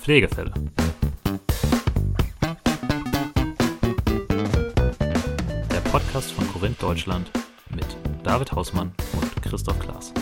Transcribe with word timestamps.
Pflegefälle. 0.00 0.52
Der 5.70 5.80
Podcast 5.90 6.32
von 6.32 6.50
Korinth 6.52 6.82
Deutschland 6.82 7.30
mit 7.74 7.86
David 8.24 8.50
Hausmann 8.52 8.92
und 9.20 9.42
Christoph 9.42 9.78
Klaas. 9.78 10.12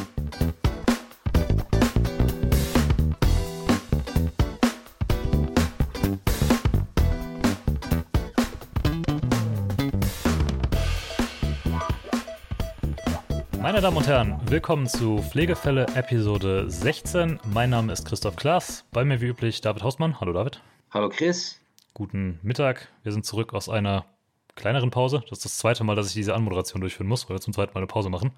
Meine 13.69 13.82
Damen 13.82 13.98
und 13.98 14.06
Herren, 14.06 14.40
willkommen 14.46 14.87
zu 14.87 15.19
Pflegefälle 15.19 15.84
Episode 15.94 16.70
16. 16.70 17.38
Mein 17.52 17.69
Name 17.69 17.93
ist 17.93 18.06
Christoph 18.06 18.34
Klaas. 18.34 18.87
Bei 18.93 19.05
mir 19.05 19.20
wie 19.20 19.27
üblich 19.27 19.60
David 19.60 19.83
Hausmann. 19.83 20.19
Hallo 20.23 20.33
David. 20.33 20.62
Hallo 20.91 21.10
Chris. 21.10 21.60
Guten 21.93 22.41
Mittag. 22.43 22.88
Wir 23.02 23.12
sind 23.12 23.27
zurück 23.27 23.52
aus 23.52 23.69
einer 23.69 24.07
kleineren 24.55 24.91
Pause. 24.91 25.23
Das 25.29 25.41
ist 25.41 25.45
das 25.45 25.59
zweite 25.59 25.84
Mal, 25.84 25.96
dass 25.96 26.07
ich 26.07 26.15
diese 26.15 26.34
Anmoderation 26.34 26.80
durchführen 26.80 27.09
muss, 27.09 27.29
weil 27.29 27.37
wir 27.37 27.43
zum 27.43 27.52
zweiten 27.52 27.74
Mal 27.74 27.80
eine 27.80 27.88
Pause 27.88 28.09
machen. 28.09 28.33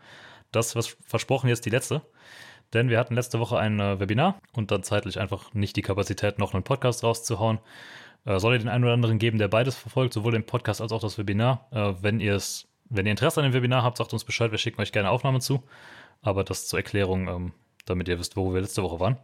Das, 0.50 0.74
was 0.74 0.96
versprochen, 1.06 1.47
jetzt 1.47 1.64
die 1.64 1.70
letzte. 1.70 2.02
Denn 2.74 2.88
wir 2.88 2.98
hatten 2.98 3.14
letzte 3.14 3.38
Woche 3.38 3.56
ein 3.56 3.78
äh, 3.78 4.00
Webinar 4.00 4.41
und 4.52 4.72
dann 4.72 4.83
zeitlich 4.83 5.20
einfach 5.20 5.55
nicht 5.55 5.77
die 5.77 5.83
Kapazität, 5.83 6.41
noch 6.41 6.55
einen 6.55 6.64
Podcast 6.64 7.05
rauszuhauen. 7.05 7.60
Äh, 8.24 8.41
soll 8.41 8.55
ihr 8.55 8.58
den 8.58 8.69
einen 8.69 8.83
oder 8.83 8.94
anderen 8.94 9.20
geben, 9.20 9.38
der 9.38 9.47
beides 9.47 9.77
verfolgt, 9.77 10.12
sowohl 10.12 10.33
den 10.33 10.44
Podcast 10.44 10.80
als 10.80 10.91
auch 10.91 11.00
das 11.00 11.19
Webinar. 11.19 11.69
Äh, 11.70 12.02
wenn 12.02 12.19
ihr 12.19 12.34
es 12.34 12.66
wenn 12.90 13.06
ihr 13.06 13.12
Interesse 13.12 13.40
an 13.40 13.44
dem 13.44 13.54
Webinar 13.54 13.82
habt, 13.82 13.96
sagt 13.96 14.12
uns 14.12 14.24
Bescheid, 14.24 14.50
wir 14.50 14.58
schicken 14.58 14.80
euch 14.80 14.92
gerne 14.92 15.10
Aufnahmen 15.10 15.40
zu. 15.40 15.62
Aber 16.22 16.44
das 16.44 16.66
zur 16.66 16.78
Erklärung, 16.78 17.28
ähm, 17.28 17.52
damit 17.86 18.08
ihr 18.08 18.18
wisst, 18.18 18.36
wo 18.36 18.52
wir 18.52 18.60
letzte 18.60 18.82
Woche 18.82 19.00
waren. 19.00 19.16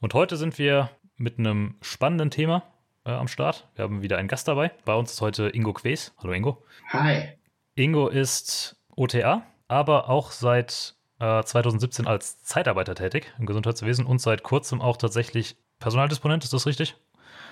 Und 0.00 0.12
heute 0.12 0.36
sind 0.36 0.58
wir 0.58 0.90
mit 1.16 1.38
einem 1.38 1.76
spannenden 1.80 2.30
Thema 2.30 2.64
äh, 3.06 3.12
am 3.12 3.28
Start. 3.28 3.68
Wir 3.76 3.84
haben 3.84 4.02
wieder 4.02 4.18
einen 4.18 4.28
Gast 4.28 4.48
dabei. 4.48 4.72
Bei 4.84 4.94
uns 4.94 5.12
ist 5.12 5.20
heute 5.20 5.48
Ingo 5.48 5.72
Ques. 5.72 6.12
Hallo 6.18 6.32
Ingo. 6.32 6.62
Hi. 6.90 7.28
Ingo 7.76 8.08
ist 8.08 8.76
OTA, 8.96 9.46
aber 9.68 10.10
auch 10.10 10.32
seit 10.32 10.96
äh, 11.20 11.42
2017 11.42 12.06
als 12.06 12.42
Zeitarbeiter 12.42 12.94
tätig 12.94 13.32
im 13.38 13.46
Gesundheitswesen 13.46 14.06
und 14.06 14.20
seit 14.20 14.42
kurzem 14.42 14.80
auch 14.80 14.96
tatsächlich 14.96 15.56
Personaldisponent. 15.78 16.44
Ist 16.44 16.52
das 16.52 16.66
richtig? 16.66 16.96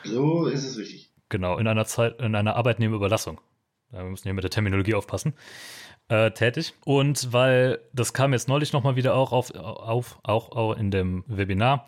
So 0.04 0.46
ist 0.46 0.64
es 0.64 0.76
richtig. 0.76 1.12
Genau, 1.28 1.56
in 1.56 1.68
einer 1.68 1.86
Zeit, 1.86 2.20
in 2.20 2.34
einer 2.34 2.56
Arbeitnehmerüberlassung 2.56 3.40
wir 3.92 4.10
müssen 4.10 4.24
hier 4.24 4.34
mit 4.34 4.44
der 4.44 4.50
Terminologie 4.50 4.94
aufpassen, 4.94 5.34
äh, 6.08 6.30
tätig. 6.30 6.74
Und 6.84 7.32
weil 7.32 7.80
das 7.92 8.12
kam 8.12 8.32
jetzt 8.32 8.48
neulich 8.48 8.72
nochmal 8.72 8.96
wieder 8.96 9.14
auch 9.14 9.32
auf, 9.32 9.54
auf, 9.54 10.18
auch, 10.22 10.52
auch 10.52 10.76
in 10.76 10.90
dem 10.90 11.24
Webinar. 11.26 11.86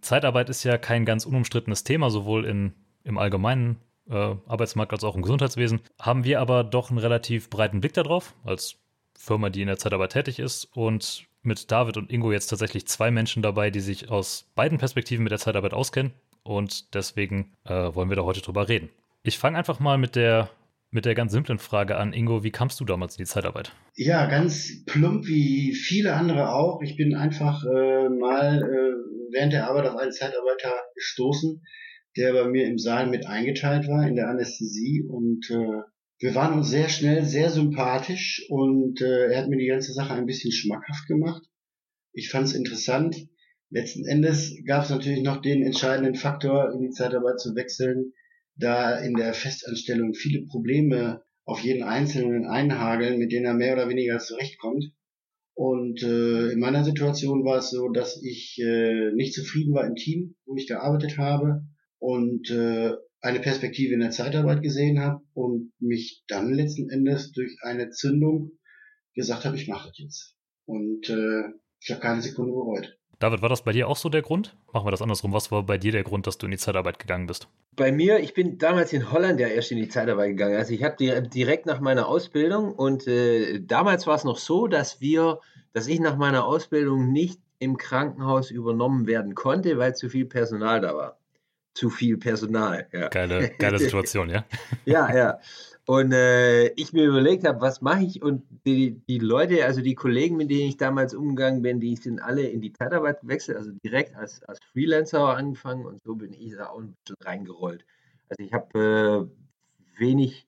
Zeitarbeit 0.00 0.50
ist 0.50 0.64
ja 0.64 0.76
kein 0.76 1.04
ganz 1.04 1.24
unumstrittenes 1.24 1.84
Thema, 1.84 2.10
sowohl 2.10 2.44
in, 2.44 2.74
im 3.04 3.18
allgemeinen 3.18 3.78
äh, 4.08 4.34
Arbeitsmarkt 4.46 4.92
als 4.92 5.04
auch 5.04 5.14
im 5.14 5.22
Gesundheitswesen. 5.22 5.80
Haben 5.98 6.24
wir 6.24 6.40
aber 6.40 6.64
doch 6.64 6.90
einen 6.90 6.98
relativ 6.98 7.48
breiten 7.48 7.80
Blick 7.80 7.94
darauf, 7.94 8.34
als 8.44 8.76
Firma, 9.16 9.48
die 9.48 9.62
in 9.62 9.68
der 9.68 9.78
Zeitarbeit 9.78 10.12
tätig 10.12 10.38
ist. 10.38 10.68
Und 10.74 11.26
mit 11.42 11.70
David 11.70 11.96
und 11.96 12.10
Ingo 12.10 12.32
jetzt 12.32 12.48
tatsächlich 12.48 12.86
zwei 12.86 13.10
Menschen 13.10 13.42
dabei, 13.42 13.70
die 13.70 13.80
sich 13.80 14.10
aus 14.10 14.50
beiden 14.54 14.78
Perspektiven 14.78 15.24
mit 15.24 15.30
der 15.30 15.38
Zeitarbeit 15.38 15.74
auskennen. 15.74 16.12
Und 16.42 16.94
deswegen 16.94 17.52
äh, 17.64 17.94
wollen 17.94 18.10
wir 18.10 18.16
da 18.16 18.24
heute 18.24 18.42
drüber 18.42 18.68
reden. 18.68 18.90
Ich 19.22 19.38
fange 19.38 19.56
einfach 19.56 19.80
mal 19.80 19.96
mit 19.96 20.16
der 20.16 20.50
mit 20.94 21.04
der 21.04 21.14
ganz 21.14 21.32
simplen 21.32 21.58
Frage 21.58 21.96
an. 21.96 22.12
Ingo, 22.12 22.44
wie 22.44 22.50
kamst 22.50 22.80
du 22.80 22.84
damals 22.84 23.16
in 23.16 23.24
die 23.24 23.28
Zeitarbeit? 23.28 23.72
Ja, 23.96 24.26
ganz 24.26 24.84
plump 24.86 25.26
wie 25.26 25.74
viele 25.74 26.14
andere 26.14 26.52
auch. 26.54 26.80
Ich 26.82 26.96
bin 26.96 27.14
einfach 27.14 27.64
äh, 27.64 28.08
mal 28.08 28.62
äh, 28.62 29.32
während 29.32 29.52
der 29.52 29.68
Arbeit 29.68 29.86
auf 29.86 29.96
einen 29.96 30.12
Zeitarbeiter 30.12 30.72
gestoßen, 30.94 31.62
der 32.16 32.32
bei 32.32 32.48
mir 32.48 32.66
im 32.66 32.78
Saal 32.78 33.08
mit 33.08 33.26
eingeteilt 33.26 33.88
war 33.88 34.06
in 34.06 34.14
der 34.14 34.28
Anästhesie 34.28 35.04
und 35.08 35.50
äh, 35.50 35.82
wir 36.20 36.34
waren 36.36 36.54
uns 36.54 36.70
sehr 36.70 36.88
schnell 36.88 37.24
sehr 37.24 37.50
sympathisch 37.50 38.46
und 38.48 39.02
äh, 39.02 39.32
er 39.32 39.42
hat 39.42 39.48
mir 39.48 39.58
die 39.58 39.66
ganze 39.66 39.92
Sache 39.92 40.14
ein 40.14 40.26
bisschen 40.26 40.52
schmackhaft 40.52 41.08
gemacht. 41.08 41.42
Ich 42.12 42.30
fand 42.30 42.46
es 42.46 42.54
interessant. 42.54 43.16
Letzten 43.68 44.06
Endes 44.06 44.56
gab 44.64 44.84
es 44.84 44.90
natürlich 44.90 45.22
noch 45.22 45.42
den 45.42 45.64
entscheidenden 45.64 46.14
Faktor, 46.14 46.72
in 46.72 46.80
die 46.80 46.90
Zeitarbeit 46.90 47.40
zu 47.40 47.56
wechseln, 47.56 48.12
da 48.56 48.98
in 48.98 49.14
der 49.14 49.34
Festanstellung 49.34 50.14
viele 50.14 50.46
Probleme 50.46 51.22
auf 51.44 51.60
jeden 51.60 51.82
Einzelnen 51.82 52.46
einhageln, 52.46 53.18
mit 53.18 53.32
denen 53.32 53.46
er 53.46 53.54
mehr 53.54 53.74
oder 53.74 53.88
weniger 53.88 54.18
zurechtkommt. 54.18 54.84
Und 55.54 56.02
äh, 56.02 56.50
in 56.50 56.58
meiner 56.58 56.84
Situation 56.84 57.44
war 57.44 57.58
es 57.58 57.70
so, 57.70 57.88
dass 57.88 58.20
ich 58.22 58.58
äh, 58.60 59.12
nicht 59.12 59.34
zufrieden 59.34 59.74
war 59.74 59.86
im 59.86 59.94
Team, 59.94 60.34
wo 60.46 60.56
ich 60.56 60.66
gearbeitet 60.66 61.16
habe 61.18 61.62
und 61.98 62.50
äh, 62.50 62.92
eine 63.20 63.40
Perspektive 63.40 63.94
in 63.94 64.00
der 64.00 64.10
Zeitarbeit 64.10 64.62
gesehen 64.62 65.00
habe 65.00 65.22
und 65.32 65.72
mich 65.78 66.24
dann 66.26 66.52
letzten 66.52 66.90
Endes 66.90 67.32
durch 67.32 67.56
eine 67.62 67.90
Zündung 67.90 68.58
gesagt 69.14 69.44
habe, 69.44 69.56
ich 69.56 69.68
mache 69.68 69.88
das 69.88 69.98
jetzt. 69.98 70.36
Und 70.66 71.08
äh, 71.08 71.44
ich 71.80 71.90
habe 71.90 72.00
keine 72.00 72.20
Sekunde 72.20 72.52
bereut. 72.52 72.98
David, 73.24 73.40
war 73.40 73.48
das 73.48 73.62
bei 73.62 73.72
dir 73.72 73.88
auch 73.88 73.96
so 73.96 74.10
der 74.10 74.20
Grund? 74.20 74.54
Machen 74.74 74.86
wir 74.86 74.90
das 74.90 75.00
andersrum. 75.00 75.32
Was 75.32 75.50
war 75.50 75.62
bei 75.62 75.78
dir 75.78 75.92
der 75.92 76.02
Grund, 76.02 76.26
dass 76.26 76.36
du 76.36 76.44
in 76.44 76.50
die 76.50 76.58
Zeitarbeit 76.58 76.98
gegangen 76.98 77.26
bist? 77.26 77.48
Bei 77.74 77.90
mir, 77.90 78.18
ich 78.18 78.34
bin 78.34 78.58
damals 78.58 78.92
in 78.92 79.10
Holland 79.10 79.40
ja 79.40 79.48
erst 79.48 79.72
in 79.72 79.78
die 79.78 79.88
Zeitarbeit 79.88 80.32
gegangen. 80.32 80.56
Also 80.56 80.74
ich 80.74 80.84
habe 80.84 81.22
direkt 81.22 81.64
nach 81.64 81.80
meiner 81.80 82.06
Ausbildung 82.06 82.74
und 82.74 83.06
äh, 83.06 83.60
damals 83.62 84.06
war 84.06 84.16
es 84.16 84.24
noch 84.24 84.36
so, 84.36 84.66
dass 84.66 85.00
wir, 85.00 85.40
dass 85.72 85.86
ich 85.86 86.00
nach 86.00 86.18
meiner 86.18 86.44
Ausbildung 86.44 87.12
nicht 87.12 87.40
im 87.60 87.78
Krankenhaus 87.78 88.50
übernommen 88.50 89.06
werden 89.06 89.34
konnte, 89.34 89.78
weil 89.78 89.96
zu 89.96 90.10
viel 90.10 90.26
Personal 90.26 90.82
da 90.82 90.94
war. 90.94 91.18
Zu 91.72 91.88
viel 91.88 92.18
Personal, 92.18 92.88
ja. 92.92 93.08
Geile, 93.08 93.52
geile 93.58 93.78
Situation, 93.78 94.28
ja? 94.28 94.44
ja, 94.84 95.16
ja. 95.16 95.38
Und 95.86 96.12
äh, 96.12 96.68
ich 96.74 96.92
mir 96.94 97.04
überlegt 97.04 97.46
habe, 97.46 97.60
was 97.60 97.82
mache 97.82 98.04
ich? 98.04 98.22
Und 98.22 98.42
die, 98.64 99.02
die 99.06 99.18
Leute, 99.18 99.66
also 99.66 99.82
die 99.82 99.94
Kollegen, 99.94 100.36
mit 100.36 100.50
denen 100.50 100.68
ich 100.68 100.78
damals 100.78 101.14
umgegangen 101.14 101.60
bin, 101.60 101.78
die 101.78 101.94
sind 101.96 102.20
alle 102.20 102.46
in 102.46 102.62
die 102.62 102.72
Zeitarbeit 102.72 103.20
gewechselt, 103.20 103.58
also 103.58 103.70
direkt 103.84 104.16
als, 104.16 104.42
als 104.44 104.60
Freelancer 104.72 105.36
angefangen 105.36 105.84
und 105.84 106.02
so 106.02 106.14
bin 106.14 106.32
ich 106.32 106.54
da 106.56 106.68
auch 106.68 106.78
ein 106.78 106.96
bisschen 107.04 107.16
reingerollt. 107.20 107.84
Also 108.30 108.42
ich 108.42 108.52
habe 108.54 109.28
äh, 109.98 110.00
wenig, 110.00 110.46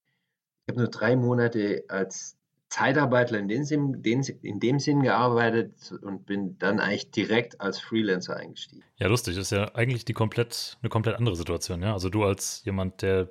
ich 0.65 0.73
habe 0.73 0.81
nur 0.81 0.91
drei 0.91 1.17
Monate 1.17 1.85
als 1.89 2.37
Zeitarbeitler 2.69 3.39
in 3.39 3.49
dem, 3.49 3.65
Sinn, 3.65 4.03
in 4.43 4.59
dem 4.59 4.79
Sinn 4.81 5.03
gearbeitet 5.03 5.93
und 6.03 6.27
bin 6.27 6.59
dann 6.59 6.81
eigentlich 6.81 7.11
direkt 7.11 7.61
als 7.61 7.79
Freelancer 7.79 8.37
eingestiegen. 8.37 8.83
Ja, 8.97 9.07
lustig. 9.09 9.37
Das 9.37 9.45
ist 9.45 9.57
ja 9.57 9.75
eigentlich 9.75 10.05
die 10.05 10.15
komplett, 10.15 10.77
eine 10.83 10.89
komplett 10.89 11.17
andere 11.17 11.37
Situation. 11.37 11.83
Ja? 11.83 11.93
Also 11.93 12.09
du 12.09 12.25
als 12.25 12.63
jemand, 12.65 13.03
der 13.03 13.29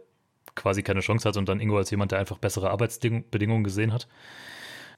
quasi 0.55 0.83
keine 0.83 1.01
Chance 1.01 1.27
hat 1.27 1.37
und 1.37 1.47
dann 1.49 1.59
Ingo 1.59 1.77
als 1.77 1.91
jemand, 1.91 2.11
der 2.11 2.19
einfach 2.19 2.37
bessere 2.37 2.69
Arbeitsbedingungen 2.69 3.63
gesehen 3.63 3.93
hat. 3.93 4.07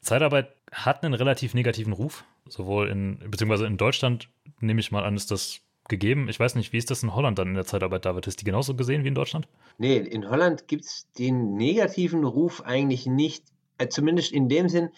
Zeitarbeit 0.01 0.53
hat 0.71 1.03
einen 1.03 1.13
relativ 1.13 1.53
negativen 1.53 1.93
Ruf, 1.93 2.23
sowohl 2.47 2.89
in, 2.89 3.19
beziehungsweise 3.29 3.65
in 3.65 3.77
Deutschland, 3.77 4.29
nehme 4.59 4.79
ich 4.79 4.91
mal 4.91 5.03
an, 5.03 5.15
ist 5.15 5.31
das 5.31 5.61
gegeben. 5.89 6.29
Ich 6.29 6.39
weiß 6.39 6.55
nicht, 6.55 6.73
wie 6.73 6.77
ist 6.77 6.91
das 6.91 7.03
in 7.03 7.15
Holland 7.15 7.39
dann 7.39 7.49
in 7.49 7.53
der 7.55 7.65
Zeitarbeit, 7.65 8.05
David? 8.05 8.27
Ist 8.27 8.41
die 8.41 8.45
genauso 8.45 8.75
gesehen 8.75 9.03
wie 9.03 9.07
in 9.09 9.15
Deutschland? 9.15 9.47
Nee, 9.77 9.97
in 9.97 10.29
Holland 10.29 10.67
gibt 10.67 10.85
es 10.85 11.07
den 11.17 11.55
negativen 11.55 12.23
Ruf 12.23 12.61
eigentlich 12.61 13.05
nicht, 13.05 13.45
äh, 13.77 13.87
zumindest 13.87 14.31
in 14.31 14.49
dem 14.49 14.69
Sinn, 14.69 14.89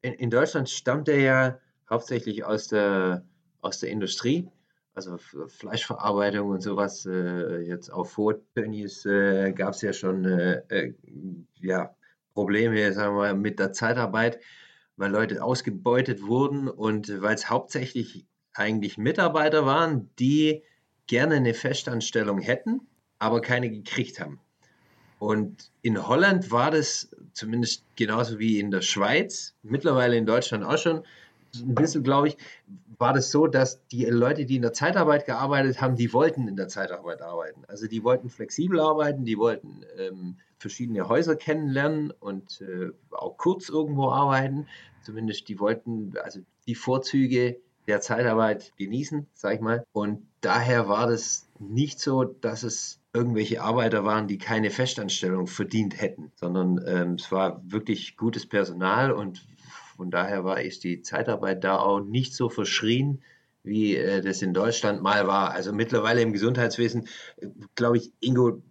in, 0.00 0.14
in, 0.14 0.30
Deutschland 0.30 0.70
stammt 0.70 1.08
er 1.08 1.20
ja 1.20 1.58
hauptsächlich 1.90 2.44
aus 2.44 2.68
der, 2.68 3.24
aus 3.60 3.80
der 3.80 3.90
Industrie 3.90 4.48
also 4.98 5.16
Fleischverarbeitung 5.46 6.50
und 6.50 6.60
sowas, 6.60 7.06
äh, 7.06 7.60
jetzt 7.60 7.88
auf 7.88 8.10
Food-Tönnies 8.12 9.06
äh, 9.06 9.52
gab 9.52 9.74
es 9.74 9.82
ja 9.82 9.92
schon 9.92 10.24
äh, 10.24 10.62
äh, 10.68 10.94
ja, 11.60 11.94
Probleme, 12.34 12.92
sagen 12.92 13.16
wir 13.16 13.32
mit 13.34 13.60
der 13.60 13.72
Zeitarbeit, 13.72 14.40
weil 14.96 15.12
Leute 15.12 15.42
ausgebeutet 15.42 16.22
wurden 16.22 16.68
und 16.68 17.22
weil 17.22 17.36
es 17.36 17.48
hauptsächlich 17.48 18.26
eigentlich 18.54 18.98
Mitarbeiter 18.98 19.64
waren, 19.64 20.10
die 20.18 20.64
gerne 21.06 21.36
eine 21.36 21.54
Festanstellung 21.54 22.40
hätten, 22.40 22.80
aber 23.20 23.40
keine 23.40 23.70
gekriegt 23.70 24.18
haben. 24.18 24.40
Und 25.20 25.70
in 25.80 26.08
Holland 26.08 26.50
war 26.50 26.72
das 26.72 27.10
zumindest 27.32 27.84
genauso 27.94 28.40
wie 28.40 28.58
in 28.58 28.72
der 28.72 28.82
Schweiz, 28.82 29.54
mittlerweile 29.62 30.16
in 30.16 30.26
Deutschland 30.26 30.64
auch 30.64 30.78
schon, 30.78 31.04
ein 31.54 31.74
bisschen, 31.74 32.02
glaube 32.02 32.28
ich, 32.28 32.36
war 32.98 33.12
das 33.12 33.30
so, 33.30 33.46
dass 33.46 33.86
die 33.88 34.04
Leute, 34.06 34.44
die 34.44 34.56
in 34.56 34.62
der 34.62 34.72
Zeitarbeit 34.72 35.24
gearbeitet 35.24 35.80
haben, 35.80 35.96
die 35.96 36.12
wollten 36.12 36.48
in 36.48 36.56
der 36.56 36.68
Zeitarbeit 36.68 37.22
arbeiten. 37.22 37.64
Also 37.68 37.86
die 37.86 38.02
wollten 38.02 38.28
flexibel 38.28 38.80
arbeiten, 38.80 39.24
die 39.24 39.38
wollten 39.38 39.84
ähm, 39.96 40.36
verschiedene 40.58 41.08
Häuser 41.08 41.36
kennenlernen 41.36 42.10
und 42.10 42.60
äh, 42.60 42.90
auch 43.10 43.36
kurz 43.36 43.68
irgendwo 43.68 44.10
arbeiten. 44.10 44.66
Zumindest 45.02 45.48
die 45.48 45.60
wollten 45.60 46.14
also 46.22 46.40
die 46.66 46.74
Vorzüge 46.74 47.60
der 47.86 48.00
Zeitarbeit 48.00 48.72
genießen, 48.76 49.26
sag 49.32 49.54
ich 49.54 49.60
mal. 49.60 49.84
Und 49.92 50.26
daher 50.40 50.88
war 50.88 51.06
das 51.06 51.48
nicht 51.58 52.00
so, 52.00 52.24
dass 52.24 52.62
es 52.62 53.00
irgendwelche 53.14 53.62
Arbeiter 53.62 54.04
waren, 54.04 54.28
die 54.28 54.38
keine 54.38 54.70
Festanstellung 54.70 55.46
verdient 55.46 56.00
hätten, 56.00 56.30
sondern 56.36 56.84
ähm, 56.86 57.14
es 57.14 57.32
war 57.32 57.62
wirklich 57.64 58.16
gutes 58.16 58.46
Personal 58.46 59.10
und 59.10 59.47
von 59.98 60.12
daher 60.12 60.44
war 60.44 60.62
ist 60.62 60.84
die 60.84 61.02
Zeitarbeit 61.02 61.64
da 61.64 61.80
auch 61.80 61.98
nicht 61.98 62.32
so 62.32 62.48
verschrien, 62.48 63.20
wie 63.64 63.96
äh, 63.96 64.22
das 64.22 64.42
in 64.42 64.54
Deutschland 64.54 65.02
mal 65.02 65.26
war. 65.26 65.50
Also 65.50 65.72
mittlerweile 65.72 66.22
im 66.22 66.32
Gesundheitswesen, 66.32 67.08
glaube 67.74 67.96
ich, 67.96 68.12
Ingo, 68.20 68.62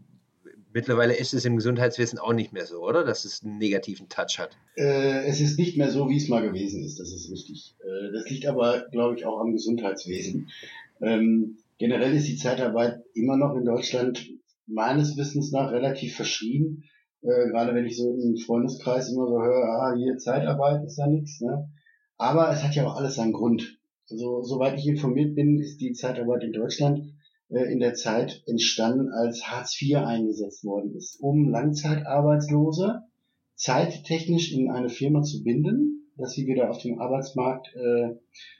mittlerweile 0.72 1.18
ist 1.18 1.34
es 1.34 1.44
im 1.44 1.58
Gesundheitswesen 1.58 2.18
auch 2.18 2.32
nicht 2.32 2.54
mehr 2.54 2.66
so, 2.66 2.82
oder? 2.82 3.04
Dass 3.04 3.26
es 3.26 3.44
einen 3.44 3.58
negativen 3.58 4.08
Touch 4.08 4.40
hat. 4.40 4.58
Äh, 4.78 5.26
es 5.26 5.42
ist 5.42 5.60
nicht 5.60 5.78
mehr 5.78 5.92
so, 5.92 6.08
wie 6.08 6.16
es 6.16 6.30
mal 6.30 6.42
gewesen 6.42 6.82
ist, 6.82 6.98
das 6.98 7.12
ist 7.12 7.30
richtig. 7.30 7.76
Äh, 7.82 8.14
das 8.14 8.30
liegt 8.30 8.46
aber, 8.46 8.88
glaube 8.94 9.18
ich, 9.18 9.26
auch 9.26 9.42
am 9.42 9.52
Gesundheitswesen. 9.52 10.48
Ähm, 11.02 11.58
generell 11.78 12.16
ist 12.16 12.30
die 12.30 12.38
Zeitarbeit 12.38 13.04
immer 13.14 13.36
noch 13.36 13.54
in 13.58 13.66
Deutschland 13.66 14.30
meines 14.66 15.18
Wissens 15.18 15.52
nach 15.52 15.74
relativ 15.74 16.16
verschrien. 16.16 16.86
Äh, 17.22 17.50
gerade 17.50 17.74
wenn 17.74 17.86
ich 17.86 17.98
so 17.98 18.14
im 18.14 18.38
Freundeskreis 18.38 19.10
immer 19.10 19.28
so 19.28 19.42
höre, 19.42 19.64
ah, 19.64 19.96
hier 19.96 20.18
Zeitarbeit 20.18 20.86
ist 20.86 20.98
ja 20.98 21.08
nichts. 21.08 21.42
Ne? 21.42 21.70
Aber 22.18 22.52
es 22.52 22.64
hat 22.64 22.76
ja 22.76 22.88
auch 22.88 22.96
alles 22.96 23.16
seinen 23.16 23.34
Grund. 23.34 23.80
Also, 24.10 24.44
soweit 24.44 24.78
ich 24.78 24.88
informiert 24.88 25.36
bin, 25.36 25.60
ist 25.60 25.82
die 25.82 25.94
Zeitarbeit 25.94 26.44
in 26.44 26.54
Deutschland 26.54 27.14
äh, 27.50 27.72
in 27.72 27.80
der 27.80 27.94
Zeit 27.94 28.44
entstanden, 28.46 29.10
als 29.12 29.44
Hartz 29.48 29.82
IV 29.82 29.98
eingesetzt 29.98 30.64
worden 30.64 30.96
ist, 30.96 31.20
um 31.22 31.50
Langzeitarbeitslose 31.50 33.04
zeittechnisch 33.56 34.54
in 34.54 34.70
eine 34.70 34.90
Firma 34.90 35.24
zu 35.24 35.44
binden, 35.44 36.12
dass 36.16 36.34
sie 36.34 36.48
wieder 36.48 36.70
auf 36.70 36.82
dem 36.82 37.00
Arbeitsmarkt 37.00 37.76
äh, 37.76 38.16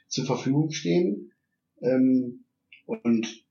zur 0.08 0.26
Verfügung 0.26 0.70
stehen. 0.70 1.32
Ähm, 1.80 2.44
und 2.86 3.44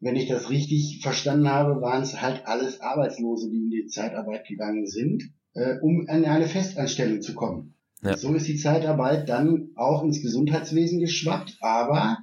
wenn 0.00 0.16
ich 0.16 0.28
das 0.28 0.50
richtig 0.50 1.00
verstanden 1.02 1.48
habe, 1.48 1.80
waren 1.80 2.02
es 2.02 2.20
halt 2.20 2.46
alles 2.46 2.80
Arbeitslose, 2.80 3.50
die 3.50 3.58
in 3.58 3.70
die 3.70 3.86
Zeitarbeit 3.86 4.46
gegangen 4.46 4.86
sind, 4.86 5.32
äh, 5.54 5.76
um 5.80 6.06
an 6.08 6.24
eine 6.24 6.46
Festanstellung 6.46 7.20
zu 7.20 7.34
kommen. 7.34 7.74
Ja. 8.02 8.16
So 8.16 8.32
ist 8.34 8.46
die 8.46 8.56
Zeitarbeit 8.56 9.28
dann 9.28 9.70
auch 9.74 10.04
ins 10.04 10.22
Gesundheitswesen 10.22 11.00
geschwappt, 11.00 11.58
aber 11.60 12.18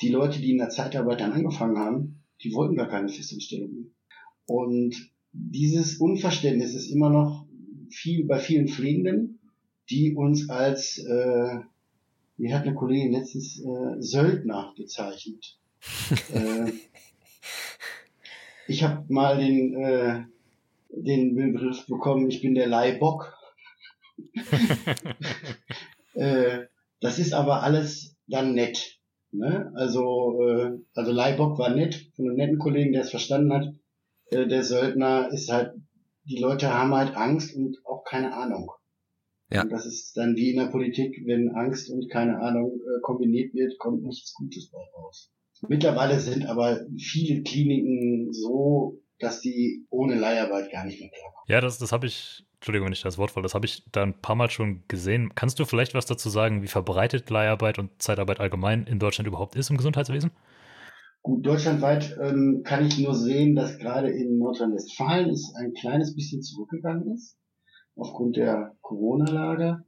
die 0.00 0.08
Leute, 0.08 0.40
die 0.40 0.52
in 0.52 0.58
der 0.58 0.70
Zeitarbeit 0.70 1.20
dann 1.20 1.32
angefangen 1.32 1.78
haben, 1.78 2.24
die 2.42 2.52
wollten 2.54 2.76
gar 2.76 2.88
keine 2.88 3.08
Festanstellung 3.08 3.72
mehr. 3.72 3.86
Und 4.46 5.12
dieses 5.32 5.98
Unverständnis 5.98 6.74
ist 6.74 6.90
immer 6.90 7.10
noch 7.10 7.46
viel 7.90 8.24
bei 8.26 8.38
vielen 8.38 8.68
Pflegenden, 8.68 9.38
die 9.90 10.14
uns 10.14 10.48
als, 10.48 10.98
äh, 10.98 11.58
wie 12.38 12.54
hat 12.54 12.62
eine 12.62 12.74
Kollegin 12.74 13.12
letztens 13.12 13.60
äh, 13.60 14.00
Söldner 14.00 14.72
bezeichnet. 14.76 15.58
äh, 16.32 16.72
ich 18.68 18.82
habe 18.82 19.04
mal 19.12 19.38
den, 19.38 19.74
äh, 19.74 20.24
den 20.90 21.34
Begriff 21.34 21.86
bekommen, 21.86 22.28
ich 22.30 22.42
bin 22.42 22.54
der 22.54 22.66
Leihbock. 22.66 23.36
äh, 26.14 26.66
das 27.00 27.18
ist 27.18 27.34
aber 27.34 27.62
alles 27.62 28.16
dann 28.26 28.54
nett. 28.54 28.98
Ne? 29.32 29.72
Also, 29.74 30.40
äh, 30.42 30.78
also 30.94 31.12
Leihbock 31.12 31.58
war 31.58 31.74
nett, 31.74 32.10
von 32.14 32.26
einem 32.26 32.36
netten 32.36 32.58
Kollegen, 32.58 32.92
der 32.92 33.02
es 33.02 33.10
verstanden 33.10 33.52
hat. 33.52 33.74
Äh, 34.26 34.46
der 34.46 34.62
Söldner 34.62 35.30
ist 35.32 35.50
halt, 35.50 35.74
die 36.24 36.38
Leute 36.38 36.72
haben 36.72 36.94
halt 36.94 37.16
Angst 37.16 37.56
und 37.56 37.78
auch 37.84 38.04
keine 38.04 38.34
Ahnung. 38.34 38.70
Ja. 39.50 39.62
Und 39.62 39.70
das 39.70 39.86
ist 39.86 40.16
dann 40.16 40.36
wie 40.36 40.50
in 40.50 40.58
der 40.58 40.68
Politik, 40.68 41.22
wenn 41.26 41.50
Angst 41.50 41.90
und 41.90 42.10
keine 42.10 42.38
Ahnung 42.40 42.80
äh, 42.80 43.00
kombiniert 43.02 43.54
wird, 43.54 43.78
kommt 43.78 44.02
nichts 44.02 44.32
Gutes 44.34 44.72
raus. 44.72 45.30
Mittlerweile 45.68 46.18
sind 46.20 46.46
aber 46.46 46.80
viele 46.98 47.42
Kliniken 47.42 48.32
so, 48.32 49.00
dass 49.18 49.40
die 49.40 49.86
ohne 49.90 50.16
Leiharbeit 50.16 50.70
gar 50.72 50.84
nicht 50.84 51.00
mehr 51.00 51.10
klarkommen. 51.10 51.44
Ja, 51.48 51.60
das, 51.60 51.78
das 51.78 51.92
habe 51.92 52.06
ich 52.06 52.44
Entschuldigung, 52.62 52.86
wenn 52.86 52.92
ich 52.92 53.02
das 53.02 53.18
Wort 53.18 53.32
falle, 53.32 53.42
das 53.42 53.54
habe 53.54 53.66
ich 53.66 53.82
da 53.90 54.04
ein 54.04 54.20
paar 54.20 54.36
Mal 54.36 54.48
schon 54.48 54.84
gesehen. 54.86 55.32
Kannst 55.34 55.58
du 55.58 55.64
vielleicht 55.64 55.94
was 55.94 56.06
dazu 56.06 56.30
sagen, 56.30 56.62
wie 56.62 56.68
verbreitet 56.68 57.28
Leiharbeit 57.28 57.80
und 57.80 57.90
Zeitarbeit 58.00 58.38
allgemein 58.38 58.86
in 58.86 59.00
Deutschland 59.00 59.26
überhaupt 59.26 59.56
ist 59.56 59.68
im 59.68 59.76
Gesundheitswesen? 59.76 60.30
Gut, 61.22 61.44
deutschlandweit 61.44 62.16
ähm, 62.22 62.62
kann 62.64 62.86
ich 62.86 63.00
nur 63.00 63.16
sehen, 63.16 63.56
dass 63.56 63.78
gerade 63.78 64.10
in 64.10 64.38
Nordrhein-Westfalen 64.38 65.30
es 65.30 65.52
ein 65.56 65.72
kleines 65.72 66.14
bisschen 66.14 66.42
zurückgegangen 66.42 67.12
ist, 67.14 67.36
aufgrund 67.96 68.36
der 68.36 68.76
Corona-Lage. 68.80 69.84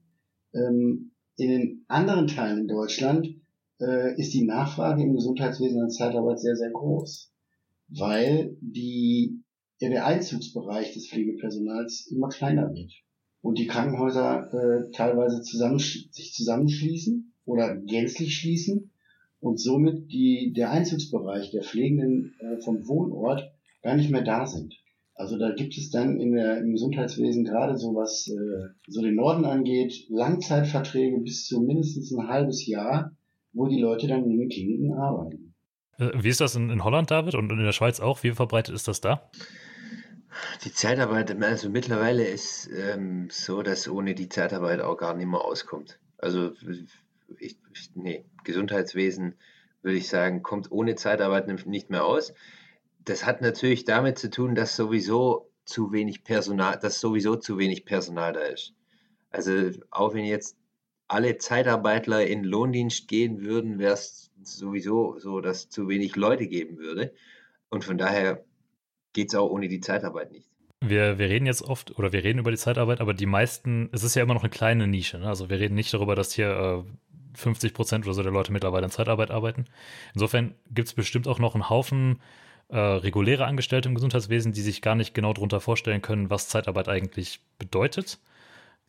Ähm, 0.53 1.13
in 1.37 1.49
den 1.49 1.85
anderen 1.87 2.27
Teilen 2.27 2.63
in 2.63 2.69
Deutschland 2.69 3.29
äh, 3.87 4.19
ist 4.21 4.35
die 4.35 4.45
Nachfrage 4.45 5.03
im 5.03 5.15
Gesundheitswesen 5.15 5.83
an 5.83 5.91
Zeitarbeit 5.91 6.41
sehr, 6.41 6.57
sehr 6.57 6.71
groß, 6.71 7.33
weil 7.89 8.57
die 8.61 9.43
ja, 9.81 9.89
der 9.89 10.07
Einzugsbereich 10.07 10.93
des 10.93 11.09
Pflegepersonals 11.09 12.07
immer 12.11 12.29
kleiner 12.29 12.73
wird 12.73 12.93
und 13.43 13.59
die 13.59 13.67
Krankenhäuser 13.67 14.53
äh, 14.53 14.91
teilweise 14.93 15.43
zusammen, 15.43 15.79
sich 15.79 16.33
zusammenschließen 16.33 17.33
oder 17.45 17.77
gänzlich 17.77 18.35
schließen 18.37 18.91
und 19.41 19.61
somit 19.61 20.11
die, 20.11 20.55
der 20.57 20.71
Einzugsbereich 20.71 21.51
der 21.51 21.63
Pflegenden 21.63 22.35
äh, 22.41 22.63
vom 22.63 22.89
Wohnort 22.89 23.53
gar 23.83 23.97
nicht 23.97 24.11
mehr 24.11 24.23
da 24.25 24.47
sind. 24.47 24.75
Also 25.15 25.39
da 25.39 25.55
gibt 25.55 25.77
es 25.77 25.91
dann 25.91 26.19
in 26.19 26.33
der, 26.33 26.59
im 26.59 26.73
Gesundheitswesen 26.73 27.45
gerade 27.45 27.77
so 27.77 27.95
was 27.95 28.27
äh, 28.29 28.69
so 28.89 29.03
den 29.03 29.15
Norden 29.15 29.45
angeht, 29.45 30.07
Langzeitverträge 30.09 31.21
bis 31.21 31.47
zu 31.47 31.61
mindestens 31.61 32.13
ein 32.13 32.27
halbes 32.27 32.67
Jahr, 32.67 33.14
wo 33.55 33.69
die 33.69 33.81
Leute 33.81 34.07
dann 34.07 34.25
in 34.25 34.39
den 34.39 34.49
Kliniken 34.49 34.93
arbeiten. 34.93 35.55
Äh, 35.99 36.11
wie 36.15 36.29
ist 36.29 36.41
das 36.41 36.57
in, 36.57 36.71
in 36.71 36.85
Holland, 36.85 37.11
David, 37.11 37.35
und 37.35 37.51
in 37.51 37.59
der 37.59 37.73
Schweiz 37.73 38.01
auch? 38.01 38.23
Wie 38.23 38.33
verbreitet 38.33 38.75
ist 38.75 38.89
das 38.89 39.01
da? 39.01 39.31
Die 40.65 40.73
Zeitarbeit, 40.73 41.31
also 41.43 41.71
mittlerweile 41.71 42.25
ist 42.25 42.69
ähm, 42.77 43.29
so, 43.31 43.63
dass 43.63 43.89
ohne 43.89 44.15
die 44.15 44.29
Zeitarbeit 44.29 44.81
auch 44.81 44.97
gar 44.97 45.15
nicht 45.15 45.27
mehr 45.27 45.41
auskommt. 45.41 46.01
Also 46.19 46.53
ich, 47.39 47.57
nee, 47.95 48.25
Gesundheitswesen 48.43 49.35
würde 49.83 49.99
ich 49.99 50.09
sagen, 50.09 50.43
kommt 50.43 50.73
ohne 50.73 50.97
Zeitarbeit 50.97 51.47
nicht 51.67 51.91
mehr 51.91 52.05
aus. 52.05 52.33
Das 53.05 53.25
hat 53.25 53.43
natürlich 53.43 53.85
damit 53.85 54.19
zu 54.19 54.31
tun, 54.31 54.55
dass 54.55 54.77
sowieso 54.77 55.51
zu 55.65 55.93
wenig 55.93 56.25
Personal, 56.25 56.79
dass 56.79 57.01
sowieso 57.01 57.37
zu 57.37 57.59
wenig 57.59 57.85
Personal 57.85 58.33
da 58.33 58.41
ist. 58.41 58.75
Also 59.31 59.71
auch 59.91 60.15
wenn 60.15 60.25
jetzt 60.25 60.57
alle 61.09 61.39
Zeitarbeitler 61.39 62.27
in 62.27 62.45
Lohndienst 62.45 63.09
gehen 63.09 63.43
würden, 63.43 63.79
wäre 63.79 63.95
es 63.95 64.31
sowieso 64.43 65.19
so, 65.19 65.41
dass 65.41 65.69
zu 65.69 65.89
wenig 65.89 66.17
Leute 66.17 66.47
geben 66.47 66.79
würde. 66.79 67.13
Und 67.69 67.85
von 67.85 67.99
daher 67.99 68.45
geht 69.13 69.29
es 69.29 69.35
auch 69.35 69.51
ohne 69.51 69.69
die 69.69 69.81
Zeitarbeit 69.81 70.33
nicht. 70.33 70.49
Wir, 70.81 71.19
wir 71.19 71.29
reden 71.29 71.47
jetzt 71.47 71.63
oft 71.63 71.99
oder 71.99 72.13
wir 72.13 72.25
reden 72.25 72.41
über 72.41 72.51
die 72.51 72.59
Zeitarbeit, 72.59 73.01
aber 73.01 73.15
die 73.15 73.27
meisten, 73.27 73.89
es 73.93 74.03
ist 74.03 74.15
ja 74.15 74.23
immer 74.23 74.35
noch 74.35 74.43
eine 74.43 74.51
kleine 74.51 74.87
Nische. 74.87 75.19
Ne? 75.19 75.29
Also 75.29 75.49
wir 75.49 75.59
reden 75.59 75.75
nicht 75.75 75.93
darüber, 75.95 76.15
dass 76.15 76.33
hier 76.33 76.85
äh, 76.87 77.39
50 77.39 77.73
Prozent 77.75 78.05
oder 78.05 78.15
so 78.15 78.23
der 78.23 78.33
Leute 78.33 78.53
mittlerweile 78.53 78.85
in 78.85 78.91
Zeitarbeit 78.91 79.31
arbeiten. 79.31 79.65
Insofern 80.15 80.55
gibt 80.71 80.89
es 80.89 80.95
bestimmt 80.95 81.27
auch 81.27 81.39
noch 81.39 81.55
einen 81.55 81.71
Haufen 81.71 82.21
äh, 82.69 82.79
reguläre 82.79 83.47
Angestellte 83.47 83.89
im 83.89 83.95
Gesundheitswesen, 83.95 84.53
die 84.53 84.63
sich 84.63 84.83
gar 84.83 84.95
nicht 84.95 85.15
genau 85.15 85.33
darunter 85.33 85.61
vorstellen 85.61 86.03
können, 86.03 86.31
was 86.31 86.49
Zeitarbeit 86.49 86.89
eigentlich 86.89 87.41
bedeutet. 87.59 88.19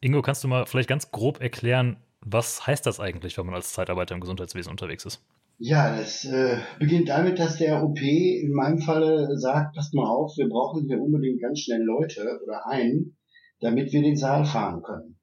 Ingo, 0.01 0.21
kannst 0.21 0.43
du 0.43 0.47
mal 0.47 0.65
vielleicht 0.65 0.89
ganz 0.89 1.11
grob 1.11 1.41
erklären, 1.41 1.97
was 2.25 2.65
heißt 2.65 2.85
das 2.85 2.99
eigentlich, 2.99 3.37
wenn 3.37 3.45
man 3.45 3.55
als 3.55 3.73
Zeitarbeiter 3.73 4.15
im 4.15 4.21
Gesundheitswesen 4.21 4.71
unterwegs 4.71 5.05
ist? 5.05 5.21
Ja, 5.57 5.97
es 5.97 6.25
äh, 6.25 6.57
beginnt 6.79 7.07
damit, 7.07 7.39
dass 7.39 7.57
der 7.57 7.81
OP 7.81 8.01
in 8.01 8.51
meinem 8.51 8.79
Falle 8.79 9.37
sagt, 9.37 9.75
passt 9.75 9.93
mal 9.93 10.09
auf, 10.09 10.35
wir 10.35 10.49
brauchen 10.49 10.85
hier 10.87 11.01
unbedingt 11.01 11.41
ganz 11.41 11.61
schnell 11.61 11.81
Leute 11.81 12.41
oder 12.43 12.67
einen, 12.67 13.15
damit 13.61 13.93
wir 13.93 14.01
den 14.01 14.17
Saal 14.17 14.43
fahren 14.43 14.81
können. 14.81 15.17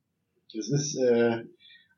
Es 0.59 0.71
ist 0.71 0.99
äh, 0.99 1.43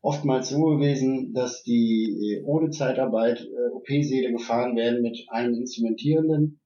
oftmals 0.00 0.48
so 0.48 0.64
gewesen, 0.64 1.32
dass 1.32 1.62
die 1.62 2.40
äh, 2.40 2.44
ohne 2.44 2.70
Zeitarbeit 2.70 3.40
äh, 3.40 3.72
OP-Säle 3.72 4.32
gefahren 4.32 4.74
werden 4.74 5.02
mit 5.02 5.26
einem 5.28 5.54
Instrumentierenden 5.54 6.60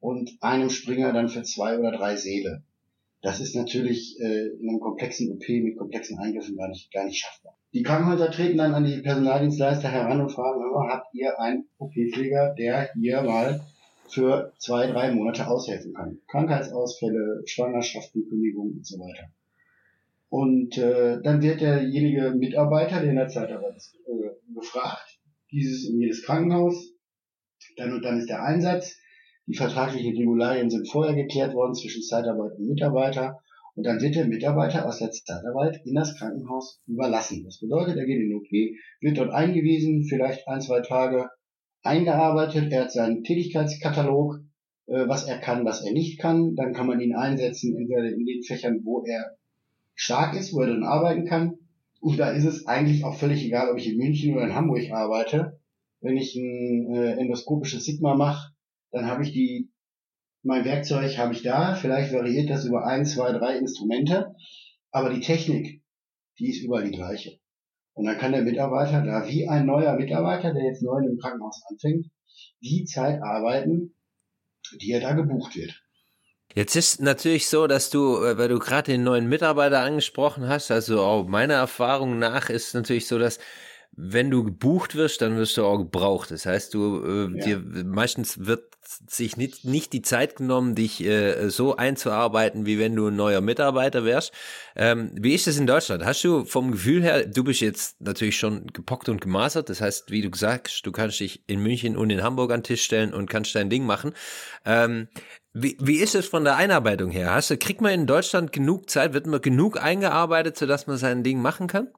und 0.00 0.30
einem 0.40 0.70
Springer 0.70 1.12
dann 1.12 1.28
für 1.28 1.42
zwei 1.42 1.78
oder 1.78 1.92
drei 1.92 2.16
Säle. 2.16 2.64
Das 3.22 3.40
ist 3.40 3.54
natürlich 3.54 4.20
äh, 4.20 4.48
in 4.48 4.68
einem 4.68 4.80
komplexen 4.80 5.30
OP 5.32 5.48
mit 5.48 5.78
komplexen 5.78 6.18
Eingriffen 6.18 6.56
gar 6.56 6.68
nicht, 6.68 6.92
gar 6.92 7.04
nicht 7.04 7.20
schaffbar. 7.20 7.56
Die 7.72 7.84
Krankenhäuser 7.84 8.30
treten 8.32 8.58
dann 8.58 8.74
an 8.74 8.84
die 8.84 9.00
Personaldienstleister 9.00 9.88
heran 9.88 10.20
und 10.20 10.30
fragen, 10.30 10.60
habt 10.90 11.14
ihr 11.14 11.38
einen 11.38 11.68
OP-Pfleger, 11.78 12.54
der 12.58 12.90
hier 12.94 13.22
mal 13.22 13.60
für 14.08 14.52
zwei, 14.58 14.88
drei 14.88 15.12
Monate 15.12 15.46
aushelfen 15.46 15.94
kann? 15.94 16.18
Krankheitsausfälle, 16.28 17.42
Schwangerschaften, 17.46 18.28
Kündigungen 18.28 18.78
und 18.78 18.86
so 18.86 18.98
weiter. 18.98 19.30
Und 20.28 20.76
äh, 20.76 21.22
dann 21.22 21.42
wird 21.42 21.60
derjenige 21.60 22.32
Mitarbeiter, 22.32 23.00
der 23.00 23.10
in 23.10 23.16
der 23.16 23.28
Zeitarbeit 23.28 23.76
ist, 23.76 23.94
äh, 24.06 24.54
gefragt, 24.54 25.20
dieses 25.52 25.88
und 25.88 26.00
jedes 26.00 26.24
Krankenhaus, 26.24 26.92
dann 27.76 27.92
und 27.92 28.02
dann 28.02 28.18
ist 28.18 28.28
der 28.28 28.42
Einsatz, 28.42 28.96
die 29.46 29.56
vertraglichen 29.56 30.16
Regularien 30.16 30.70
sind 30.70 30.90
vorher 30.90 31.14
geklärt 31.14 31.54
worden 31.54 31.74
zwischen 31.74 32.02
Zeitarbeit 32.02 32.58
und 32.58 32.68
Mitarbeiter 32.68 33.40
und 33.74 33.84
dann 33.84 34.00
wird 34.00 34.14
der 34.14 34.26
Mitarbeiter 34.26 34.86
aus 34.86 34.98
der 34.98 35.10
Zeitarbeit 35.10 35.80
in 35.84 35.94
das 35.94 36.16
Krankenhaus 36.18 36.80
überlassen. 36.86 37.44
Das 37.44 37.58
bedeutet, 37.58 37.96
er 37.96 38.04
geht 38.04 38.20
in 38.20 38.28
den 38.28 38.36
OP, 38.36 38.50
wird 39.00 39.18
dort 39.18 39.30
eingewiesen, 39.30 40.04
vielleicht 40.04 40.46
ein, 40.46 40.60
zwei 40.60 40.80
Tage 40.80 41.30
eingearbeitet, 41.82 42.70
er 42.70 42.82
hat 42.82 42.92
seinen 42.92 43.24
Tätigkeitskatalog, 43.24 44.36
äh, 44.86 45.08
was 45.08 45.26
er 45.26 45.38
kann, 45.38 45.64
was 45.64 45.84
er 45.84 45.92
nicht 45.92 46.20
kann. 46.20 46.54
Dann 46.54 46.74
kann 46.74 46.86
man 46.86 47.00
ihn 47.00 47.14
einsetzen, 47.14 47.74
entweder 47.76 48.08
in 48.08 48.26
den 48.26 48.42
Fächern, 48.42 48.80
wo 48.84 49.04
er 49.04 49.36
stark 49.94 50.36
ist, 50.36 50.52
wo 50.52 50.60
er 50.60 50.68
dann 50.68 50.84
arbeiten 50.84 51.24
kann. 51.24 51.54
Und 52.00 52.18
da 52.18 52.30
ist 52.30 52.44
es 52.44 52.66
eigentlich 52.66 53.04
auch 53.04 53.14
völlig 53.14 53.44
egal, 53.44 53.70
ob 53.70 53.78
ich 53.78 53.88
in 53.88 53.96
München 53.96 54.34
oder 54.34 54.44
in 54.44 54.54
Hamburg 54.54 54.90
arbeite. 54.90 55.58
wenn 56.00 56.16
ich 56.16 56.34
ein 56.34 56.92
äh, 56.92 57.12
endoskopisches 57.12 57.84
Sigma 57.84 58.16
mache, 58.16 58.51
dann 58.92 59.06
habe 59.06 59.24
ich 59.24 59.32
die, 59.32 59.70
mein 60.42 60.64
Werkzeug 60.64 61.16
habe 61.18 61.32
ich 61.32 61.42
da, 61.42 61.74
vielleicht 61.74 62.12
variiert 62.12 62.50
das 62.50 62.64
über 62.64 62.86
ein, 62.86 63.04
zwei, 63.04 63.32
drei 63.32 63.56
Instrumente, 63.56 64.34
aber 64.90 65.10
die 65.10 65.20
Technik, 65.20 65.82
die 66.38 66.50
ist 66.50 66.62
überall 66.62 66.84
die 66.84 66.96
gleiche. 66.96 67.38
Und 67.94 68.06
dann 68.06 68.18
kann 68.18 68.32
der 68.32 68.42
Mitarbeiter 68.42 69.02
da 69.02 69.26
wie 69.26 69.48
ein 69.48 69.66
neuer 69.66 69.94
Mitarbeiter, 69.94 70.52
der 70.54 70.64
jetzt 70.64 70.82
neu 70.82 70.98
im 70.98 71.18
Krankenhaus 71.18 71.62
anfängt, 71.68 72.06
die 72.60 72.84
Zeit 72.84 73.20
arbeiten, 73.22 73.94
die 74.80 74.92
er 74.92 75.00
da 75.00 75.12
gebucht 75.12 75.56
wird. 75.56 75.82
Jetzt 76.54 76.76
ist 76.76 77.00
natürlich 77.00 77.48
so, 77.48 77.66
dass 77.66 77.88
du, 77.88 78.22
äh, 78.22 78.36
weil 78.36 78.48
du 78.48 78.58
gerade 78.58 78.92
den 78.92 79.04
neuen 79.04 79.28
Mitarbeiter 79.28 79.80
angesprochen 79.80 80.48
hast, 80.48 80.70
also 80.70 81.00
auch 81.00 81.26
meiner 81.26 81.54
Erfahrung 81.54 82.18
nach 82.18 82.50
ist 82.50 82.74
natürlich 82.74 83.06
so, 83.06 83.18
dass 83.18 83.38
wenn 83.94 84.30
du 84.30 84.42
gebucht 84.42 84.94
wirst, 84.94 85.20
dann 85.20 85.36
wirst 85.36 85.56
du 85.56 85.64
auch 85.64 85.78
gebraucht. 85.78 86.30
Das 86.30 86.46
heißt, 86.46 86.72
du 86.74 87.04
äh, 87.04 87.38
ja. 87.38 87.44
dir 87.44 87.84
meistens 87.84 88.46
wird 88.46 88.72
sich 89.06 89.36
nicht, 89.36 89.64
nicht 89.64 89.92
die 89.92 90.02
Zeit 90.02 90.36
genommen, 90.36 90.74
dich 90.74 91.02
äh, 91.04 91.48
so 91.50 91.76
einzuarbeiten, 91.76 92.66
wie 92.66 92.78
wenn 92.78 92.96
du 92.96 93.08
ein 93.08 93.16
neuer 93.16 93.40
Mitarbeiter 93.40 94.04
wärst. 94.04 94.32
Ähm, 94.74 95.12
wie 95.14 95.34
ist 95.34 95.46
das 95.46 95.58
in 95.58 95.66
Deutschland? 95.66 96.04
Hast 96.04 96.24
du 96.24 96.44
vom 96.44 96.72
Gefühl 96.72 97.02
her, 97.02 97.26
du 97.26 97.44
bist 97.44 97.60
jetzt 97.60 98.00
natürlich 98.00 98.36
schon 98.38 98.66
gepockt 98.68 99.08
und 99.08 99.20
gemastert, 99.20 99.68
das 99.68 99.80
heißt, 99.80 100.10
wie 100.10 100.22
du 100.22 100.36
sagst, 100.36 100.84
du 100.86 100.92
kannst 100.92 101.20
dich 101.20 101.44
in 101.46 101.62
München 101.62 101.96
und 101.96 102.10
in 102.10 102.22
Hamburg 102.22 102.50
an 102.50 102.60
den 102.60 102.64
Tisch 102.64 102.82
stellen 102.82 103.14
und 103.14 103.30
kannst 103.30 103.54
dein 103.54 103.70
Ding 103.70 103.84
machen. 103.84 104.14
Ähm, 104.64 105.08
wie, 105.54 105.76
wie 105.80 105.96
ist 105.96 106.14
es 106.14 106.26
von 106.26 106.44
der 106.44 106.56
Einarbeitung 106.56 107.10
her? 107.10 107.34
Hast 107.34 107.50
du, 107.50 107.58
kriegt 107.58 107.82
man 107.82 107.92
in 107.92 108.06
Deutschland 108.06 108.52
genug 108.52 108.88
Zeit? 108.88 109.12
Wird 109.12 109.26
man 109.26 109.42
genug 109.42 109.82
eingearbeitet, 109.82 110.56
sodass 110.56 110.86
man 110.86 110.96
sein 110.96 111.22
Ding 111.22 111.40
machen 111.42 111.66
kann? 111.66 111.88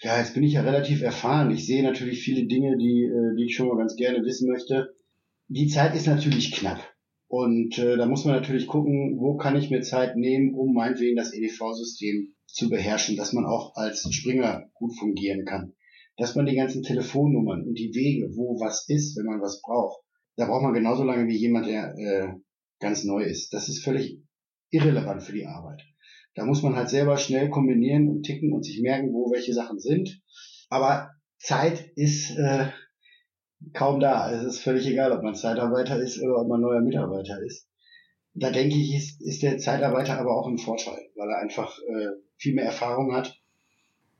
Ja, 0.00 0.18
jetzt 0.18 0.34
bin 0.34 0.44
ich 0.44 0.52
ja 0.52 0.62
relativ 0.62 1.02
erfahren. 1.02 1.50
Ich 1.50 1.66
sehe 1.66 1.82
natürlich 1.82 2.22
viele 2.22 2.46
Dinge, 2.46 2.76
die, 2.78 3.04
äh, 3.04 3.36
die 3.36 3.46
ich 3.46 3.56
schon 3.56 3.66
mal 3.66 3.76
ganz 3.76 3.96
gerne 3.96 4.24
wissen 4.24 4.48
möchte. 4.48 4.94
Die 5.48 5.66
Zeit 5.66 5.96
ist 5.96 6.06
natürlich 6.06 6.52
knapp. 6.52 6.80
Und 7.26 7.78
äh, 7.78 7.96
da 7.96 8.06
muss 8.06 8.24
man 8.24 8.34
natürlich 8.34 8.68
gucken, 8.68 9.18
wo 9.18 9.36
kann 9.36 9.56
ich 9.56 9.70
mir 9.70 9.82
Zeit 9.82 10.16
nehmen, 10.16 10.54
um 10.54 10.72
meinetwegen 10.72 11.16
das 11.16 11.34
EDV-System 11.34 12.34
zu 12.46 12.70
beherrschen, 12.70 13.16
dass 13.16 13.32
man 13.32 13.44
auch 13.44 13.74
als 13.74 14.08
Springer 14.14 14.70
gut 14.74 14.96
fungieren 14.96 15.44
kann. 15.44 15.74
Dass 16.16 16.36
man 16.36 16.46
die 16.46 16.56
ganzen 16.56 16.82
Telefonnummern 16.82 17.66
und 17.66 17.74
die 17.74 17.92
Wege, 17.92 18.30
wo 18.36 18.58
was 18.60 18.88
ist, 18.88 19.16
wenn 19.16 19.26
man 19.26 19.40
was 19.40 19.60
braucht, 19.62 20.00
da 20.36 20.46
braucht 20.46 20.62
man 20.62 20.74
genauso 20.74 21.02
lange 21.02 21.26
wie 21.26 21.36
jemand, 21.36 21.66
der 21.66 21.94
äh, 21.98 22.28
ganz 22.78 23.04
neu 23.04 23.24
ist. 23.24 23.52
Das 23.52 23.68
ist 23.68 23.84
völlig 23.84 24.22
irrelevant 24.70 25.22
für 25.22 25.32
die 25.32 25.46
Arbeit. 25.46 25.82
Da 26.38 26.44
muss 26.44 26.62
man 26.62 26.76
halt 26.76 26.88
selber 26.88 27.16
schnell 27.16 27.50
kombinieren 27.50 28.08
und 28.08 28.22
ticken 28.22 28.52
und 28.52 28.64
sich 28.64 28.80
merken, 28.80 29.12
wo 29.12 29.32
welche 29.32 29.52
Sachen 29.52 29.80
sind. 29.80 30.20
Aber 30.68 31.10
Zeit 31.38 31.90
ist 31.96 32.30
äh, 32.36 32.68
kaum 33.72 33.98
da. 33.98 34.30
Es 34.30 34.44
ist 34.44 34.60
völlig 34.60 34.86
egal, 34.86 35.10
ob 35.10 35.24
man 35.24 35.34
Zeitarbeiter 35.34 35.98
ist 35.98 36.22
oder 36.22 36.40
ob 36.40 36.46
man 36.46 36.60
neuer 36.60 36.80
Mitarbeiter 36.80 37.42
ist. 37.42 37.66
Da 38.34 38.50
denke 38.50 38.76
ich, 38.76 38.94
ist, 38.94 39.20
ist 39.20 39.42
der 39.42 39.58
Zeitarbeiter 39.58 40.16
aber 40.16 40.36
auch 40.36 40.46
ein 40.46 40.58
Vorteil, 40.58 41.10
weil 41.16 41.28
er 41.28 41.38
einfach 41.38 41.76
äh, 41.80 42.20
viel 42.36 42.54
mehr 42.54 42.66
Erfahrung 42.66 43.12
hat 43.16 43.36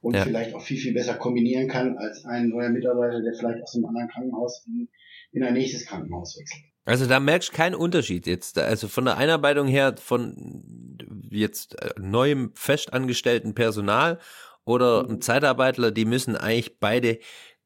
und 0.00 0.14
ja. 0.14 0.24
vielleicht 0.24 0.54
auch 0.56 0.62
viel, 0.62 0.78
viel 0.78 0.94
besser 0.94 1.14
kombinieren 1.14 1.68
kann 1.68 1.98
als 1.98 2.24
ein 2.24 2.48
neuer 2.48 2.70
Mitarbeiter, 2.70 3.22
der 3.22 3.34
vielleicht 3.34 3.62
aus 3.62 3.76
einem 3.76 3.86
anderen 3.86 4.08
Krankenhaus 4.08 4.66
in, 4.66 4.88
in 5.30 5.44
ein 5.44 5.54
nächstes 5.54 5.86
Krankenhaus 5.86 6.36
wechselt. 6.36 6.64
Also 6.84 7.06
da 7.06 7.20
merkst 7.20 7.50
du 7.50 7.52
keinen 7.56 7.74
Unterschied 7.74 8.26
jetzt. 8.26 8.58
Also 8.58 8.88
von 8.88 9.04
der 9.04 9.18
Einarbeitung 9.18 9.68
her 9.68 9.94
von 9.98 10.96
jetzt 11.30 11.80
äh, 11.82 11.90
neuem 11.98 12.52
festangestellten 12.54 13.54
Personal 13.54 14.18
oder 14.64 15.04
einem 15.04 15.20
Zeitarbeitler, 15.20 15.90
die 15.90 16.04
müssen 16.04 16.36
eigentlich 16.36 16.78
beide 16.78 17.18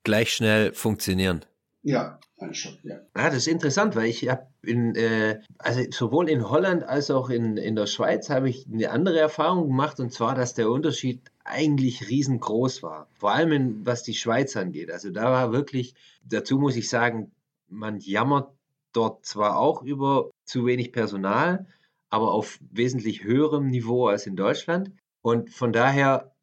gleich 0.05 0.33
schnell 0.33 0.73
funktionieren. 0.73 1.45
Ja, 1.83 2.21
schon, 2.53 2.79
ja. 2.85 2.97
Ah, 3.15 3.27
das 3.29 3.39
ist 3.39 3.49
interessant, 3.49 3.97
weil 3.97 4.07
ich 4.07 4.29
habe 4.29 4.47
in, 4.63 4.95
äh, 4.95 5.41
also 5.59 5.83
sowohl 5.91 6.29
in 6.29 6.49
Holland 6.49 6.85
als 6.85 7.11
auch 7.11 7.29
in, 7.29 7.57
in 7.57 7.75
der 7.75 7.87
Schweiz 7.87 8.31
habe 8.31 8.49
ich 8.49 8.67
eine 8.73 8.91
andere 8.91 9.19
Erfahrung 9.19 9.69
gemacht 9.69 9.99
und 9.99 10.13
zwar, 10.13 10.35
dass 10.35 10.55
der 10.55 10.71
Unterschied 10.71 11.21
eigentlich 11.45 12.09
riesengroß 12.09 12.83
war. 12.83 13.09
Vor 13.19 13.33
allem 13.33 13.53
in, 13.53 13.87
was 13.87 14.05
die 14.05 14.15
Schweiz 14.15 14.57
angeht. 14.57 14.91
Also 14.91 15.11
da 15.11 15.25
war 15.25 15.53
wirklich, 15.53 15.95
dazu 16.25 16.59
muss 16.59 16.77
ich 16.77 16.89
sagen, 16.89 17.33
man 17.69 17.99
jammert 17.99 18.51
dort 18.93 19.25
zwar 19.27 19.59
auch 19.59 19.83
über 19.83 20.31
zu 20.45 20.67
wenig 20.67 20.93
Personal, 20.93 21.67
aber 22.13 22.33
auf 22.33 22.59
wesentlich 22.71 23.25
höherem 23.25 23.69
Niveau 23.69 24.07
als 24.07 24.27
in 24.27 24.37
Deutschland. 24.37 24.93
Und 25.23 25.49
von 25.49 25.73
daher 25.73 26.37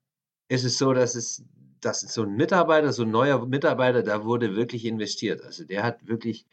ist 0.49 0.65
es 0.65 0.79
so, 0.79 0.93
dass 0.93 1.13
es 1.13 1.45
dass 1.79 2.01
so 2.01 2.23
ein 2.23 2.35
Mitarbeiter, 2.35 2.91
so 2.91 3.03
ein 3.03 3.11
neuer 3.11 3.45
Mitarbeiter, 3.45 4.03
da 4.03 4.25
wurde 4.25 4.55
wirklich 4.55 4.83
investiert. 4.83 5.41
Also 5.43 5.63
der 5.63 5.83
hat 5.83 6.07
wirklich 6.07 6.45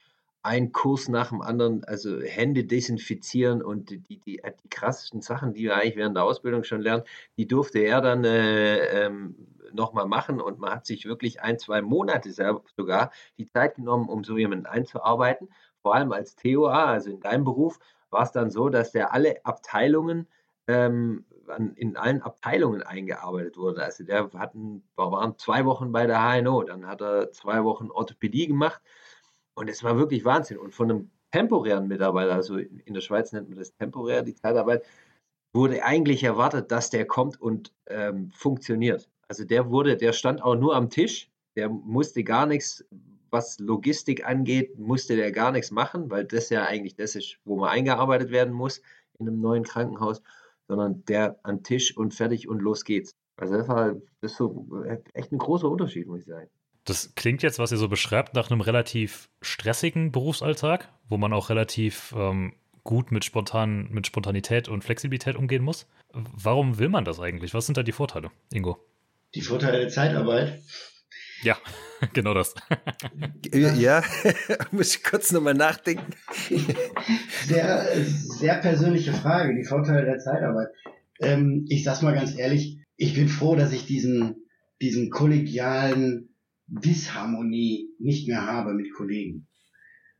einen 0.42 0.70
Kurs 0.70 1.08
nach 1.08 1.30
dem 1.30 1.40
anderen, 1.40 1.82
also 1.84 2.20
Hände 2.20 2.64
desinfizieren 2.64 3.62
und 3.62 3.90
die, 3.90 4.18
die, 4.20 4.40
die 4.40 4.68
krassesten 4.68 5.22
Sachen, 5.22 5.54
die 5.54 5.64
wir 5.64 5.76
eigentlich 5.76 5.96
während 5.96 6.14
der 6.14 6.22
Ausbildung 6.22 6.62
schon 6.62 6.82
lernen, 6.82 7.02
die 7.38 7.48
durfte 7.48 7.80
er 7.80 8.00
dann 8.02 8.22
äh, 8.22 9.06
ähm, 9.06 9.34
nochmal 9.72 10.06
machen 10.06 10.40
und 10.40 10.60
man 10.60 10.70
hat 10.70 10.86
sich 10.86 11.06
wirklich 11.06 11.40
ein, 11.40 11.58
zwei 11.58 11.82
Monate 11.82 12.30
sogar 12.76 13.10
die 13.38 13.46
Zeit 13.46 13.74
genommen, 13.76 14.08
um 14.08 14.22
so 14.22 14.36
jemanden 14.36 14.66
einzuarbeiten 14.66 15.48
vor 15.86 15.94
allem 15.94 16.10
als 16.10 16.34
TOA, 16.34 16.86
also 16.86 17.10
in 17.10 17.20
deinem 17.20 17.44
Beruf, 17.44 17.78
war 18.10 18.22
es 18.22 18.32
dann 18.32 18.50
so, 18.50 18.68
dass 18.68 18.92
der 18.92 19.12
alle 19.12 19.44
Abteilungen 19.44 20.26
ähm, 20.68 21.24
in 21.76 21.96
allen 21.96 22.22
Abteilungen 22.22 22.82
eingearbeitet 22.82 23.56
wurde. 23.56 23.82
Also 23.84 24.04
der 24.04 24.30
hatten, 24.32 24.82
waren 24.96 25.38
zwei 25.38 25.64
Wochen 25.64 25.92
bei 25.92 26.06
der 26.06 26.18
HNO, 26.18 26.64
dann 26.64 26.86
hat 26.86 27.00
er 27.00 27.30
zwei 27.30 27.62
Wochen 27.62 27.90
Orthopädie 27.90 28.48
gemacht 28.48 28.82
und 29.54 29.70
es 29.70 29.84
war 29.84 29.96
wirklich 29.96 30.24
Wahnsinn. 30.24 30.58
Und 30.58 30.74
von 30.74 30.90
einem 30.90 31.10
temporären 31.30 31.88
Mitarbeiter, 31.88 32.34
also 32.34 32.56
in 32.56 32.94
der 32.94 33.00
Schweiz 33.00 33.32
nennt 33.32 33.48
man 33.48 33.58
das 33.58 33.74
temporär, 33.76 34.22
die 34.22 34.34
Zeitarbeit, 34.34 34.84
wurde 35.54 35.84
eigentlich 35.84 36.22
erwartet, 36.24 36.70
dass 36.70 36.90
der 36.90 37.06
kommt 37.06 37.40
und 37.40 37.72
ähm, 37.86 38.30
funktioniert. 38.30 39.08
Also 39.28 39.44
der 39.44 39.70
wurde, 39.70 39.96
der 39.96 40.12
stand 40.12 40.42
auch 40.42 40.56
nur 40.56 40.76
am 40.76 40.90
Tisch, 40.90 41.30
der 41.56 41.68
musste 41.68 42.22
gar 42.24 42.46
nichts 42.46 42.84
was 43.30 43.58
Logistik 43.58 44.26
angeht, 44.26 44.78
musste 44.78 45.16
der 45.16 45.32
gar 45.32 45.52
nichts 45.52 45.70
machen, 45.70 46.10
weil 46.10 46.24
das 46.24 46.50
ja 46.50 46.64
eigentlich 46.64 46.96
das 46.96 47.14
ist, 47.14 47.38
wo 47.44 47.56
man 47.56 47.70
eingearbeitet 47.70 48.30
werden 48.30 48.54
muss 48.54 48.80
in 49.18 49.28
einem 49.28 49.40
neuen 49.40 49.64
Krankenhaus, 49.64 50.22
sondern 50.68 51.04
der 51.06 51.38
an 51.42 51.62
Tisch 51.62 51.96
und 51.96 52.14
fertig 52.14 52.48
und 52.48 52.60
los 52.60 52.84
geht's. 52.84 53.14
Also 53.36 53.56
das 53.56 53.68
war 53.68 53.94
das 54.20 54.32
ist 54.32 54.38
so 54.38 54.84
echt 55.12 55.32
ein 55.32 55.38
großer 55.38 55.68
Unterschied, 55.68 56.06
muss 56.06 56.20
ich 56.20 56.26
sagen. 56.26 56.48
Das 56.84 57.14
klingt 57.16 57.42
jetzt, 57.42 57.58
was 57.58 57.72
ihr 57.72 57.78
so 57.78 57.88
beschreibt, 57.88 58.34
nach 58.34 58.50
einem 58.50 58.60
relativ 58.60 59.28
stressigen 59.42 60.12
Berufsalltag, 60.12 60.88
wo 61.08 61.16
man 61.16 61.32
auch 61.32 61.50
relativ 61.50 62.14
ähm, 62.16 62.54
gut 62.84 63.10
mit, 63.10 63.24
spontan, 63.24 63.88
mit 63.90 64.06
Spontanität 64.06 64.68
und 64.68 64.84
Flexibilität 64.84 65.34
umgehen 65.34 65.62
muss. 65.62 65.86
Warum 66.12 66.78
will 66.78 66.88
man 66.88 67.04
das 67.04 67.20
eigentlich? 67.20 67.52
Was 67.52 67.66
sind 67.66 67.76
da 67.76 67.82
die 67.82 67.92
Vorteile, 67.92 68.30
Ingo? 68.52 68.78
Die 69.34 69.42
Vorteile 69.42 69.80
der 69.80 69.88
Zeitarbeit. 69.88 70.62
Ja, 71.42 71.58
genau 72.12 72.34
das. 72.34 72.54
ja, 73.52 74.02
muss 74.70 74.96
ich 74.96 75.04
kurz 75.04 75.32
nochmal 75.32 75.54
nachdenken. 75.54 76.12
Sehr, 77.46 77.86
sehr 78.04 78.54
persönliche 78.56 79.12
Frage, 79.12 79.54
die 79.54 79.64
Vorteile 79.64 80.04
der 80.04 80.18
Zeitarbeit. 80.18 80.68
Ähm, 81.20 81.64
ich 81.68 81.84
sag's 81.84 82.02
mal 82.02 82.14
ganz 82.14 82.36
ehrlich, 82.36 82.78
ich 82.96 83.14
bin 83.14 83.28
froh, 83.28 83.56
dass 83.56 83.72
ich 83.72 83.86
diesen, 83.86 84.46
diesen 84.80 85.10
kollegialen 85.10 86.34
Disharmonie 86.66 87.90
nicht 87.98 88.28
mehr 88.28 88.46
habe 88.46 88.74
mit 88.74 88.92
Kollegen. 88.92 89.46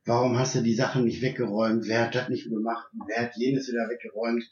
Warum 0.05 0.39
hast 0.39 0.55
du 0.55 0.63
die 0.63 0.75
Sachen 0.75 1.05
nicht 1.05 1.21
weggeräumt? 1.21 1.89
Wer 1.89 2.03
hat 2.03 2.15
das 2.15 2.29
nicht 2.29 2.49
gemacht? 2.49 2.87
Wer 3.09 3.25
hat 3.25 3.37
jenes 3.37 3.69
wieder 3.69 3.89
weggeräumt? 3.89 4.45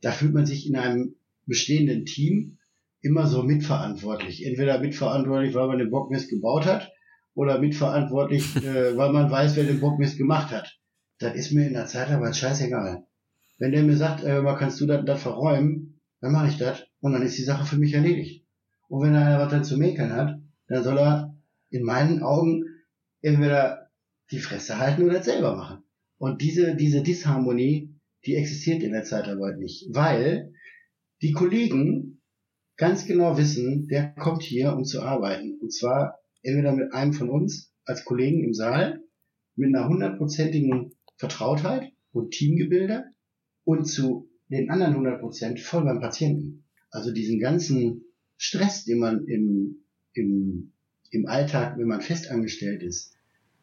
Da 0.00 0.12
fühlt 0.12 0.32
man 0.32 0.46
sich 0.46 0.68
in 0.68 0.76
einem 0.76 1.16
bestehenden 1.46 2.04
Team 2.04 2.58
immer 3.02 3.26
so 3.26 3.42
mitverantwortlich. 3.42 4.44
Entweder 4.44 4.78
mitverantwortlich, 4.78 5.54
weil 5.54 5.68
man 5.68 5.78
den 5.78 5.90
Bockmist 5.90 6.28
gebaut 6.28 6.66
hat, 6.66 6.90
oder 7.34 7.58
mitverantwortlich, 7.58 8.56
äh, 8.64 8.96
weil 8.96 9.12
man 9.12 9.30
weiß, 9.30 9.56
wer 9.56 9.64
den 9.64 9.80
Bockmist 9.80 10.18
gemacht 10.18 10.50
hat. 10.50 10.78
Das 11.18 11.34
ist 11.34 11.52
mir 11.52 11.66
in 11.66 11.74
der 11.74 11.86
Zeitarbeit 11.86 12.36
scheißegal. 12.36 13.06
Wenn 13.58 13.72
der 13.72 13.82
mir 13.82 13.96
sagt, 13.96 14.24
äh, 14.24 14.42
kannst 14.58 14.80
du 14.80 14.86
das, 14.86 15.04
das 15.04 15.22
verräumen, 15.22 16.00
dann 16.20 16.32
mache 16.32 16.48
ich 16.48 16.58
das 16.58 16.84
und 17.00 17.12
dann 17.12 17.22
ist 17.22 17.38
die 17.38 17.42
Sache 17.42 17.66
für 17.66 17.78
mich 17.78 17.94
erledigt. 17.94 18.46
Und 18.88 19.02
wenn 19.02 19.14
er 19.14 19.38
was 19.38 19.50
dann 19.50 19.64
zu 19.64 19.76
mäkeln 19.76 20.12
hat, 20.12 20.40
dann 20.68 20.82
soll 20.82 20.98
er 20.98 21.36
in 21.70 21.84
meinen 21.84 22.22
Augen 22.22 22.64
entweder 23.22 23.90
die 24.30 24.38
Fresse 24.38 24.78
halten 24.78 25.02
oder 25.02 25.14
das 25.14 25.26
selber 25.26 25.56
machen. 25.56 25.82
Und 26.18 26.42
diese, 26.42 26.74
diese 26.74 27.02
Disharmonie, 27.02 27.94
die 28.26 28.36
existiert 28.36 28.82
in 28.82 28.92
der 28.92 29.04
Zeitarbeit 29.04 29.58
nicht, 29.58 29.88
weil 29.94 30.52
die 31.22 31.32
Kollegen 31.32 32.19
ganz 32.80 33.04
genau 33.04 33.36
wissen, 33.36 33.88
der 33.88 34.08
kommt 34.18 34.42
hier, 34.42 34.74
um 34.74 34.84
zu 34.86 35.02
arbeiten. 35.02 35.58
Und 35.60 35.70
zwar 35.70 36.18
entweder 36.42 36.72
mit 36.72 36.94
einem 36.94 37.12
von 37.12 37.28
uns 37.28 37.74
als 37.84 38.06
Kollegen 38.06 38.42
im 38.42 38.54
Saal, 38.54 39.02
mit 39.54 39.74
einer 39.74 39.86
hundertprozentigen 39.86 40.92
Vertrautheit 41.18 41.92
und 42.12 42.30
Teamgebilde 42.30 43.04
und 43.64 43.84
zu 43.84 44.30
den 44.48 44.70
anderen 44.70 44.92
100 44.92 45.20
Prozent 45.20 45.60
voll 45.60 45.84
beim 45.84 46.00
Patienten. 46.00 46.64
Also 46.90 47.12
diesen 47.12 47.38
ganzen 47.38 48.06
Stress, 48.38 48.86
den 48.86 48.98
man 48.98 49.26
im, 49.26 49.84
im, 50.14 50.72
im 51.10 51.26
Alltag, 51.26 51.76
wenn 51.76 51.86
man 51.86 52.00
festangestellt 52.00 52.82
ist, 52.82 53.12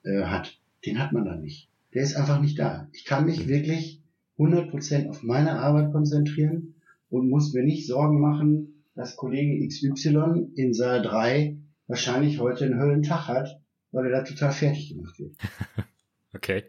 äh, 0.03 0.25
hat. 0.25 0.59
Den 0.86 1.00
hat 1.00 1.12
man 1.12 1.25
da 1.25 1.36
nicht. 1.36 1.69
Der 1.95 2.03
ist 2.03 2.15
einfach 2.15 2.39
nicht 2.39 2.59
da. 2.59 2.88
Ich 2.93 3.03
kann 3.03 3.25
mich 3.25 3.47
wirklich 3.47 4.00
100% 4.38 5.09
auf 5.09 5.24
meine 5.24 5.53
Arbeit 5.53 5.91
konzentrieren 5.91 6.75
und 7.09 7.29
muss 7.29 7.53
mir 7.53 7.63
nicht 7.63 7.88
Sorgen 7.88 8.21
machen, 8.21 8.76
dass 8.98 9.16
Kollege 9.16 9.66
XY 9.66 10.51
in 10.56 10.74
Saal 10.74 11.04
3 11.04 11.56
wahrscheinlich 11.86 12.39
heute 12.39 12.66
einen 12.66 12.80
Höllentag 12.80 13.27
hat, 13.27 13.62
weil 13.92 14.06
er 14.08 14.12
da 14.12 14.24
total 14.24 14.51
fertig 14.51 14.89
gemacht 14.89 15.18
wird. 15.20 15.36
okay. 16.36 16.63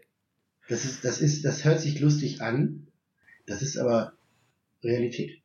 Das 0.69 0.85
ist, 0.85 1.03
das 1.03 1.19
ist, 1.19 1.43
das 1.43 1.65
hört 1.65 1.81
sich 1.81 1.99
lustig 1.99 2.41
an, 2.41 2.87
das 3.47 3.63
ist 3.63 3.77
aber 3.77 4.13
Realität. 4.83 5.41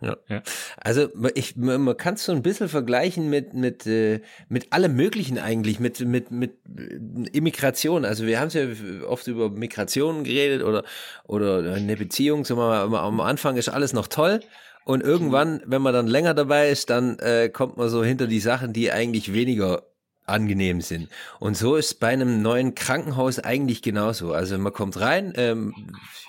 Ja. 0.00 0.16
ja. 0.28 0.42
Also 0.78 1.08
ich, 1.34 1.54
man 1.54 1.96
kann 1.96 2.14
es 2.14 2.24
so 2.24 2.32
ein 2.32 2.42
bisschen 2.42 2.68
vergleichen 2.68 3.30
mit 3.30 3.54
mit 3.54 3.86
äh, 3.86 4.20
mit 4.48 4.72
allem 4.72 4.96
Möglichen 4.96 5.38
eigentlich, 5.38 5.78
mit 5.78 6.00
mit 6.00 6.32
mit 6.32 6.54
äh, 6.76 6.96
Immigration. 7.32 8.04
Also 8.04 8.26
wir 8.26 8.40
haben 8.40 8.48
ja 8.50 8.66
oft 9.06 9.28
über 9.28 9.48
Migration 9.48 10.24
geredet 10.24 10.64
oder 10.64 10.82
oder 11.24 11.74
eine 11.74 11.96
Beziehung. 11.96 12.44
So 12.44 12.56
mal, 12.56 12.82
am 12.82 13.20
Anfang 13.20 13.56
ist 13.56 13.68
alles 13.68 13.92
noch 13.92 14.08
toll 14.08 14.40
und 14.84 15.02
irgendwann, 15.02 15.62
wenn 15.66 15.82
man 15.82 15.94
dann 15.94 16.06
länger 16.06 16.34
dabei 16.34 16.70
ist, 16.70 16.90
dann 16.90 17.18
äh, 17.18 17.48
kommt 17.48 17.76
man 17.76 17.88
so 17.88 18.02
hinter 18.04 18.26
die 18.26 18.40
Sachen, 18.40 18.72
die 18.72 18.90
eigentlich 18.90 19.32
weniger 19.32 19.84
angenehm 20.24 20.80
sind. 20.80 21.08
Und 21.40 21.56
so 21.56 21.76
ist 21.76 22.00
bei 22.00 22.08
einem 22.08 22.42
neuen 22.42 22.74
Krankenhaus 22.74 23.38
eigentlich 23.38 23.82
genauso. 23.82 24.32
Also 24.32 24.56
man 24.58 24.72
kommt 24.72 25.00
rein, 25.00 25.32
ähm, 25.36 25.74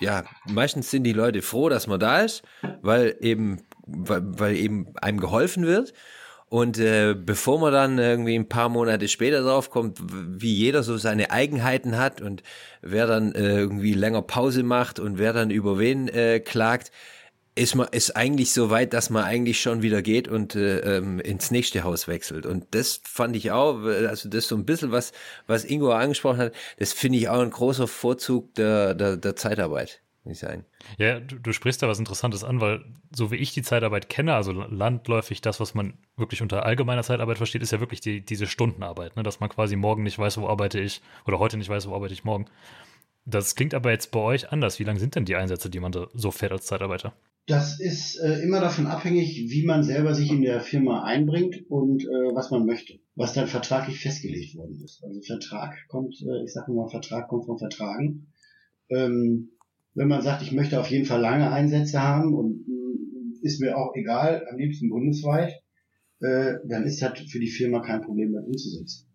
ja, 0.00 0.24
meistens 0.46 0.90
sind 0.90 1.04
die 1.04 1.12
Leute 1.12 1.42
froh, 1.42 1.68
dass 1.68 1.86
man 1.86 2.00
da 2.00 2.20
ist, 2.22 2.42
weil 2.82 3.16
eben, 3.20 3.62
weil, 3.86 4.22
weil 4.24 4.56
eben 4.56 4.88
einem 5.00 5.20
geholfen 5.20 5.66
wird. 5.66 5.92
Und 6.48 6.78
äh, 6.78 7.14
bevor 7.14 7.58
man 7.58 7.72
dann 7.72 7.98
irgendwie 7.98 8.36
ein 8.36 8.48
paar 8.48 8.68
Monate 8.68 9.08
später 9.08 9.42
drauf 9.42 9.70
kommt, 9.70 9.98
wie 10.02 10.54
jeder 10.54 10.82
so 10.82 10.96
seine 10.96 11.30
Eigenheiten 11.30 11.96
hat 11.96 12.20
und 12.20 12.42
wer 12.80 13.06
dann 13.06 13.32
äh, 13.32 13.58
irgendwie 13.58 13.94
länger 13.94 14.22
Pause 14.22 14.62
macht 14.62 15.00
und 15.00 15.18
wer 15.18 15.32
dann 15.32 15.50
über 15.50 15.78
wen 15.78 16.06
äh, 16.08 16.40
klagt, 16.40 16.92
ist 17.56 17.76
man 17.76 17.88
ist 17.92 18.16
eigentlich 18.16 18.52
so 18.52 18.70
weit, 18.70 18.92
dass 18.92 19.10
man 19.10 19.24
eigentlich 19.24 19.60
schon 19.60 19.82
wieder 19.82 20.02
geht 20.02 20.26
und 20.26 20.56
äh, 20.56 20.96
ähm, 20.96 21.20
ins 21.20 21.50
nächste 21.50 21.84
Haus 21.84 22.08
wechselt. 22.08 22.46
Und 22.46 22.66
das 22.72 23.00
fand 23.04 23.36
ich 23.36 23.52
auch, 23.52 23.80
also 23.82 24.28
das 24.28 24.44
ist 24.44 24.48
so 24.48 24.56
ein 24.56 24.64
bisschen 24.64 24.90
was, 24.90 25.12
was 25.46 25.64
Ingo 25.64 25.92
angesprochen 25.92 26.38
hat, 26.38 26.54
das 26.78 26.92
finde 26.92 27.18
ich 27.18 27.28
auch 27.28 27.40
ein 27.40 27.50
großer 27.50 27.86
Vorzug 27.86 28.54
der, 28.54 28.94
der, 28.94 29.16
der 29.16 29.36
Zeitarbeit, 29.36 30.02
muss 30.24 30.34
ich 30.34 30.40
sagen. 30.40 30.64
Ja, 30.98 31.20
du, 31.20 31.38
du 31.38 31.52
sprichst 31.52 31.80
da 31.80 31.86
was 31.86 32.00
Interessantes 32.00 32.42
an, 32.42 32.60
weil 32.60 32.84
so 33.14 33.30
wie 33.30 33.36
ich 33.36 33.52
die 33.52 33.62
Zeitarbeit 33.62 34.08
kenne, 34.08 34.34
also 34.34 34.50
landläufig 34.50 35.40
das, 35.40 35.60
was 35.60 35.74
man 35.74 35.94
wirklich 36.16 36.42
unter 36.42 36.66
allgemeiner 36.66 37.04
Zeitarbeit 37.04 37.36
versteht, 37.36 37.62
ist 37.62 37.70
ja 37.70 37.78
wirklich 37.78 38.00
die, 38.00 38.24
diese 38.24 38.48
Stundenarbeit, 38.48 39.14
ne? 39.14 39.22
dass 39.22 39.38
man 39.38 39.48
quasi 39.48 39.76
morgen 39.76 40.02
nicht 40.02 40.18
weiß, 40.18 40.38
wo 40.38 40.48
arbeite 40.48 40.80
ich 40.80 41.02
oder 41.24 41.38
heute 41.38 41.56
nicht 41.56 41.68
weiß, 41.68 41.88
wo 41.88 41.94
arbeite 41.94 42.14
ich 42.14 42.24
morgen. 42.24 42.46
Das 43.26 43.54
klingt 43.54 43.74
aber 43.74 43.92
jetzt 43.92 44.10
bei 44.10 44.20
euch 44.20 44.50
anders. 44.50 44.80
Wie 44.80 44.84
lang 44.84 44.98
sind 44.98 45.14
denn 45.14 45.24
die 45.24 45.36
Einsätze, 45.36 45.70
die 45.70 45.80
man 45.80 45.92
so 46.12 46.30
fährt 46.32 46.52
als 46.52 46.66
Zeitarbeiter? 46.66 47.14
Das 47.46 47.78
ist 47.78 48.18
äh, 48.20 48.40
immer 48.42 48.60
davon 48.60 48.86
abhängig, 48.86 49.50
wie 49.50 49.66
man 49.66 49.82
selber 49.82 50.14
sich 50.14 50.30
in 50.30 50.40
der 50.40 50.60
Firma 50.60 51.04
einbringt 51.04 51.66
und 51.68 52.02
äh, 52.02 52.34
was 52.34 52.50
man 52.50 52.64
möchte, 52.64 53.00
was 53.16 53.34
dann 53.34 53.48
vertraglich 53.48 54.00
festgelegt 54.00 54.56
worden 54.56 54.80
ist. 54.82 55.04
Also 55.04 55.20
Vertrag 55.20 55.74
kommt, 55.88 56.14
äh, 56.22 56.44
ich 56.44 56.52
sage 56.54 56.72
mal, 56.72 56.88
Vertrag 56.88 57.28
kommt 57.28 57.44
vom 57.44 57.58
Vertragen. 57.58 58.32
Ähm, 58.88 59.50
wenn 59.92 60.08
man 60.08 60.22
sagt, 60.22 60.42
ich 60.42 60.52
möchte 60.52 60.80
auf 60.80 60.90
jeden 60.90 61.04
Fall 61.04 61.20
lange 61.20 61.52
Einsätze 61.52 62.00
haben 62.00 62.34
und 62.34 62.66
äh, 62.66 63.46
ist 63.46 63.60
mir 63.60 63.76
auch 63.76 63.94
egal, 63.94 64.46
am 64.50 64.56
liebsten 64.56 64.88
bundesweit, 64.88 65.52
äh, 66.20 66.54
dann 66.66 66.84
ist 66.84 67.02
das 67.02 67.20
für 67.28 67.40
die 67.40 67.50
Firma 67.50 67.80
kein 67.80 68.00
Problem, 68.00 68.32
das 68.32 68.46
umzusetzen. 68.46 69.06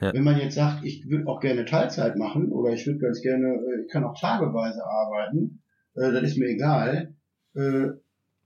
Ja. 0.00 0.12
Wenn 0.12 0.24
man 0.24 0.40
jetzt 0.40 0.56
sagt, 0.56 0.84
ich 0.84 1.08
würde 1.08 1.28
auch 1.28 1.40
gerne 1.40 1.66
Teilzeit 1.66 2.16
machen 2.16 2.50
oder 2.50 2.72
ich 2.72 2.84
würde 2.86 2.98
ganz 2.98 3.20
gerne, 3.20 3.46
äh, 3.46 3.82
ich 3.82 3.92
kann 3.92 4.02
auch 4.02 4.18
tageweise 4.18 4.82
arbeiten, 4.84 5.62
äh, 5.94 6.10
dann 6.10 6.24
ist 6.24 6.36
mir 6.36 6.48
egal, 6.48 7.14
äh, 7.54 7.88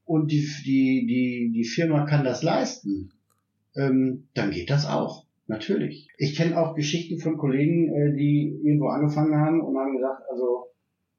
und 0.04 0.30
die, 0.30 0.46
die, 0.64 1.06
die, 1.06 1.52
die 1.54 1.64
Firma 1.64 2.04
kann 2.04 2.24
das 2.24 2.42
leisten, 2.42 3.12
ähm, 3.74 4.28
dann 4.34 4.50
geht 4.50 4.70
das 4.70 4.86
auch. 4.86 5.24
Natürlich. 5.46 6.08
Ich 6.16 6.36
kenne 6.36 6.58
auch 6.58 6.74
Geschichten 6.74 7.18
von 7.18 7.36
Kollegen, 7.36 7.92
äh, 7.92 8.16
die 8.16 8.60
irgendwo 8.62 8.88
angefangen 8.88 9.36
haben 9.36 9.60
und 9.60 9.76
haben 9.76 9.94
gesagt, 9.94 10.22
also 10.30 10.68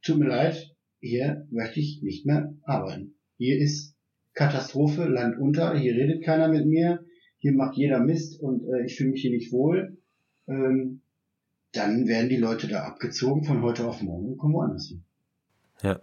tut 0.01 0.17
mir 0.17 0.27
leid, 0.27 0.75
hier 0.99 1.45
möchte 1.51 1.79
ich 1.79 2.01
nicht 2.01 2.25
mehr 2.25 2.53
arbeiten. 2.63 3.13
Hier 3.37 3.59
ist 3.59 3.95
Katastrophe, 4.33 5.05
Land 5.05 5.37
unter, 5.37 5.77
hier 5.77 5.93
redet 5.93 6.23
keiner 6.23 6.47
mit 6.47 6.65
mir, 6.65 7.05
hier 7.37 7.53
macht 7.53 7.77
jeder 7.77 7.99
Mist 7.99 8.41
und 8.41 8.63
äh, 8.67 8.85
ich 8.85 8.95
fühle 8.95 9.11
mich 9.11 9.21
hier 9.21 9.31
nicht 9.31 9.51
wohl. 9.51 9.97
Ähm, 10.47 11.01
dann 11.71 12.07
werden 12.07 12.29
die 12.29 12.37
Leute 12.37 12.67
da 12.67 12.83
abgezogen 12.83 13.43
von 13.43 13.61
heute 13.61 13.87
auf 13.87 14.01
morgen 14.01 14.29
und 14.29 14.37
kommen 14.37 14.55
woanders 14.55 14.87
hin. 14.87 15.03
Ja. 15.83 15.99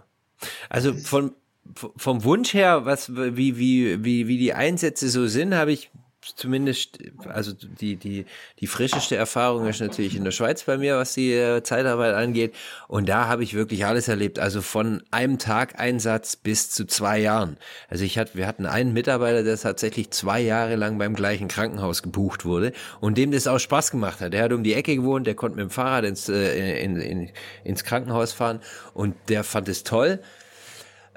Also 0.68 0.92
von, 0.92 1.33
vom 1.75 2.25
Wunsch 2.25 2.55
her, 2.55 2.85
was, 2.85 3.14
wie, 3.14 3.57
wie, 3.57 4.05
wie, 4.05 4.29
wie 4.29 4.38
die 4.38 4.55
Einsätze 4.55 5.09
so 5.09 5.27
sind, 5.27 5.55
habe 5.55 5.72
ich 5.72 5.90
zumindest, 6.37 6.98
also 7.29 7.53
die, 7.53 7.96
die, 7.96 8.27
die 8.61 8.66
frischeste 8.66 9.16
Erfahrung 9.16 9.66
ist 9.66 9.81
natürlich 9.81 10.14
in 10.14 10.25
der 10.25 10.31
Schweiz 10.31 10.62
bei 10.62 10.79
mir, 10.79 10.96
was 10.96 11.14
die 11.14 11.33
äh, 11.33 11.62
Zeitarbeit 11.62 12.14
angeht. 12.14 12.55
Und 12.87 13.09
da 13.09 13.27
habe 13.27 13.42
ich 13.42 13.55
wirklich 13.55 13.85
alles 13.87 14.09
erlebt. 14.09 14.38
Also 14.38 14.62
von 14.62 15.03
einem 15.11 15.38
Tag 15.38 15.81
Einsatz 15.81 16.37
bis 16.37 16.70
zu 16.70 16.87
zwei 16.87 17.18
Jahren. 17.18 17.57
Also 17.88 18.05
ich 18.05 18.18
hatte, 18.18 18.37
wir 18.37 18.46
hatten 18.46 18.66
einen 18.66 18.92
Mitarbeiter, 18.92 19.42
der 19.42 19.59
tatsächlich 19.59 20.11
zwei 20.11 20.40
Jahre 20.40 20.77
lang 20.77 20.98
beim 20.98 21.14
gleichen 21.14 21.48
Krankenhaus 21.48 22.03
gebucht 22.03 22.44
wurde 22.44 22.72
und 23.01 23.18
dem 23.18 23.33
das 23.33 23.46
auch 23.46 23.59
Spaß 23.59 23.90
gemacht 23.90 24.20
hat. 24.20 24.33
Der 24.33 24.44
hat 24.44 24.53
um 24.53 24.62
die 24.62 24.75
Ecke 24.75 24.94
gewohnt, 24.94 25.27
der 25.27 25.35
konnte 25.35 25.57
mit 25.57 25.64
dem 25.64 25.70
Fahrrad 25.70 26.05
ins, 26.05 26.29
äh, 26.29 26.83
in, 26.83 26.96
in, 26.96 27.31
ins 27.64 27.85
Krankenhaus 27.85 28.33
fahren 28.33 28.61
und 28.94 29.16
der 29.29 29.42
fand 29.42 29.68
es 29.68 29.83
toll. 29.83 30.20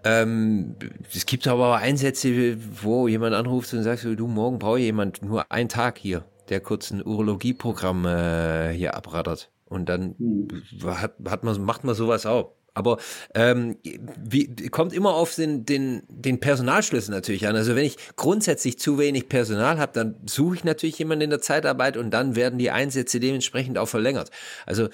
Ähm, 0.05 0.75
es 1.13 1.25
gibt 1.25 1.47
aber 1.47 1.69
auch 1.71 1.79
Einsätze, 1.79 2.57
wo 2.81 3.07
jemand 3.07 3.35
anruft 3.35 3.73
und 3.73 3.83
sagt, 3.83 4.03
du, 4.03 4.27
morgen 4.27 4.59
brauche 4.59 4.79
ich 4.79 4.85
jemand 4.85 5.23
nur 5.23 5.51
einen 5.51 5.67
Tag 5.67 5.97
hier, 5.97 6.23
der 6.49 6.61
kurz 6.61 6.91
ein 6.91 7.05
Urologieprogramm 7.05 8.05
äh, 8.05 8.71
hier 8.71 8.95
abrattert. 8.95 9.49
Und 9.65 9.89
dann 9.89 10.15
hm. 10.17 10.47
hat, 10.85 11.15
hat 11.27 11.43
man, 11.43 11.59
macht 11.63 11.83
man 11.83 11.95
sowas 11.95 12.27
auch. 12.27 12.51
Aber 12.75 12.97
ähm, 13.33 13.77
wie, 14.21 14.53
kommt 14.67 14.93
immer 14.93 15.15
auf 15.15 15.33
den, 15.33 15.65
den, 15.65 16.03
den 16.09 16.41
Personalschlüssel 16.41 17.15
natürlich 17.15 17.47
an. 17.47 17.55
Also 17.55 17.73
wenn 17.73 17.85
ich 17.85 17.95
grundsätzlich 18.17 18.77
zu 18.77 18.99
wenig 18.99 19.29
Personal 19.29 19.79
habe, 19.79 19.93
dann 19.93 20.15
suche 20.25 20.55
ich 20.55 20.63
natürlich 20.65 20.99
jemanden 20.99 21.23
in 21.23 21.29
der 21.29 21.41
Zeitarbeit 21.41 21.95
und 21.95 22.11
dann 22.11 22.35
werden 22.35 22.59
die 22.59 22.71
Einsätze 22.71 23.21
dementsprechend 23.21 23.77
auch 23.77 23.87
verlängert. 23.87 24.29
Also 24.65 24.89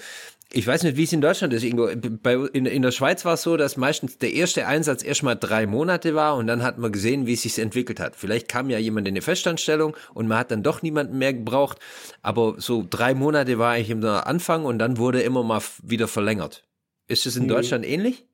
ich 0.52 0.66
weiß 0.66 0.82
nicht, 0.82 0.96
wie 0.96 1.04
es 1.04 1.12
in 1.12 1.20
Deutschland 1.20 1.52
ist, 1.54 1.64
Ingo. 1.64 1.88
Bei, 2.22 2.34
in, 2.34 2.66
in 2.66 2.82
der 2.82 2.92
Schweiz 2.92 3.24
war 3.24 3.34
es 3.34 3.42
so, 3.42 3.56
dass 3.56 3.76
meistens 3.76 4.18
der 4.18 4.32
erste 4.32 4.66
Einsatz 4.66 5.02
erstmal 5.02 5.36
drei 5.36 5.66
Monate 5.66 6.14
war 6.14 6.36
und 6.36 6.46
dann 6.46 6.62
hat 6.62 6.78
man 6.78 6.92
gesehen, 6.92 7.26
wie 7.26 7.32
es 7.32 7.42
sich 7.42 7.58
entwickelt 7.58 8.00
hat. 8.00 8.16
Vielleicht 8.16 8.48
kam 8.48 8.68
ja 8.68 8.78
jemand 8.78 9.08
in 9.08 9.12
eine 9.12 9.22
Festanstellung 9.22 9.96
und 10.14 10.28
man 10.28 10.38
hat 10.38 10.50
dann 10.50 10.62
doch 10.62 10.82
niemanden 10.82 11.18
mehr 11.18 11.32
gebraucht. 11.32 11.78
Aber 12.20 12.56
so 12.58 12.86
drei 12.88 13.14
Monate 13.14 13.58
war 13.58 13.72
eigentlich 13.72 13.90
im 13.90 14.04
Anfang 14.04 14.64
und 14.64 14.78
dann 14.78 14.98
wurde 14.98 15.22
immer 15.22 15.42
mal 15.42 15.62
wieder 15.82 16.08
verlängert. 16.08 16.64
Ist 17.08 17.26
es 17.26 17.36
in 17.36 17.44
mhm. 17.44 17.48
Deutschland 17.48 17.86
ähnlich? 17.86 18.26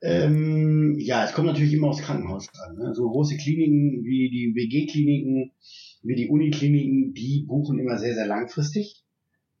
Ähm, 0.00 0.96
ja, 0.98 1.24
es 1.24 1.32
kommt 1.32 1.46
natürlich 1.46 1.72
immer 1.74 1.88
aufs 1.88 2.02
Krankenhaus 2.02 2.48
an. 2.66 2.76
Ne? 2.76 2.92
So 2.94 3.08
große 3.08 3.36
Kliniken 3.36 4.02
wie 4.04 4.30
die 4.30 4.52
WG-Kliniken, 4.54 5.52
wie 6.02 6.14
die 6.14 6.28
Unikliniken, 6.28 7.14
die 7.14 7.44
buchen 7.46 7.78
immer 7.78 7.98
sehr, 7.98 8.14
sehr 8.14 8.26
langfristig 8.26 9.04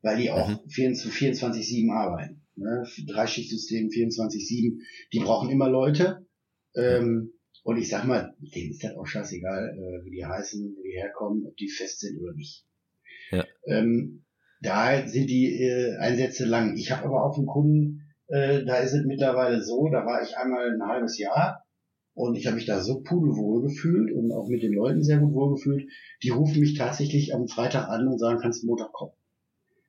weil 0.02 0.18
die 0.18 0.30
auch 0.30 0.48
mhm. 0.48 0.58
24-7 0.68 1.92
arbeiten. 1.92 2.42
Ne? 2.56 2.84
Dreischichtsystem 3.06 3.88
24-7, 3.88 4.78
die 5.12 5.20
brauchen 5.20 5.50
immer 5.50 5.70
Leute. 5.70 6.26
Ähm, 6.74 7.32
und 7.64 7.78
ich 7.78 7.88
sag 7.88 8.04
mal, 8.04 8.34
denen 8.40 8.70
ist 8.70 8.82
das 8.82 8.96
auch 8.96 9.06
scheißegal, 9.06 9.76
äh, 9.78 10.04
wie 10.04 10.10
die 10.10 10.24
heißen, 10.24 10.74
wo 10.76 10.82
die 10.82 10.96
herkommen, 10.96 11.46
ob 11.46 11.56
die 11.56 11.68
fest 11.68 12.00
sind 12.00 12.20
oder 12.20 12.34
nicht. 12.34 12.66
Ja. 13.30 13.44
Ähm, 13.66 14.24
da 14.60 15.06
sind 15.06 15.30
die 15.30 15.62
äh, 15.62 15.96
Einsätze 15.96 16.44
lang. 16.44 16.76
Ich 16.76 16.90
habe 16.90 17.06
aber 17.06 17.24
auch 17.24 17.36
einen 17.36 17.46
Kunden, 17.46 18.14
äh, 18.26 18.64
da 18.64 18.78
ist 18.78 18.92
es 18.92 19.04
mittlerweile 19.06 19.62
so, 19.62 19.88
da 19.90 20.04
war 20.04 20.22
ich 20.22 20.36
einmal 20.36 20.74
ein 20.74 20.86
halbes 20.86 21.18
Jahr 21.18 21.64
und 22.14 22.36
ich 22.36 22.46
habe 22.46 22.56
mich 22.56 22.66
da 22.66 22.80
so 22.80 23.00
pudelwohl 23.00 23.62
gefühlt 23.62 24.12
und 24.12 24.32
auch 24.32 24.48
mit 24.48 24.62
den 24.62 24.72
Leuten 24.72 25.02
sehr 25.02 25.18
gut 25.18 25.32
wohl 25.32 25.54
gefühlt. 25.54 25.88
Die 26.22 26.30
rufen 26.30 26.60
mich 26.60 26.76
tatsächlich 26.76 27.34
am 27.34 27.48
Freitag 27.48 27.88
an 27.88 28.08
und 28.08 28.18
sagen, 28.18 28.40
kannst 28.40 28.62
du 28.62 28.66
Montag 28.66 28.92
kommen 28.92 29.12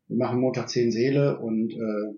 wir 0.07 0.17
machen 0.17 0.39
Montag 0.39 0.69
zehn 0.69 0.91
Seele 0.91 1.39
und 1.39 1.73
äh, 1.73 2.15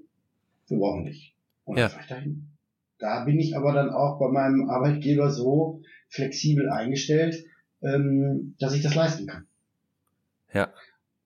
wir 0.67 0.77
brauchen 0.77 1.03
nicht. 1.03 1.35
Und 1.63 1.77
ja. 1.77 1.87
ich 1.87 2.07
dahin. 2.07 2.49
Da 2.97 3.25
bin 3.25 3.39
ich 3.39 3.55
aber 3.57 3.73
dann 3.73 3.89
auch 3.89 4.19
bei 4.19 4.29
meinem 4.29 4.69
Arbeitgeber 4.69 5.29
so 5.29 5.81
flexibel 6.09 6.69
eingestellt, 6.69 7.45
ähm, 7.81 8.55
dass 8.59 8.73
ich 8.73 8.81
das 8.81 8.95
leisten 8.95 9.27
kann. 9.27 9.47
Ja. 10.53 10.73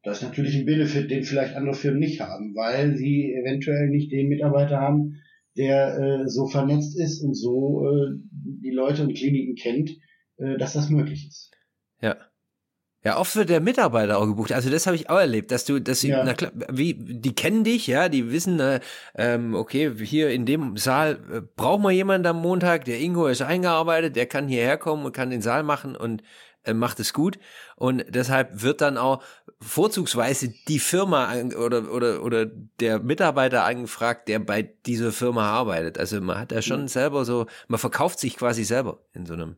Das 0.04 0.18
ist 0.18 0.24
natürlich 0.24 0.56
ein 0.56 0.66
Benefit, 0.66 1.12
den 1.12 1.24
vielleicht 1.24 1.56
andere 1.56 1.76
Firmen 1.76 2.00
nicht 2.00 2.22
haben, 2.22 2.56
weil 2.56 2.96
sie 2.96 3.34
eventuell 3.34 3.90
nicht 3.90 4.12
den 4.12 4.30
Mitarbeiter 4.30 4.80
haben, 4.80 5.22
der 5.58 5.98
äh, 5.98 6.28
so 6.28 6.48
vernetzt 6.48 6.98
ist 6.98 7.22
und 7.22 7.36
so 7.36 7.86
äh, 7.86 8.18
die 8.32 8.72
Leute 8.72 9.04
und 9.04 9.14
Kliniken 9.14 9.56
kennt, 9.56 9.92
äh, 10.38 10.58
dass 10.58 10.74
das 10.74 10.90
möglich 10.90 11.28
ist. 11.28 11.52
Ja. 12.02 12.18
Ja, 13.04 13.18
oft 13.18 13.34
wird 13.38 13.50
der 13.50 13.62
Mitarbeiter 13.62 14.18
auch 14.18 14.26
gebucht. 14.26 14.52
Also 14.52 14.70
das 14.70 14.86
habe 14.86 14.96
ich 14.98 15.10
auch 15.10 15.20
erlebt, 15.20 15.52
dass 15.52 15.64
du, 15.64 15.80
dass 15.80 16.02
sie, 16.02 16.10
Ja. 16.10 16.24
na 16.26 16.34
klar, 16.34 16.52
wie, 16.70 16.94
die 16.96 17.34
kennen 17.34 17.64
dich, 17.64 17.88
ja, 17.88 18.10
die 18.10 18.30
wissen, 18.30 18.60
äh, 18.60 18.82
ähm, 19.16 19.56
okay, 19.56 19.94
hier 20.06 20.30
in 20.32 20.46
dem 20.46 20.76
Saal 20.76 21.20
äh, 21.32 21.42
brauchen 21.56 21.84
wir 21.84 21.92
jemanden 21.92 22.28
am 22.28 22.42
Montag, 22.42 22.84
der 22.86 23.00
Ingo 23.00 23.28
ist 23.28 23.42
eingearbeitet, 23.42 24.18
der 24.18 24.26
kann 24.26 24.50
hierher 24.50 24.78
kommen 24.78 25.06
und 25.06 25.14
kann 25.14 25.30
den 25.30 25.42
Saal 25.42 25.64
machen 25.64 25.96
und 25.96 26.24
äh, 26.64 26.74
macht 26.74 27.00
es 27.00 27.14
gut. 27.14 27.40
Und 27.78 28.04
deshalb 28.10 28.62
wird 28.62 28.82
dann 28.82 28.98
auch 28.98 29.24
vorzugsweise 29.62 30.54
die 30.68 30.80
Firma 30.80 31.28
an- 31.28 31.54
oder, 31.56 31.92
oder, 31.94 32.22
oder 32.22 32.46
der 32.82 33.00
Mitarbeiter 33.00 33.64
angefragt, 33.64 34.28
der 34.28 34.40
bei 34.40 34.62
dieser 34.86 35.14
Firma 35.14 35.50
arbeitet. 35.50 35.98
Also 35.98 36.20
man 36.20 36.38
hat 36.38 36.52
ja 36.52 36.62
schon 36.62 36.90
selber 36.90 37.24
so, 37.24 37.46
man 37.70 37.80
verkauft 37.80 38.20
sich 38.20 38.36
quasi 38.36 38.66
selber 38.66 39.00
in 39.14 39.26
so 39.26 39.36
einem. 39.36 39.56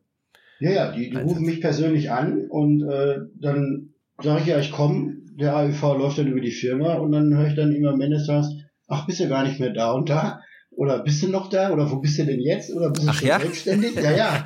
Ja, 0.62 0.72
ja, 0.72 0.92
die, 0.92 1.10
die 1.10 1.18
rufen 1.18 1.46
mich 1.46 1.60
persönlich 1.60 2.12
an 2.12 2.48
und 2.48 2.84
äh, 2.84 3.18
dann 3.40 3.94
sage 4.22 4.42
ich 4.42 4.48
ja, 4.48 4.60
ich 4.60 4.72
komme. 4.72 5.18
Der 5.40 5.56
AÜV 5.56 5.82
läuft 5.98 6.20
dann 6.20 6.28
über 6.28 6.42
die 6.42 6.52
Firma 6.52 6.96
und 6.96 7.12
dann 7.12 7.36
höre 7.36 7.48
ich 7.48 7.56
dann 7.56 7.74
immer 7.74 7.92
am 7.92 8.02
Ende 8.02 8.18
des 8.18 8.28
Tages, 8.28 8.54
ach, 8.88 9.08
bist 9.08 9.20
du 9.20 9.28
gar 9.28 9.44
nicht 9.44 9.60
mehr 9.60 9.72
da 9.72 9.92
und 9.92 10.10
da? 10.10 10.42
Oder 10.70 11.04
bist 11.04 11.24
du 11.24 11.30
noch 11.30 11.50
da? 11.50 11.72
Oder 11.72 11.90
wo 11.90 11.98
bist 11.98 12.20
du 12.20 12.26
denn 12.26 12.40
jetzt? 12.40 12.72
Oder 12.72 12.92
bist 12.92 13.08
du 13.08 13.10
Ach 13.10 13.16
schon 13.16 13.28
ja? 13.28 13.40
selbstständig? 13.40 13.96
Ja, 13.96 14.12
ja. 14.12 14.46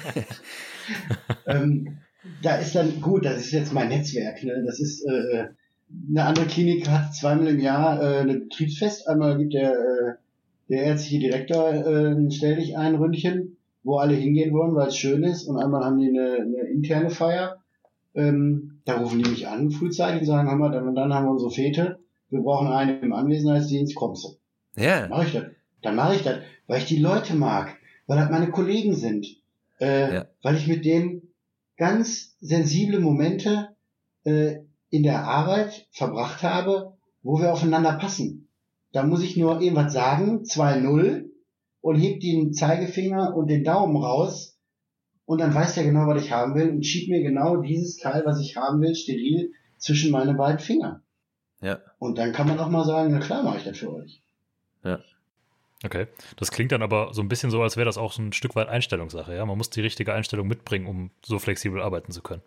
ähm, 1.47 1.97
da 2.41 2.55
ist 2.55 2.75
dann, 2.75 3.01
gut, 3.01 3.25
das 3.25 3.37
ist 3.37 3.51
jetzt 3.51 3.73
mein 3.73 3.89
Netzwerk. 3.89 4.41
Ne? 4.43 4.63
Das 4.65 4.79
ist, 4.79 5.05
äh, 5.05 5.47
eine 6.09 6.23
andere 6.23 6.45
Klinik 6.45 6.89
hat 6.89 7.13
zweimal 7.13 7.47
im 7.47 7.59
Jahr 7.59 8.01
äh, 8.01 8.19
ein 8.21 8.47
Betriebsfest. 8.47 9.07
Einmal 9.07 9.37
gibt 9.37 9.53
der, 9.53 9.71
äh, 9.71 10.13
der 10.69 10.83
ärztliche 10.83 11.19
Direktor 11.19 11.73
äh, 11.73 12.11
ein 12.11 12.31
Stell 12.31 12.55
dich 12.55 12.77
ein 12.77 12.95
Ründchen, 12.95 13.54
wo 13.85 13.97
alle 13.99 14.15
hingehen 14.15 14.53
wollen, 14.53 14.75
weil 14.75 14.89
es 14.89 14.97
schön 14.97 15.23
ist. 15.23 15.47
Und 15.47 15.57
einmal 15.57 15.85
haben 15.85 15.99
die 15.99 16.09
eine, 16.09 16.33
eine 16.41 16.69
interne 16.69 17.09
Feier. 17.09 17.61
Ähm, 18.13 18.81
da 18.85 18.97
rufen 18.97 19.21
die 19.23 19.29
mich 19.29 19.47
an 19.47 19.71
frühzeitig 19.71 20.21
und 20.21 20.27
sagen, 20.27 20.49
hör 20.49 20.57
mal, 20.57 20.71
dann 20.71 20.93
dann 20.95 21.13
haben 21.13 21.25
wir 21.27 21.31
unsere 21.31 21.51
Fete. 21.51 21.99
Wir 22.29 22.41
brauchen 22.41 22.67
einen 22.67 23.01
im 23.01 23.13
Anwesenheitsdienst, 23.13 23.95
kommst 23.95 24.23
du. 24.25 24.81
Ja, 24.81 25.07
Mache 25.07 25.25
ich 25.25 25.33
das. 25.33 25.43
Dann 25.81 25.95
mache 25.95 26.15
ich 26.15 26.23
das, 26.23 26.39
weil 26.67 26.79
ich 26.79 26.85
die 26.85 26.97
Leute 26.99 27.35
mag, 27.35 27.75
weil 28.07 28.17
das 28.17 28.29
meine 28.31 28.49
Kollegen 28.49 28.95
sind, 28.95 29.27
äh, 29.79 30.13
Ja. 30.15 30.25
weil 30.41 30.55
ich 30.55 30.67
mit 30.67 30.83
denen 30.83 31.21
ganz 31.77 32.35
sensible 32.39 32.99
Momente 32.99 33.69
äh, 34.23 34.55
in 34.89 35.03
der 35.03 35.25
Arbeit 35.25 35.87
verbracht 35.91 36.41
habe, 36.41 36.93
wo 37.21 37.39
wir 37.39 37.53
aufeinander 37.53 37.93
passen. 37.93 38.47
Da 38.93 39.03
muss 39.03 39.21
ich 39.23 39.37
nur 39.37 39.61
irgendwas 39.61 39.93
sagen, 39.93 40.43
2-0 40.43 41.25
und 41.85 41.97
heb 41.97 42.19
den 42.19 42.51
Zeigefinger 42.51 43.35
und 43.35 43.47
den 43.47 43.63
Daumen 43.63 43.95
raus 43.95 44.57
und 45.25 45.39
dann 45.39 45.53
weiß 45.53 45.75
der 45.75 45.83
genau, 45.83 46.07
was 46.07 46.23
ich 46.23 46.31
haben 46.31 46.55
will 46.55 46.69
und 46.69 46.83
schiebt 46.83 47.09
mir 47.09 47.21
genau 47.21 47.57
dieses 47.57 47.97
Teil, 47.97 48.23
was 48.25 48.39
ich 48.39 48.57
haben 48.57 48.81
will, 48.81 48.95
steril 48.95 49.51
zwischen 49.77 50.09
meine 50.09 50.33
beiden 50.33 50.57
Finger. 50.57 51.03
ja. 51.61 51.79
Und 51.99 52.17
dann 52.17 52.33
kann 52.33 52.47
man 52.47 52.57
auch 52.59 52.69
mal 52.69 52.85
sagen, 52.85 53.11
na 53.11 53.19
klar 53.19 53.43
mache 53.43 53.59
ich 53.59 53.63
das 53.65 53.77
für 53.77 53.93
euch. 53.93 54.23
Okay. 55.83 56.07
Das 56.37 56.49
klingt 56.49 56.71
dann 56.71 56.81
aber 56.81 57.13
so 57.13 57.21
ein 57.21 57.27
bisschen 57.27 57.51
so, 57.51 57.61
als 57.61 57.77
wäre 57.77 57.85
das 57.85 57.99
auch 57.99 58.11
so 58.11 58.21
ein 58.23 58.33
Stück 58.33 58.55
weit 58.55 58.67
Einstellungssache. 58.67 59.35
Ja, 59.35 59.45
man 59.45 59.57
muss 59.57 59.69
die 59.69 59.81
richtige 59.81 60.13
Einstellung 60.13 60.47
mitbringen, 60.47 60.87
um 60.87 61.11
so 61.23 61.37
flexibel 61.37 61.81
arbeiten 61.81 62.11
zu 62.11 62.23
können. 62.23 62.41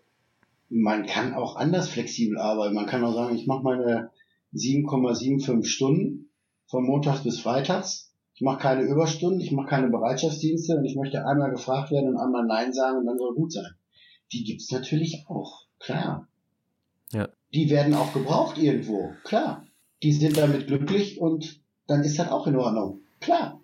man 0.69 1.05
kann 1.05 1.33
auch 1.33 1.55
anders 1.55 1.89
flexibel 1.89 2.37
arbeiten. 2.37 2.75
Man 2.75 2.87
kann 2.87 3.03
auch 3.03 3.13
sagen, 3.13 3.35
ich 3.35 3.47
mache 3.47 3.63
meine 3.63 4.11
7,75 4.53 5.65
Stunden 5.65 6.29
von 6.67 6.83
Montags 6.85 7.23
bis 7.23 7.39
Freitags. 7.39 8.08
Ich 8.39 8.45
mache 8.45 8.61
keine 8.61 8.83
Überstunden, 8.83 9.41
ich 9.41 9.51
mache 9.51 9.67
keine 9.67 9.89
Bereitschaftsdienste 9.89 10.77
und 10.77 10.85
ich 10.85 10.95
möchte 10.95 11.25
einmal 11.25 11.51
gefragt 11.51 11.91
werden 11.91 12.07
und 12.07 12.17
einmal 12.17 12.45
Nein 12.45 12.71
sagen 12.71 12.99
und 12.99 13.05
dann 13.05 13.17
soll 13.17 13.35
gut 13.35 13.51
sein. 13.51 13.73
Die 14.31 14.45
gibt's 14.45 14.71
natürlich 14.71 15.25
auch, 15.27 15.65
klar. 15.77 16.25
Ja. 17.11 17.27
Die 17.53 17.69
werden 17.69 17.93
auch 17.93 18.13
gebraucht 18.13 18.57
irgendwo, 18.57 19.11
klar. 19.25 19.65
Die 20.03 20.13
sind 20.13 20.37
damit 20.37 20.67
glücklich 20.67 21.19
und 21.19 21.59
dann 21.87 22.01
ist 22.05 22.17
das 22.17 22.31
auch 22.31 22.47
in 22.47 22.55
Ordnung, 22.55 23.01
klar. 23.19 23.59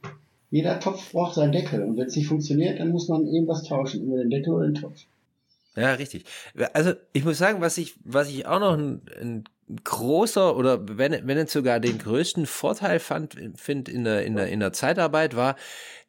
Jeder 0.52 0.82
Topf 0.82 1.14
braucht 1.14 1.36
seinen 1.36 1.54
Deckel 1.54 1.82
und 1.82 1.96
wenn 1.96 2.08
es 2.08 2.18
nicht 2.18 2.28
funktioniert, 2.28 2.82
dann 2.82 2.90
muss 2.90 3.08
man 3.08 3.26
irgendwas 3.26 3.64
tauschen, 3.64 4.02
entweder 4.02 4.24
den 4.24 4.30
Deckel 4.30 4.56
oder 4.56 4.66
den 4.66 4.76
Topf. 4.76 5.06
Ja, 5.78 5.94
richtig. 5.94 6.26
Also 6.74 6.92
ich 7.14 7.24
muss 7.24 7.38
sagen, 7.38 7.62
was 7.62 7.78
ich, 7.78 7.96
was 8.04 8.28
ich 8.30 8.46
auch 8.46 8.60
noch 8.60 8.74
ein, 8.78 9.02
ein 9.22 9.44
großer 9.84 10.56
oder 10.56 10.80
wenn, 10.98 11.28
wenn 11.28 11.38
nicht 11.38 11.50
sogar 11.50 11.80
den 11.80 11.98
größten 11.98 12.46
Vorteil 12.46 13.00
fand, 13.00 13.36
finde 13.56 13.92
in 13.92 14.04
der, 14.04 14.26
in 14.26 14.36
der, 14.36 14.48
in 14.48 14.60
der 14.60 14.74
Zeitarbeit 14.74 15.36
war, 15.36 15.56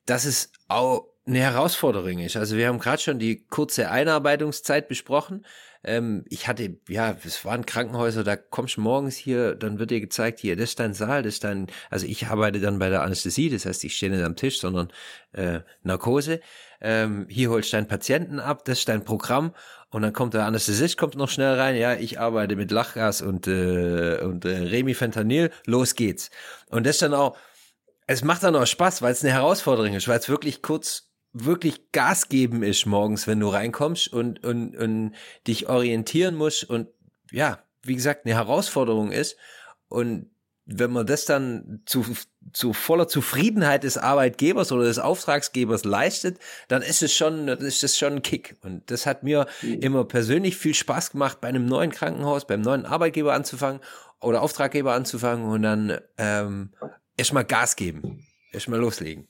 dass 0.04 0.24
es 0.24 0.52
auch 0.68 1.06
eine 1.26 1.40
Herausforderung 1.40 2.18
ist. 2.18 2.36
Also 2.36 2.56
wir 2.56 2.68
haben 2.68 2.78
gerade 2.78 3.02
schon 3.02 3.18
die 3.18 3.44
kurze 3.46 3.90
Einarbeitungszeit 3.90 4.88
besprochen. 4.88 5.44
Ähm, 5.82 6.24
ich 6.28 6.46
hatte, 6.46 6.76
ja, 6.88 7.16
es 7.24 7.44
waren 7.44 7.66
Krankenhäuser, 7.66 8.24
da 8.24 8.36
kommst 8.36 8.76
du 8.76 8.80
morgens 8.82 9.16
hier, 9.16 9.54
dann 9.54 9.78
wird 9.78 9.90
dir 9.90 10.00
gezeigt, 10.00 10.40
hier, 10.40 10.56
das 10.56 10.70
ist 10.70 10.80
dein 10.80 10.94
Saal, 10.94 11.22
das 11.22 11.34
ist 11.34 11.44
dein, 11.44 11.66
also 11.90 12.06
ich 12.06 12.26
arbeite 12.26 12.60
dann 12.60 12.78
bei 12.78 12.90
der 12.90 13.02
Anästhesie, 13.02 13.50
das 13.50 13.66
heißt, 13.66 13.84
ich 13.84 13.96
stehe 13.96 14.12
nicht 14.12 14.24
am 14.24 14.36
Tisch, 14.36 14.60
sondern 14.60 14.92
äh, 15.32 15.60
Narkose. 15.82 16.40
Ähm, 16.80 17.26
hier 17.28 17.50
holst 17.50 17.72
deinen 17.72 17.88
Patienten 17.88 18.40
ab, 18.40 18.64
das 18.64 18.80
ist 18.80 18.88
dein 18.88 19.04
Programm 19.04 19.52
und 19.90 20.02
dann 20.02 20.12
kommt 20.12 20.34
der 20.34 20.44
Anästhesist, 20.44 20.98
kommt 20.98 21.16
noch 21.16 21.30
schnell 21.30 21.54
rein, 21.54 21.76
ja, 21.76 21.94
ich 21.94 22.20
arbeite 22.20 22.56
mit 22.56 22.70
Lachgas 22.70 23.22
und, 23.22 23.46
äh, 23.46 24.20
und 24.22 24.44
äh, 24.44 24.58
Remifentanil, 24.58 25.50
los 25.66 25.94
geht's. 25.94 26.30
Und 26.68 26.86
das 26.86 26.98
dann 26.98 27.14
auch, 27.14 27.36
es 28.06 28.22
macht 28.22 28.42
dann 28.42 28.56
auch 28.56 28.66
Spaß, 28.66 29.02
weil 29.02 29.12
es 29.12 29.24
eine 29.24 29.32
Herausforderung 29.32 29.94
ist, 29.94 30.08
weil 30.08 30.18
es 30.18 30.28
wirklich 30.28 30.62
kurz 30.62 31.10
wirklich 31.32 31.92
Gas 31.92 32.28
geben 32.28 32.62
ist 32.62 32.86
morgens, 32.86 33.26
wenn 33.26 33.40
du 33.40 33.48
reinkommst 33.48 34.12
und, 34.12 34.42
und, 34.44 34.76
und 34.76 35.12
dich 35.46 35.68
orientieren 35.68 36.34
musst 36.34 36.64
und 36.64 36.88
ja, 37.30 37.58
wie 37.82 37.94
gesagt, 37.94 38.24
eine 38.24 38.34
Herausforderung 38.34 39.12
ist. 39.12 39.36
Und 39.88 40.30
wenn 40.66 40.90
man 40.90 41.06
das 41.06 41.24
dann 41.24 41.82
zu, 41.86 42.04
zu 42.52 42.72
voller 42.72 43.06
Zufriedenheit 43.06 43.84
des 43.84 43.96
Arbeitgebers 43.98 44.72
oder 44.72 44.84
des 44.84 44.98
Auftragsgebers 44.98 45.84
leistet, 45.84 46.38
dann 46.66 46.82
ist 46.82 47.02
es 47.02 47.14
schon, 47.14 47.46
dann 47.46 47.58
ist 47.60 47.82
das 47.84 47.96
schon 47.96 48.14
ein 48.14 48.22
Kick. 48.22 48.56
Und 48.62 48.90
das 48.90 49.06
hat 49.06 49.22
mir 49.22 49.46
immer 49.62 50.04
persönlich 50.04 50.56
viel 50.56 50.74
Spaß 50.74 51.12
gemacht, 51.12 51.40
bei 51.40 51.48
einem 51.48 51.66
neuen 51.66 51.92
Krankenhaus, 51.92 52.46
beim 52.46 52.62
neuen 52.62 52.84
Arbeitgeber 52.84 53.32
anzufangen 53.32 53.80
oder 54.20 54.42
Auftraggeber 54.42 54.92
anzufangen 54.92 55.44
und 55.46 55.62
dann 55.62 55.98
ähm, 56.18 56.72
erstmal 57.16 57.44
Gas 57.44 57.76
geben, 57.76 58.26
erstmal 58.52 58.80
loslegen. 58.80 59.28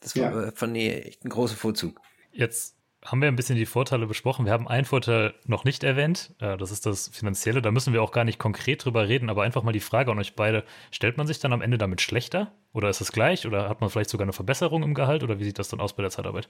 Das 0.00 0.14
war 0.16 0.22
Ja. 0.32 0.42
äh, 0.48 0.52
fand 0.54 0.76
ich 0.76 1.06
echt 1.06 1.24
ein 1.24 1.30
großer 1.30 1.56
Vorzug. 1.56 1.98
Jetzt 2.30 2.76
haben 3.04 3.20
wir 3.20 3.28
ein 3.28 3.36
bisschen 3.36 3.56
die 3.56 3.66
Vorteile 3.66 4.06
besprochen. 4.06 4.46
Wir 4.46 4.52
haben 4.52 4.66
einen 4.66 4.86
Vorteil 4.86 5.34
noch 5.46 5.64
nicht 5.64 5.84
erwähnt. 5.84 6.34
Äh, 6.40 6.56
Das 6.56 6.70
ist 6.70 6.86
das 6.86 7.08
Finanzielle. 7.08 7.60
Da 7.60 7.70
müssen 7.70 7.92
wir 7.92 8.02
auch 8.02 8.12
gar 8.12 8.24
nicht 8.24 8.38
konkret 8.38 8.84
drüber 8.84 9.06
reden, 9.08 9.28
aber 9.30 9.42
einfach 9.42 9.62
mal 9.62 9.72
die 9.72 9.80
Frage 9.80 10.10
an 10.10 10.18
euch 10.18 10.34
beide. 10.34 10.64
Stellt 10.90 11.18
man 11.18 11.26
sich 11.26 11.38
dann 11.38 11.52
am 11.52 11.60
Ende 11.62 11.76
damit 11.78 12.00
schlechter? 12.00 12.52
Oder 12.72 12.88
ist 12.88 13.00
es 13.00 13.12
gleich? 13.12 13.46
Oder 13.46 13.68
hat 13.68 13.80
man 13.80 13.90
vielleicht 13.90 14.10
sogar 14.10 14.24
eine 14.24 14.32
Verbesserung 14.32 14.82
im 14.82 14.94
Gehalt? 14.94 15.22
Oder 15.22 15.38
wie 15.38 15.44
sieht 15.44 15.58
das 15.58 15.68
dann 15.68 15.80
aus 15.80 15.94
bei 15.94 16.02
der 16.02 16.10
Zeitarbeit? 16.10 16.48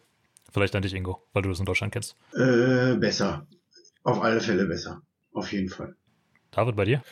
Vielleicht 0.53 0.77
an 0.77 0.83
dich, 0.83 0.95
Ingo, 0.95 1.27
weil 1.33 1.43
du 1.43 1.49
das 1.49 1.59
in 1.59 1.67
Deutschland 1.67 1.93
kennst. 1.93 2.17
Äh, 2.33 2.95
besser. 2.97 3.47
Auf 4.05 4.23
alle 4.23 4.40
Fälle 4.40 4.67
besser. 4.67 5.03
Auf 5.33 5.53
jeden 5.53 5.69
Fall. 5.69 5.97
David, 6.53 6.77
bei 6.77 6.85
dir? 6.85 7.03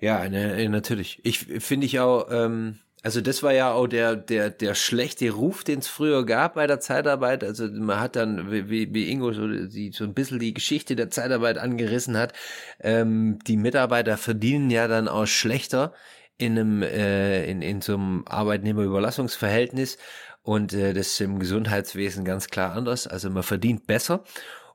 Ja, 0.00 0.28
ne, 0.28 0.68
natürlich. 0.68 1.20
Ich 1.24 1.38
finde 1.38 1.86
ich 1.86 2.00
auch, 2.00 2.26
ähm, 2.30 2.80
also 3.02 3.20
das 3.20 3.42
war 3.42 3.52
ja 3.52 3.72
auch 3.72 3.88
der, 3.88 4.14
der, 4.16 4.50
der 4.50 4.74
schlechte 4.74 5.30
Ruf, 5.30 5.64
den 5.64 5.80
es 5.80 5.88
früher 5.88 6.24
gab 6.24 6.54
bei 6.54 6.66
der 6.66 6.80
Zeitarbeit. 6.80 7.42
Also 7.42 7.68
man 7.68 7.98
hat 8.00 8.14
dann, 8.16 8.50
wie, 8.50 8.94
wie 8.94 9.10
Ingo 9.10 9.32
so, 9.32 9.48
die, 9.48 9.90
so 9.92 10.04
ein 10.04 10.14
bisschen 10.14 10.38
die 10.38 10.54
Geschichte 10.54 10.94
der 10.94 11.10
Zeitarbeit 11.10 11.58
angerissen 11.58 12.16
hat, 12.16 12.32
ähm, 12.80 13.38
die 13.46 13.56
Mitarbeiter 13.56 14.16
verdienen 14.16 14.70
ja 14.70 14.86
dann 14.88 15.08
auch 15.08 15.26
schlechter 15.26 15.92
in 16.38 16.58
einem, 16.58 16.82
äh, 16.82 17.44
in, 17.50 17.60
in 17.62 17.80
so 17.80 17.94
einem 17.94 18.24
Arbeitnehmerüberlassungsverhältnis. 18.26 19.98
Und 20.42 20.72
äh, 20.72 20.92
das 20.92 21.08
ist 21.08 21.20
im 21.20 21.38
Gesundheitswesen 21.38 22.24
ganz 22.24 22.48
klar 22.48 22.72
anders. 22.74 23.06
Also 23.06 23.30
man 23.30 23.42
verdient 23.42 23.86
besser. 23.86 24.24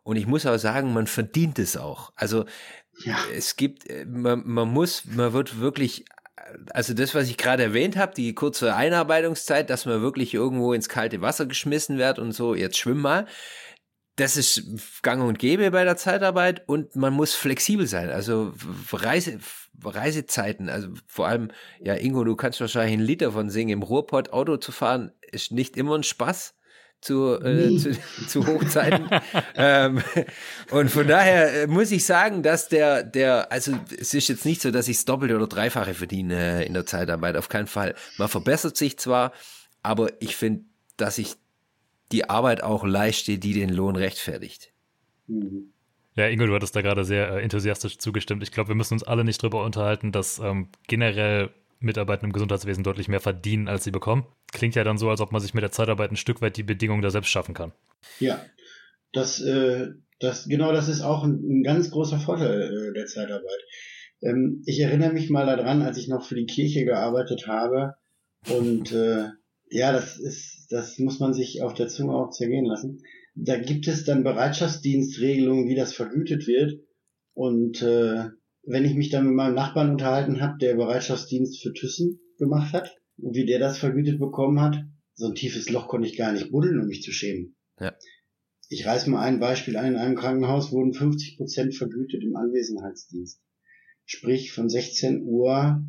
Und 0.03 0.15
ich 0.15 0.27
muss 0.27 0.45
auch 0.45 0.57
sagen, 0.57 0.93
man 0.93 1.07
verdient 1.07 1.59
es 1.59 1.75
auch. 1.77 2.13
Also 2.15 2.45
Ja. 3.03 3.17
es 3.35 3.57
gibt, 3.57 3.89
äh, 3.89 4.05
man, 4.05 4.43
man 4.45 4.69
muss, 4.69 5.03
man 5.05 5.33
wird 5.33 5.59
wirklich, 5.59 6.05
also 6.73 6.93
das, 6.93 7.15
was 7.15 7.29
ich 7.29 7.38
gerade 7.38 7.63
erwähnt 7.63 7.97
habe, 7.97 8.13
die 8.13 8.33
kurze 8.33 8.75
Einarbeitungszeit, 8.75 9.69
dass 9.69 9.86
man 9.86 10.01
wirklich 10.01 10.33
irgendwo 10.33 10.73
ins 10.73 10.89
kalte 10.89 11.21
Wasser 11.21 11.45
geschmissen 11.45 11.97
wird 11.97 12.19
und 12.19 12.31
so, 12.31 12.55
jetzt 12.55 12.77
schwimm 12.77 13.01
mal. 13.01 13.25
Das 14.15 14.36
ist 14.36 15.01
gang 15.03 15.21
und 15.23 15.38
gäbe 15.38 15.69
bei 15.69 15.83
der 15.83 15.95
Zeitarbeit 15.95 16.67
und 16.67 16.95
man 16.95 17.13
muss 17.13 17.36
flexibel 17.36 17.86
sein. 17.86 18.10
Also 18.10 18.53
Reise, 18.91 19.38
Reisezeiten, 19.83 20.69
also 20.69 20.89
vor 21.05 21.27
allem, 21.27 21.49
ja, 21.79 21.93
Ingo, 21.93 22.23
du 22.23 22.36
kannst 22.36 22.60
wahrscheinlich 22.60 22.93
einen 22.93 23.05
Liter 23.05 23.31
von 23.31 23.49
singen. 23.51 23.73
Im 23.73 23.83
Ruhrpott 23.83 24.33
Auto 24.33 24.57
zu 24.57 24.71
fahren 24.71 25.12
ist 25.31 25.51
nicht 25.51 25.77
immer 25.77 25.95
ein 25.95 26.03
Spaß 26.03 26.56
zu, 27.01 27.39
äh, 27.39 27.67
Nee. 27.69 27.77
zu, 27.77 27.91
zu 28.27 28.47
Hochzeiten. 28.47 29.10
ähm, 29.55 30.01
und 30.71 30.89
von 30.89 31.07
daher 31.07 31.63
äh, 31.63 31.67
muss 31.67 31.91
ich 31.91 32.05
sagen, 32.05 32.43
dass 32.43 32.69
der, 32.69 33.03
der, 33.03 33.51
also 33.51 33.77
es 33.99 34.13
ist 34.13 34.27
jetzt 34.27 34.45
nicht 34.45 34.62
so, 34.62 34.71
dass 34.71 34.88
ich 34.88 34.97
das 34.97 35.05
Doppelte 35.05 35.36
oder 35.36 35.47
Dreifache 35.47 35.93
verdiene 35.93 36.62
äh, 36.62 36.65
in 36.65 36.73
der 36.73 36.86
Zeitarbeit, 36.86 37.36
auf 37.38 37.49
keinen 37.49 37.67
Fall. 37.67 37.95
Man 38.17 38.27
verbessert 38.27 38.77
sich 38.77 38.97
zwar, 38.97 39.31
aber 39.83 40.10
ich 40.19 40.36
finde, 40.36 40.65
dass 40.97 41.17
ich 41.17 41.36
die 42.12 42.29
Arbeit 42.29 42.63
auch 42.63 42.86
leiste, 42.86 43.38
die 43.38 43.53
den 43.53 43.69
Lohn 43.69 43.95
rechtfertigt. 43.95 44.71
Mhm. 45.27 45.73
Ja, 46.15 46.27
Ingo, 46.27 46.47
du 46.47 46.55
hattest 46.55 46.75
da 46.75 46.81
gerade 46.81 47.05
sehr 47.05 47.29
äh, 47.29 47.41
enthusiastisch 47.43 47.99
zugestimmt. 47.99 48.41
Ich 48.41 48.51
glaube, 48.51 48.69
wir 48.69 48.75
müssen 48.75 48.95
uns 48.95 49.03
alle 49.03 49.23
nicht 49.23 49.41
drüber 49.41 49.63
unterhalten, 49.63 50.12
dass 50.12 50.39
ähm, 50.39 50.69
generell 50.88 51.51
Mitarbeiter 51.79 52.23
im 52.23 52.33
Gesundheitswesen 52.33 52.83
deutlich 52.83 53.07
mehr 53.07 53.19
verdienen, 53.19 53.67
als 53.67 53.83
sie 53.83 53.91
bekommen. 53.91 54.25
Klingt 54.51 54.75
ja 54.75 54.83
dann 54.83 54.97
so, 54.97 55.09
als 55.09 55.21
ob 55.21 55.31
man 55.31 55.41
sich 55.41 55.53
mit 55.53 55.63
der 55.63 55.71
Zeitarbeit 55.71 56.11
ein 56.11 56.17
Stück 56.17 56.41
weit 56.41 56.57
die 56.57 56.63
Bedingungen 56.63 57.01
da 57.01 57.09
selbst 57.09 57.29
schaffen 57.29 57.53
kann. 57.53 57.71
Ja, 58.19 58.43
das, 59.13 59.41
äh, 59.41 59.87
das, 60.19 60.47
genau 60.47 60.71
das 60.71 60.87
ist 60.87 61.01
auch 61.01 61.23
ein, 61.23 61.59
ein 61.59 61.63
ganz 61.63 61.91
großer 61.91 62.19
Vorteil 62.19 62.61
äh, 62.61 62.93
der 62.93 63.05
Zeitarbeit. 63.05 63.61
Ähm, 64.21 64.63
ich 64.65 64.79
erinnere 64.79 65.13
mich 65.13 65.29
mal 65.29 65.45
daran, 65.45 65.81
als 65.81 65.97
ich 65.97 66.07
noch 66.07 66.25
für 66.25 66.35
die 66.35 66.45
Kirche 66.45 66.85
gearbeitet 66.85 67.47
habe 67.47 67.95
und 68.47 68.91
äh, 68.91 69.29
ja, 69.69 69.91
das 69.91 70.17
ist, 70.17 70.67
das 70.69 70.97
muss 70.99 71.19
man 71.19 71.33
sich 71.33 71.61
auf 71.61 71.73
der 71.73 71.87
Zunge 71.87 72.15
auch 72.15 72.29
zergehen 72.31 72.65
lassen. 72.65 73.03
Da 73.35 73.57
gibt 73.57 73.87
es 73.87 74.05
dann 74.05 74.23
Bereitschaftsdienstregelungen, 74.23 75.67
wie 75.67 75.75
das 75.75 75.93
vergütet 75.93 76.47
wird. 76.47 76.79
Und 77.33 77.81
äh, 77.81 78.25
wenn 78.67 78.86
ich 78.86 78.95
mich 78.95 79.10
dann 79.10 79.25
mit 79.25 79.34
meinem 79.34 79.56
Nachbarn 79.56 79.91
unterhalten 79.91 80.41
habe, 80.41 80.58
der 80.60 80.75
Bereitschaftsdienst 80.75 81.62
für 81.62 81.73
Thyssen 81.73 82.19
gemacht 82.38 82.73
hat 82.73 82.95
und 83.17 83.34
wie 83.36 83.45
der 83.45 83.60
das 83.60 83.77
vergütet 83.77 84.19
bekommen 84.19 84.60
hat, 84.60 84.84
so 85.15 85.27
ein 85.27 85.36
tiefes 85.36 85.69
Loch 85.69 85.88
konnte 85.88 86.08
ich 86.08 86.17
gar 86.17 86.34
nicht 86.34 86.51
buddeln, 86.51 86.80
um 86.80 86.88
mich 86.88 87.01
zu 87.01 87.12
schämen. 87.12 87.56
Ja. 87.80 87.95
Ich 88.69 88.86
reiß 88.86 89.08
mal 89.08 89.21
ein 89.21 89.39
Beispiel 89.39 89.77
ein. 89.77 89.93
In 89.93 89.99
einem 89.99 90.15
Krankenhaus 90.15 90.71
wurden 90.73 90.93
50 90.93 91.38
Prozent 91.38 91.75
vergütet 91.75 92.21
im 92.23 92.36
Anwesenheitsdienst. 92.36 93.41
Sprich 94.06 94.51
von 94.51 94.69
16 94.69 95.23
Uhr 95.23 95.82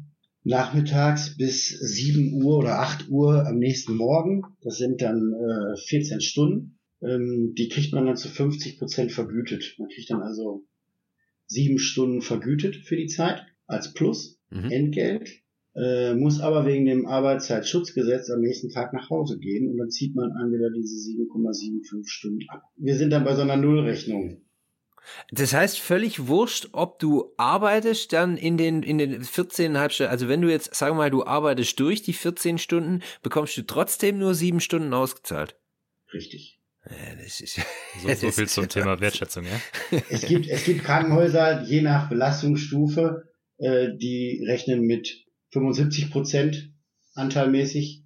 nachmittags 0.44 1.36
bis 1.36 1.68
7 1.70 2.40
Uhr 2.42 2.58
oder 2.58 2.78
8 2.78 3.08
Uhr 3.08 3.44
am 3.44 3.58
nächsten 3.58 3.96
Morgen. 3.96 4.42
Das 4.62 4.78
sind 4.78 5.02
dann 5.02 5.34
äh, 5.34 5.76
14 5.88 6.20
Stunden. 6.20 6.78
Ähm, 7.02 7.54
die 7.58 7.68
kriegt 7.68 7.92
man 7.92 8.06
dann 8.06 8.16
zu 8.16 8.28
50 8.28 8.78
Prozent 8.78 9.10
vergütet. 9.10 9.74
Man 9.78 9.88
kriegt 9.88 10.10
dann 10.10 10.22
also 10.22 10.64
sieben 11.48 11.78
Stunden 11.78 12.20
vergütet 12.22 12.76
für 12.76 12.96
die 12.96 13.08
Zeit 13.08 13.44
als 13.66 13.92
Plus, 13.92 14.38
mhm. 14.50 14.70
Entgelt, 14.70 15.42
äh, 15.74 16.14
muss 16.14 16.40
aber 16.40 16.66
wegen 16.66 16.86
dem 16.86 17.06
Arbeitszeitschutzgesetz 17.06 18.30
am 18.30 18.40
nächsten 18.40 18.70
Tag 18.70 18.92
nach 18.92 19.10
Hause 19.10 19.38
gehen 19.38 19.68
und 19.68 19.78
dann 19.78 19.90
zieht 19.90 20.14
man 20.14 20.30
entweder 20.42 20.70
diese 20.70 20.96
7,75 20.96 22.08
Stunden 22.08 22.48
ab. 22.48 22.62
Wir 22.76 22.96
sind 22.96 23.10
dann 23.10 23.24
bei 23.24 23.34
so 23.34 23.42
einer 23.42 23.56
Nullrechnung. 23.56 24.42
Das 25.30 25.54
heißt 25.54 25.78
völlig 25.78 26.26
wurscht, 26.26 26.68
ob 26.72 26.98
du 26.98 27.32
arbeitest 27.38 28.12
dann 28.12 28.36
in 28.36 28.58
den, 28.58 28.82
in 28.82 28.98
den 28.98 29.22
14,5 29.22 29.90
Stunden. 29.90 30.10
Also 30.10 30.28
wenn 30.28 30.42
du 30.42 30.50
jetzt, 30.50 30.74
sagen 30.74 30.96
wir 30.96 31.04
mal, 31.04 31.10
du 31.10 31.24
arbeitest 31.24 31.80
durch 31.80 32.02
die 32.02 32.12
14 32.12 32.58
Stunden, 32.58 33.00
bekommst 33.22 33.56
du 33.56 33.62
trotzdem 33.62 34.18
nur 34.18 34.34
sieben 34.34 34.60
Stunden 34.60 34.92
ausgezahlt. 34.92 35.56
Richtig. 36.12 36.57
Ja, 36.86 37.14
das 37.22 37.40
ist, 37.40 37.60
so, 38.00 38.14
so 38.14 38.30
viel 38.32 38.48
zum 38.48 38.68
Thema 38.68 39.00
Wertschätzung, 39.00 39.44
ja? 39.44 40.00
Es 40.10 40.26
gibt, 40.26 40.46
es 40.48 40.64
gibt 40.64 40.84
Krankenhäuser, 40.84 41.62
je 41.64 41.82
nach 41.82 42.08
Belastungsstufe, 42.08 43.28
äh, 43.58 43.88
die 43.96 44.44
rechnen 44.46 44.82
mit 44.82 45.26
75 45.52 46.10
Prozent 46.10 46.72
anteilmäßig 47.14 48.04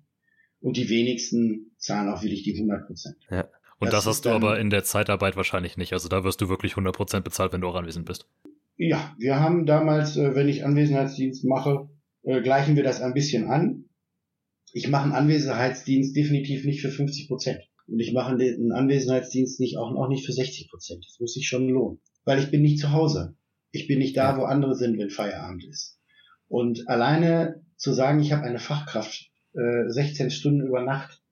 und 0.60 0.76
die 0.76 0.88
wenigsten 0.88 1.74
zahlen 1.78 2.08
auch 2.08 2.22
wirklich 2.22 2.42
die 2.42 2.54
100 2.54 2.86
Prozent. 2.86 3.16
Ja. 3.30 3.48
Und 3.78 3.92
das, 3.92 4.04
das 4.04 4.14
hast 4.14 4.24
du 4.26 4.30
aber 4.30 4.60
in 4.60 4.70
der 4.70 4.84
Zeitarbeit 4.84 5.36
wahrscheinlich 5.36 5.76
nicht. 5.76 5.92
Also 5.92 6.08
da 6.08 6.22
wirst 6.22 6.40
du 6.40 6.48
wirklich 6.48 6.72
100 6.72 6.94
Prozent 6.94 7.24
bezahlt, 7.24 7.52
wenn 7.52 7.60
du 7.60 7.68
auch 7.68 7.74
anwesend 7.74 8.06
bist. 8.06 8.28
Ja, 8.76 9.14
wir 9.18 9.40
haben 9.40 9.66
damals, 9.66 10.16
äh, 10.16 10.34
wenn 10.34 10.48
ich 10.48 10.64
Anwesenheitsdienst 10.64 11.44
mache, 11.44 11.88
äh, 12.22 12.40
gleichen 12.42 12.76
wir 12.76 12.84
das 12.84 13.00
ein 13.00 13.12
bisschen 13.12 13.48
an. 13.50 13.86
Ich 14.72 14.88
mache 14.88 15.04
einen 15.04 15.12
Anwesenheitsdienst 15.12 16.16
definitiv 16.16 16.64
nicht 16.64 16.80
für 16.80 16.90
50 16.90 17.28
Prozent. 17.28 17.60
Und 17.86 18.00
ich 18.00 18.12
mache 18.12 18.32
einen 18.32 18.72
Anwesenheitsdienst 18.72 19.60
nicht, 19.60 19.78
auch, 19.78 19.94
auch 19.94 20.08
nicht 20.08 20.24
für 20.24 20.32
60 20.32 20.70
Prozent. 20.70 21.04
Das 21.04 21.18
muss 21.20 21.34
sich 21.34 21.48
schon 21.48 21.68
lohnen. 21.68 22.00
Weil 22.24 22.38
ich 22.38 22.50
bin 22.50 22.62
nicht 22.62 22.78
zu 22.78 22.92
Hause. 22.92 23.36
Ich 23.70 23.88
bin 23.88 23.98
nicht 23.98 24.16
da, 24.16 24.36
wo 24.38 24.44
andere 24.44 24.74
sind, 24.74 24.98
wenn 24.98 25.10
Feierabend 25.10 25.64
ist. 25.64 25.98
Und 26.48 26.88
alleine 26.88 27.64
zu 27.76 27.92
sagen, 27.92 28.20
ich 28.20 28.32
habe 28.32 28.44
eine 28.44 28.58
Fachkraft 28.58 29.30
äh, 29.54 29.88
16 29.88 30.30
Stunden 30.30 30.66
über 30.66 30.82
Nacht 30.82 31.22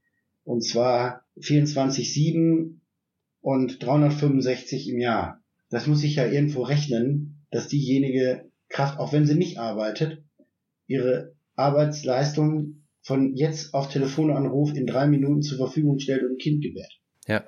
und 0.45 0.65
zwar 0.65 1.25
24-7 1.39 2.79
und 3.41 3.83
365 3.83 4.89
im 4.89 4.99
Jahr. 4.99 5.41
Das 5.69 5.87
muss 5.87 6.03
ich 6.03 6.17
ja 6.17 6.27
irgendwo 6.27 6.63
rechnen, 6.63 7.47
dass 7.51 7.69
diejenige 7.69 8.51
Kraft, 8.69 8.99
auch 8.99 9.13
wenn 9.13 9.27
sie 9.27 9.35
nicht 9.35 9.59
arbeitet, 9.59 10.25
ihre 10.87 11.35
Arbeitsleistung 11.55 12.80
von 13.03 13.35
jetzt 13.35 13.75
auf 13.75 13.89
Telefonanruf 13.89 14.75
in 14.75 14.87
drei 14.87 15.07
Minuten 15.07 15.43
zur 15.43 15.59
Verfügung 15.59 15.99
stellt 15.99 16.23
und 16.23 16.33
ein 16.33 16.39
Kind 16.39 16.63
gebärt. 16.63 17.01
Ja. 17.27 17.45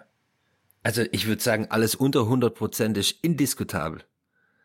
Also 0.82 1.02
ich 1.12 1.28
würde 1.28 1.42
sagen, 1.42 1.66
alles 1.70 1.94
unter 1.94 2.20
100 2.22 2.54
Prozent 2.54 2.98
ist 2.98 3.22
indiskutabel. 3.22 4.02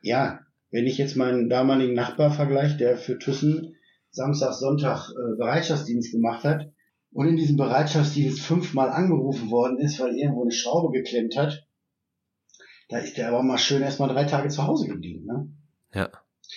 Ja, 0.01 0.39
wenn 0.71 0.87
ich 0.87 0.97
jetzt 0.97 1.15
meinen 1.15 1.49
damaligen 1.49 1.93
Nachbar 1.93 2.31
vergleiche, 2.31 2.77
der 2.77 2.97
für 2.97 3.19
Thyssen 3.19 3.75
Samstag, 4.11 4.53
Sonntag 4.53 5.09
äh, 5.11 5.37
Bereitschaftsdienst 5.37 6.11
gemacht 6.11 6.43
hat 6.43 6.71
und 7.11 7.27
in 7.27 7.37
diesem 7.37 7.57
Bereitschaftsdienst 7.57 8.41
fünfmal 8.41 8.89
angerufen 8.89 9.51
worden 9.51 9.77
ist, 9.77 9.99
weil 9.99 10.15
irgendwo 10.17 10.41
eine 10.41 10.51
Schraube 10.51 10.91
geklemmt 10.91 11.37
hat, 11.37 11.67
da 12.89 12.97
ist 12.97 13.17
der 13.17 13.29
aber 13.29 13.43
mal 13.43 13.57
schön 13.57 13.81
erstmal 13.81 14.09
drei 14.09 14.23
Tage 14.23 14.49
zu 14.49 14.65
Hause 14.65 14.87
geblieben. 14.87 15.25
Ne? 15.25 15.51
Ja. 15.93 16.09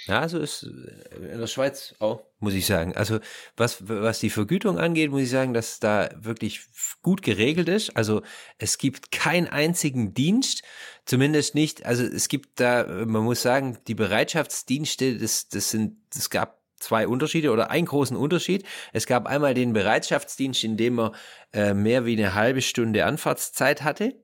Ja, 0.06 0.20
also 0.20 0.38
ist 0.38 0.62
äh, 0.62 1.32
in 1.32 1.38
der 1.40 1.46
Schweiz 1.46 1.94
auch, 1.98 2.22
muss 2.38 2.54
ich 2.54 2.66
sagen. 2.66 2.94
Also 2.94 3.18
was, 3.56 3.88
was 3.88 4.20
die 4.20 4.30
Vergütung 4.30 4.78
angeht, 4.78 5.10
muss 5.10 5.22
ich 5.22 5.30
sagen, 5.30 5.52
dass 5.52 5.80
da 5.80 6.10
wirklich 6.16 6.62
gut 7.02 7.22
geregelt 7.22 7.68
ist. 7.68 7.96
Also 7.96 8.22
es 8.58 8.78
gibt 8.78 9.10
keinen 9.10 9.48
einzigen 9.48 10.14
Dienst, 10.14 10.62
zumindest 11.04 11.54
nicht, 11.54 11.86
also 11.86 12.04
es 12.04 12.28
gibt 12.28 12.60
da, 12.60 12.84
man 13.04 13.24
muss 13.24 13.42
sagen, 13.42 13.78
die 13.88 13.94
Bereitschaftsdienste, 13.94 15.18
das, 15.18 15.48
das 15.48 15.70
sind, 15.70 15.98
es 16.14 16.30
gab 16.30 16.60
zwei 16.80 17.06
Unterschiede 17.06 17.50
oder 17.50 17.70
einen 17.70 17.86
großen 17.86 18.16
Unterschied. 18.16 18.64
Es 18.92 19.06
gab 19.06 19.26
einmal 19.26 19.54
den 19.54 19.72
Bereitschaftsdienst, 19.72 20.64
in 20.64 20.76
dem 20.76 20.94
man 20.94 21.14
äh, 21.52 21.74
mehr 21.74 22.06
wie 22.06 22.16
eine 22.16 22.34
halbe 22.34 22.62
Stunde 22.62 23.04
Anfahrtszeit 23.04 23.82
hatte. 23.82 24.14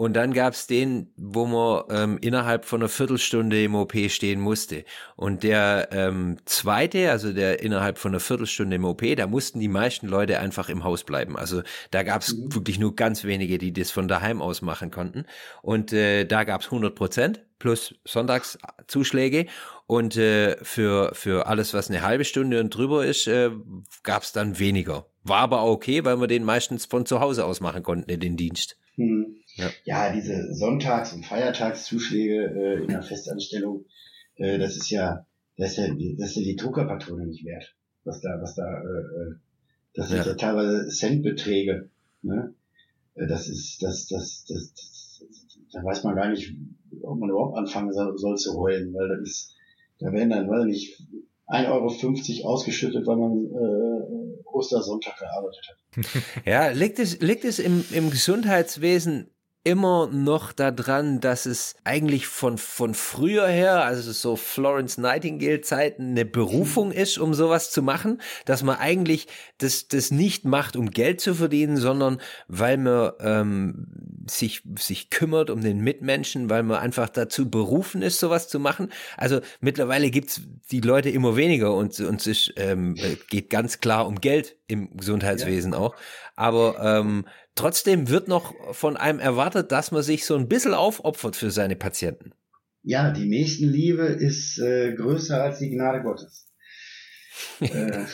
Und 0.00 0.14
dann 0.14 0.32
gab's 0.32 0.66
den, 0.66 1.12
wo 1.18 1.44
man 1.44 1.84
ähm, 1.90 2.18
innerhalb 2.22 2.64
von 2.64 2.80
einer 2.80 2.88
Viertelstunde 2.88 3.62
im 3.62 3.74
OP 3.74 3.92
stehen 4.08 4.40
musste. 4.40 4.86
Und 5.14 5.42
der 5.42 5.90
ähm, 5.92 6.38
zweite, 6.46 7.10
also 7.10 7.34
der 7.34 7.62
innerhalb 7.62 7.98
von 7.98 8.12
einer 8.12 8.20
Viertelstunde 8.20 8.76
im 8.76 8.86
OP, 8.86 9.02
da 9.14 9.26
mussten 9.26 9.60
die 9.60 9.68
meisten 9.68 10.08
Leute 10.08 10.40
einfach 10.40 10.70
im 10.70 10.84
Haus 10.84 11.04
bleiben. 11.04 11.36
Also 11.36 11.60
da 11.90 12.02
gab's 12.02 12.32
mhm. 12.32 12.54
wirklich 12.54 12.78
nur 12.78 12.96
ganz 12.96 13.24
wenige, 13.24 13.58
die 13.58 13.74
das 13.74 13.90
von 13.90 14.08
daheim 14.08 14.40
aus 14.40 14.62
machen 14.62 14.90
konnten. 14.90 15.26
Und 15.60 15.92
äh, 15.92 16.24
da 16.24 16.44
gab's 16.44 16.64
100 16.64 16.94
Prozent 16.94 17.44
plus 17.58 17.94
Sonntagszuschläge. 18.06 19.48
Und 19.86 20.16
äh, 20.16 20.56
für, 20.64 21.10
für 21.12 21.46
alles, 21.46 21.74
was 21.74 21.90
eine 21.90 22.00
halbe 22.00 22.24
Stunde 22.24 22.58
und 22.60 22.70
drüber 22.70 23.04
ist, 23.04 23.26
äh, 23.26 23.50
gab's 24.02 24.32
dann 24.32 24.58
weniger. 24.58 25.10
War 25.24 25.40
aber 25.40 25.62
okay, 25.66 26.06
weil 26.06 26.18
wir 26.18 26.26
den 26.26 26.44
meistens 26.44 26.86
von 26.86 27.04
zu 27.04 27.20
Hause 27.20 27.44
aus 27.44 27.60
machen 27.60 27.82
konnten, 27.82 28.18
den 28.18 28.38
Dienst. 28.38 28.78
Mhm. 28.96 29.39
Ja. 29.60 29.70
ja, 29.84 30.12
diese 30.12 30.54
Sonntags- 30.54 31.12
und 31.12 31.24
Feiertagszuschläge 31.24 32.54
äh, 32.54 32.82
in 32.82 32.88
der 32.88 33.02
Festanstellung, 33.02 33.84
äh, 34.36 34.58
das 34.58 34.76
ist 34.76 34.90
ja, 34.90 35.26
das 35.56 35.72
ist 35.72 35.76
ja, 35.78 35.88
das 36.18 36.30
ist 36.30 36.36
ja 36.36 36.42
die 36.42 36.56
Druckerpatrone 36.56 37.26
nicht 37.26 37.44
wert. 37.44 37.74
Was 38.04 38.20
da, 38.20 38.40
was 38.40 38.54
da, 38.54 38.64
äh, 38.64 39.30
äh 39.30 39.34
das 39.94 40.08
sind 40.08 40.18
ja, 40.18 40.26
ja 40.26 40.34
teilweise 40.34 40.88
Centbeträge. 40.88 41.90
Ne? 42.22 42.54
Äh, 43.14 43.26
das 43.26 43.48
ist, 43.48 43.82
das, 43.82 44.06
das, 44.06 44.44
das, 44.48 44.72
das, 44.72 45.24
da 45.72 45.84
weiß 45.84 46.04
man 46.04 46.16
gar 46.16 46.30
nicht, 46.30 46.54
ob 47.02 47.18
man 47.18 47.30
überhaupt 47.30 47.58
anfangen 47.58 47.92
soll, 47.92 48.16
soll 48.18 48.36
zu 48.36 48.58
heulen, 48.58 48.94
weil 48.94 49.08
das 49.08 49.20
ist, 49.28 49.54
da 49.98 50.12
werden 50.12 50.30
dann, 50.30 50.48
weiß 50.48 50.64
nicht, 50.64 51.02
1,50 51.48 52.42
Euro 52.42 52.48
ausgeschüttet, 52.48 53.06
weil 53.06 53.16
man 53.16 53.44
äh, 53.46 54.46
Ostersonntag 54.46 55.18
gearbeitet 55.18 55.68
hat. 55.68 55.76
Ja, 56.46 56.68
liegt 56.68 56.98
es, 56.98 57.20
liegt 57.20 57.44
es 57.44 57.58
im, 57.58 57.84
im 57.92 58.10
Gesundheitswesen 58.10 59.28
immer 59.62 60.08
noch 60.10 60.52
daran, 60.52 61.20
dass 61.20 61.44
es 61.44 61.74
eigentlich 61.84 62.26
von, 62.26 62.56
von 62.56 62.94
früher 62.94 63.46
her, 63.46 63.84
also 63.84 64.10
so 64.12 64.36
Florence 64.36 64.96
Nightingale 64.96 65.60
Zeiten, 65.60 66.10
eine 66.10 66.24
Berufung 66.24 66.92
ist, 66.92 67.18
um 67.18 67.34
sowas 67.34 67.70
zu 67.70 67.82
machen, 67.82 68.22
dass 68.46 68.62
man 68.62 68.76
eigentlich 68.76 69.26
das, 69.58 69.88
das 69.88 70.10
nicht 70.10 70.46
macht, 70.46 70.76
um 70.76 70.90
Geld 70.90 71.20
zu 71.20 71.34
verdienen, 71.34 71.76
sondern 71.76 72.22
weil 72.48 72.78
man 72.78 73.12
ähm, 73.20 73.86
sich, 74.30 74.62
sich 74.78 75.10
kümmert 75.10 75.50
um 75.50 75.60
den 75.60 75.80
Mitmenschen, 75.80 76.48
weil 76.48 76.62
man 76.62 76.78
einfach 76.78 77.10
dazu 77.10 77.50
berufen 77.50 78.00
ist, 78.00 78.18
sowas 78.18 78.48
zu 78.48 78.60
machen. 78.60 78.90
Also 79.18 79.40
mittlerweile 79.60 80.10
gibt's 80.10 80.40
die 80.70 80.80
Leute 80.80 81.10
immer 81.10 81.36
weniger 81.36 81.74
und, 81.74 82.00
und 82.00 82.26
es 82.26 82.50
ähm, 82.56 82.94
geht 83.28 83.50
ganz 83.50 83.80
klar 83.80 84.06
um 84.06 84.22
Geld 84.22 84.56
im 84.68 84.96
Gesundheitswesen 84.96 85.72
ja. 85.72 85.78
auch. 85.78 85.96
Aber 86.36 86.78
ähm, 86.82 87.26
Trotzdem 87.54 88.08
wird 88.08 88.28
noch 88.28 88.54
von 88.74 88.96
einem 88.96 89.18
erwartet, 89.18 89.72
dass 89.72 89.92
man 89.92 90.02
sich 90.02 90.24
so 90.24 90.36
ein 90.36 90.48
bisschen 90.48 90.74
aufopfert 90.74 91.36
für 91.36 91.50
seine 91.50 91.76
Patienten. 91.76 92.32
Ja, 92.82 93.10
die 93.10 93.26
Nächstenliebe 93.26 94.04
ist 94.04 94.58
äh, 94.58 94.94
größer 94.94 95.42
als 95.42 95.58
die 95.58 95.70
Gnade 95.70 96.02
Gottes. 96.02 96.48
äh, 97.60 98.04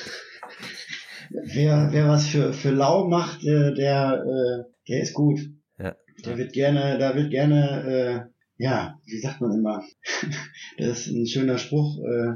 wer, 1.31 1.89
wer 1.93 2.09
was 2.09 2.27
für, 2.27 2.53
für 2.53 2.71
lau 2.71 3.09
macht, 3.09 3.45
äh, 3.45 3.75
der, 3.75 4.25
äh, 4.25 4.73
der 4.89 5.03
ist 5.03 5.15
gut. 5.15 5.39
Ja. 5.79 5.97
Der 6.25 6.39
wird 6.39 6.53
gerne, 6.53 6.99
da 6.99 7.15
wird 7.15 7.31
gerne 7.31 8.33
ja, 8.59 8.99
wie 9.05 9.21
sagt 9.21 9.41
man 9.41 9.53
immer, 9.53 9.85
das 10.79 11.07
ist 11.07 11.09
ein 11.09 11.27
schöner 11.27 11.59
Spruch, 11.59 11.99
äh, 12.05 12.35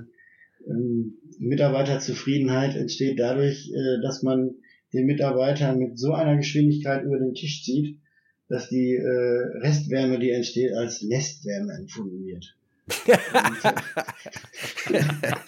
ähm, 0.68 1.14
Mitarbeiterzufriedenheit 1.38 2.76
entsteht 2.76 3.18
dadurch, 3.18 3.70
äh, 3.70 4.02
dass 4.02 4.22
man 4.22 4.50
den 4.92 5.06
Mitarbeiter 5.06 5.74
mit 5.74 5.98
so 5.98 6.12
einer 6.12 6.36
Geschwindigkeit 6.36 7.04
über 7.04 7.18
den 7.18 7.34
Tisch 7.34 7.64
zieht, 7.64 7.98
dass 8.48 8.68
die 8.68 8.96
äh, 8.96 9.58
Restwärme, 9.58 10.18
die 10.18 10.30
entsteht, 10.30 10.72
als 10.72 11.02
Nestwärme 11.02 11.74
empfunden 11.74 12.26
wird. 12.26 12.56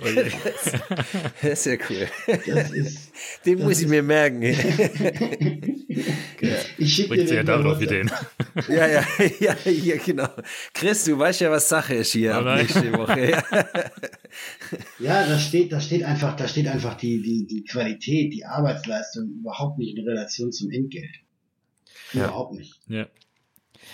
das 1.42 1.42
ist 1.42 1.66
ja 1.66 1.76
cool. 1.88 2.08
Das 2.46 2.70
ist, 2.70 3.12
Den 3.46 3.58
das 3.58 3.66
muss 3.66 3.78
ich 3.78 3.84
ist- 3.84 3.90
mir 3.90 4.02
merken. 4.02 4.42
ich 6.78 6.94
schicke 6.94 7.26
sie 7.26 7.34
ja 7.34 7.42
den 7.42 7.46
mal 7.46 7.62
damit 7.62 7.66
auf 7.66 7.78
runter. 7.78 7.82
Ideen. 7.82 8.10
ja, 8.68 8.86
ja, 8.86 9.04
ja, 9.40 9.56
ja, 9.70 9.96
genau. 9.96 10.28
Chris, 10.72 11.04
du 11.04 11.18
weißt 11.18 11.40
ja, 11.42 11.50
was 11.50 11.68
Sache 11.68 11.94
ist 11.94 12.12
hier 12.12 12.32
Oh 12.32 12.46
ab 12.46 12.56
nächste 12.58 12.92
Woche. 12.92 13.30
Ja. 13.30 13.44
Ja, 14.98 15.26
da 15.26 15.38
steht, 15.38 15.72
da 15.72 15.80
steht 15.80 16.02
einfach, 16.02 16.36
da 16.36 16.48
steht 16.48 16.66
einfach 16.68 16.96
die, 16.96 17.22
die, 17.22 17.46
die 17.46 17.64
Qualität, 17.64 18.32
die 18.32 18.44
Arbeitsleistung 18.44 19.28
überhaupt 19.40 19.78
nicht 19.78 19.96
in 19.96 20.08
Relation 20.08 20.52
zum 20.52 20.70
Entgelt. 20.70 21.10
Ja. 22.12 22.24
Überhaupt 22.26 22.54
nicht. 22.54 22.80
Ja. 22.88 23.06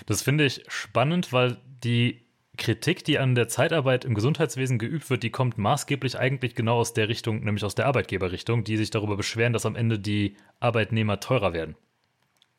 Das 0.07 0.23
finde 0.23 0.45
ich 0.47 0.63
spannend, 0.69 1.33
weil 1.33 1.59
die 1.85 2.23
Kritik, 2.61 3.05
die 3.05 3.19
an 3.19 3.35
der 3.35 3.49
Zeitarbeit 3.49 4.05
im 4.05 4.15
Gesundheitswesen 4.15 4.79
geübt 4.79 5.09
wird, 5.09 5.23
die 5.23 5.31
kommt 5.31 5.57
maßgeblich 5.57 6.19
eigentlich 6.19 6.55
genau 6.55 6.77
aus 6.77 6.93
der 6.93 7.09
Richtung, 7.09 7.43
nämlich 7.43 7.65
aus 7.65 7.75
der 7.75 7.87
Arbeitgeberrichtung, 7.87 8.65
die 8.65 8.77
sich 8.77 8.91
darüber 8.91 9.17
beschweren, 9.17 9.55
dass 9.55 9.65
am 9.65 9.77
Ende 9.77 9.99
die 9.99 10.37
Arbeitnehmer 10.61 11.21
teurer 11.21 11.55
werden. 11.55 11.75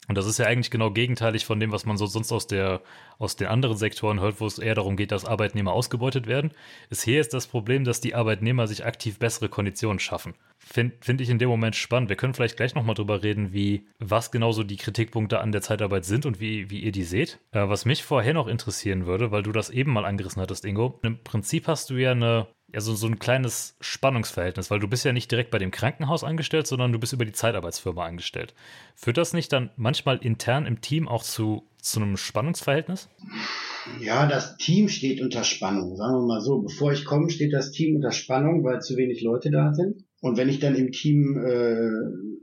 Und 0.08 0.18
das 0.18 0.26
ist 0.26 0.40
ja 0.40 0.48
eigentlich 0.48 0.72
genau 0.72 0.90
gegenteilig 0.90 1.46
von 1.46 1.60
dem, 1.60 1.72
was 1.72 1.86
man 1.86 1.96
so 1.96 2.08
sonst 2.08 2.32
aus, 2.32 2.48
der, 2.48 2.82
aus 3.20 3.36
den 3.36 3.48
anderen 3.48 3.78
Sektoren 3.78 4.20
hört, 4.20 4.42
wo 4.42 4.48
es 4.48 4.58
eher 4.58 4.74
darum 4.74 4.98
geht, 4.98 5.12
dass 5.12 5.26
Arbeitnehmer 5.26 5.74
ausgebeutet 5.74 6.26
werden. 6.26 6.52
Ist 6.90 7.04
hier 7.04 7.22
ist 7.22 7.34
das 7.34 7.46
Problem, 7.46 7.84
dass 7.84 8.02
die 8.02 8.16
Arbeitnehmer 8.16 8.68
sich 8.68 8.84
aktiv 8.84 9.20
bessere 9.20 9.48
Konditionen 9.48 10.00
schaffen. 10.00 10.34
Finde 10.58 10.96
find 11.02 11.22
ich 11.22 11.30
in 11.30 11.40
dem 11.40 11.50
Moment 11.50 11.76
spannend. 11.76 12.10
Wir 12.10 12.16
können 12.16 12.34
vielleicht 12.34 12.58
gleich 12.58 12.76
nochmal 12.76 12.96
drüber 12.96 13.24
reden, 13.24 13.54
wie, 13.54 13.88
was 14.00 14.32
genau 14.32 14.52
so 14.52 14.64
die 14.64 14.78
Kritikpunkte 14.78 15.40
an 15.40 15.52
der 15.52 15.62
Zeitarbeit 15.62 16.06
sind 16.06 16.26
und 16.26 16.40
wie, 16.40 16.70
wie 16.70 16.80
ihr 16.80 16.92
die 16.92 17.04
seht. 17.04 17.40
Äh, 17.52 17.70
was 17.70 17.86
mich 17.86 18.04
vorher 18.04 18.34
noch 18.34 18.48
interessieren 18.48 19.06
würde, 19.06 19.32
weil 19.32 19.44
du 19.44 19.52
das 19.52 19.70
eben 19.70 19.94
mal 19.94 20.06
angerissen 20.06 20.42
hattest, 20.42 20.66
Ingo. 20.66 21.00
Im 21.04 21.24
Prinzip 21.24 21.68
hast 21.68 21.90
du 21.90 21.96
ja 21.96 22.12
eine, 22.12 22.48
ja, 22.74 22.82
so, 22.82 22.96
so 22.96 23.08
ein 23.08 23.20
kleines 23.20 23.76
Spannungsverhältnis, 23.82 24.72
weil 24.72 24.80
du 24.80 24.88
bist 24.88 25.04
ja 25.04 25.12
nicht 25.12 25.30
direkt 25.30 25.52
bei 25.52 25.58
dem 25.58 25.72
Krankenhaus 25.72 26.24
angestellt, 26.24 26.68
sondern 26.68 26.92
du 26.92 27.00
bist 27.00 27.14
über 27.14 27.26
die 27.26 27.34
Zeitarbeitsfirma 27.34 28.06
angestellt. 28.06 28.54
Führt 28.96 29.18
das 29.18 29.34
nicht 29.34 29.52
dann 29.52 29.72
manchmal 29.76 30.18
intern 30.18 30.66
im 30.66 30.80
Team 30.82 31.08
auch 31.08 31.24
zu, 31.24 31.64
zu 31.82 32.02
einem 32.02 32.18
Spannungsverhältnis? 32.18 33.10
Ja, 34.00 34.28
das 34.28 34.58
Team 34.58 34.88
steht 34.88 35.22
unter 35.22 35.44
Spannung, 35.44 35.96
sagen 35.96 36.16
wir 36.16 36.28
mal 36.28 36.42
so. 36.42 36.62
Bevor 36.62 36.94
ich 36.94 37.04
komme, 37.04 37.30
steht 37.30 37.54
das 37.54 37.72
Team 37.72 37.96
unter 37.96 38.12
Spannung, 38.12 38.64
weil 38.64 38.82
zu 38.82 38.96
wenig 38.96 39.22
Leute 39.22 39.52
da 39.52 39.74
sind. 39.74 40.06
Und 40.22 40.38
wenn 40.38 40.50
ich 40.50 40.60
dann 40.60 40.76
im 40.76 40.92
Team 40.92 41.38
äh, 41.44 41.90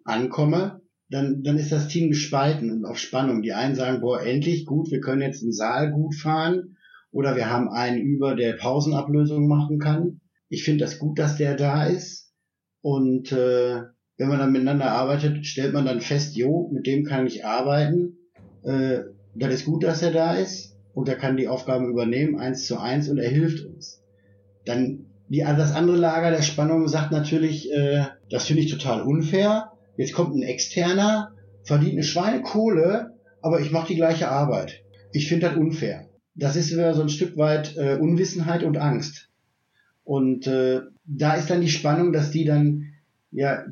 ankomme, 0.04 0.82
dann, 1.10 1.42
dann 1.42 1.56
ist 1.56 1.72
das 1.72 1.88
Team 1.88 2.10
gespalten 2.10 2.70
und 2.70 2.84
auf 2.84 2.98
Spannung. 2.98 3.40
Die 3.42 3.52
einen 3.52 3.74
sagen, 3.74 4.00
boah, 4.00 4.20
endlich 4.20 4.66
gut, 4.66 4.90
wir 4.90 5.00
können 5.00 5.22
jetzt 5.22 5.42
im 5.42 5.52
Saal 5.52 5.90
gut 5.90 6.14
fahren. 6.14 6.76
Oder 7.10 7.36
wir 7.36 7.50
haben 7.50 7.68
einen 7.68 7.98
über, 7.98 8.34
der 8.34 8.54
Pausenablösung 8.54 9.48
machen 9.48 9.78
kann. 9.78 10.20
Ich 10.48 10.64
finde 10.64 10.84
das 10.84 10.98
gut, 10.98 11.18
dass 11.18 11.36
der 11.36 11.56
da 11.56 11.84
ist. 11.84 12.32
Und 12.80 13.32
äh, 13.32 13.82
wenn 14.16 14.28
man 14.28 14.38
dann 14.38 14.52
miteinander 14.52 14.90
arbeitet, 14.90 15.46
stellt 15.46 15.72
man 15.72 15.86
dann 15.86 16.00
fest, 16.00 16.36
jo, 16.36 16.70
mit 16.72 16.86
dem 16.86 17.04
kann 17.04 17.26
ich 17.26 17.44
arbeiten. 17.44 18.18
Äh, 18.64 19.00
das 19.34 19.54
ist 19.54 19.64
gut, 19.64 19.84
dass 19.84 20.02
er 20.02 20.12
da 20.12 20.34
ist 20.34 20.76
und 20.92 21.08
er 21.08 21.16
kann 21.16 21.36
die 21.36 21.48
Aufgaben 21.48 21.88
übernehmen, 21.88 22.38
eins 22.38 22.66
zu 22.66 22.78
eins, 22.78 23.08
und 23.08 23.18
er 23.18 23.30
hilft 23.30 23.64
uns. 23.64 24.02
Dann 24.64 25.06
die, 25.28 25.40
das 25.40 25.72
andere 25.72 25.96
Lager 25.96 26.30
der 26.30 26.42
Spannung 26.42 26.88
sagt 26.88 27.12
natürlich, 27.12 27.70
äh, 27.70 28.06
das 28.30 28.46
finde 28.46 28.62
ich 28.62 28.70
total 28.70 29.02
unfair. 29.02 29.72
Jetzt 29.96 30.12
kommt 30.12 30.34
ein 30.34 30.42
Externer, 30.42 31.34
verdient 31.62 31.92
eine 31.92 32.02
Schweinekohle, 32.02 33.14
aber 33.42 33.60
ich 33.60 33.70
mache 33.70 33.88
die 33.88 33.96
gleiche 33.96 34.28
Arbeit. 34.28 34.82
Ich 35.12 35.28
finde 35.28 35.48
das 35.48 35.56
unfair. 35.56 36.07
Das 36.38 36.54
ist 36.54 36.70
wieder 36.70 36.94
so 36.94 37.02
ein 37.02 37.08
Stück 37.08 37.36
weit 37.36 37.76
äh, 37.76 37.96
Unwissenheit 37.96 38.62
und 38.62 38.76
Angst. 38.78 39.28
Und 40.04 40.46
äh, 40.46 40.80
da 41.04 41.34
ist 41.34 41.50
dann 41.50 41.60
die 41.60 41.68
Spannung, 41.68 42.12
dass 42.12 42.30
die 42.30 42.44
dann 42.44 42.92
ja 43.32 43.64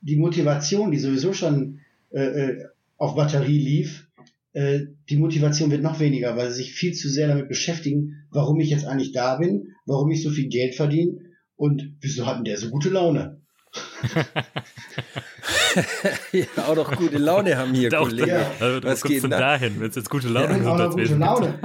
die 0.00 0.16
Motivation, 0.16 0.92
die 0.92 0.98
sowieso 0.98 1.32
schon 1.32 1.80
äh, 2.10 2.22
äh, 2.22 2.64
auf 2.98 3.16
Batterie 3.16 3.58
lief, 3.58 4.08
äh, 4.52 4.82
die 5.10 5.16
Motivation 5.16 5.72
wird 5.72 5.82
noch 5.82 5.98
weniger, 5.98 6.36
weil 6.36 6.50
sie 6.50 6.62
sich 6.62 6.72
viel 6.72 6.94
zu 6.94 7.08
sehr 7.08 7.26
damit 7.26 7.48
beschäftigen, 7.48 8.26
warum 8.30 8.60
ich 8.60 8.70
jetzt 8.70 8.86
eigentlich 8.86 9.12
da 9.12 9.36
bin, 9.36 9.74
warum 9.84 10.10
ich 10.12 10.22
so 10.22 10.30
viel 10.30 10.48
Geld 10.48 10.76
verdiene 10.76 11.18
und 11.56 11.96
wieso 12.00 12.26
hat 12.26 12.38
denn 12.38 12.44
der 12.44 12.58
so 12.58 12.70
gute 12.70 12.90
Laune? 12.90 13.41
ja, 16.32 16.44
auch 16.68 16.76
noch 16.76 16.96
gute 16.96 17.18
Laune 17.18 17.56
haben 17.56 17.72
hier, 17.72 17.98
Auch, 17.98 18.08
Kollege. 18.08 18.28
Ja. 18.28 18.50
also, 18.60 18.82
Was 18.82 19.02
geht 19.02 19.22
denn 19.22 19.30
dahin, 19.30 19.80
wenn 19.80 19.88
es 19.88 19.96
jetzt 19.96 20.10
gute 20.10 20.28
Laune 20.28 20.70
auch 20.70 20.78
noch 20.78 20.90
gute? 20.90 21.14
Laune. 21.14 21.58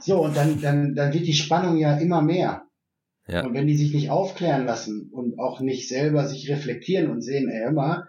So, 0.00 0.22
und 0.22 0.36
dann, 0.36 0.60
dann, 0.60 0.94
dann 0.94 1.12
wird 1.12 1.26
die 1.26 1.32
Spannung 1.32 1.76
ja 1.76 1.96
immer 1.98 2.22
mehr. 2.22 2.64
Ja. 3.28 3.46
Und 3.46 3.54
wenn 3.54 3.68
die 3.68 3.76
sich 3.76 3.94
nicht 3.94 4.10
aufklären 4.10 4.66
lassen 4.66 5.08
und 5.12 5.38
auch 5.38 5.60
nicht 5.60 5.88
selber 5.88 6.26
sich 6.26 6.50
reflektieren 6.50 7.10
und 7.10 7.22
sehen, 7.22 7.48
ey, 7.48 7.68
immer, 7.68 8.08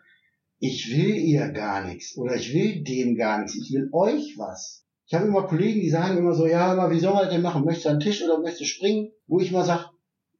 ich 0.60 0.96
will 0.96 1.16
ihr 1.16 1.50
gar 1.50 1.86
nichts 1.86 2.18
oder 2.18 2.36
ich 2.36 2.54
will 2.54 2.84
dem 2.84 3.16
gar 3.16 3.40
nichts, 3.40 3.56
ich 3.56 3.72
will 3.74 3.90
euch 3.92 4.36
was. 4.38 4.86
Ich 5.06 5.14
habe 5.14 5.28
immer 5.28 5.44
Kollegen, 5.44 5.82
die 5.82 5.90
sagen 5.90 6.18
immer 6.18 6.34
so, 6.34 6.48
ja, 6.48 6.72
aber 6.72 6.90
wie 6.90 7.00
soll 7.00 7.14
man 7.14 7.26
das 7.26 7.34
denn 7.34 7.42
machen? 7.42 7.66
Möchtest 7.66 7.86
du 7.86 7.90
an 7.90 8.00
den 8.00 8.10
Tisch 8.10 8.24
oder 8.24 8.40
möchtest 8.40 8.62
du 8.62 8.66
springen? 8.66 9.12
Wo 9.28 9.40
ich 9.40 9.52
mal 9.52 9.66
sage, 9.66 9.86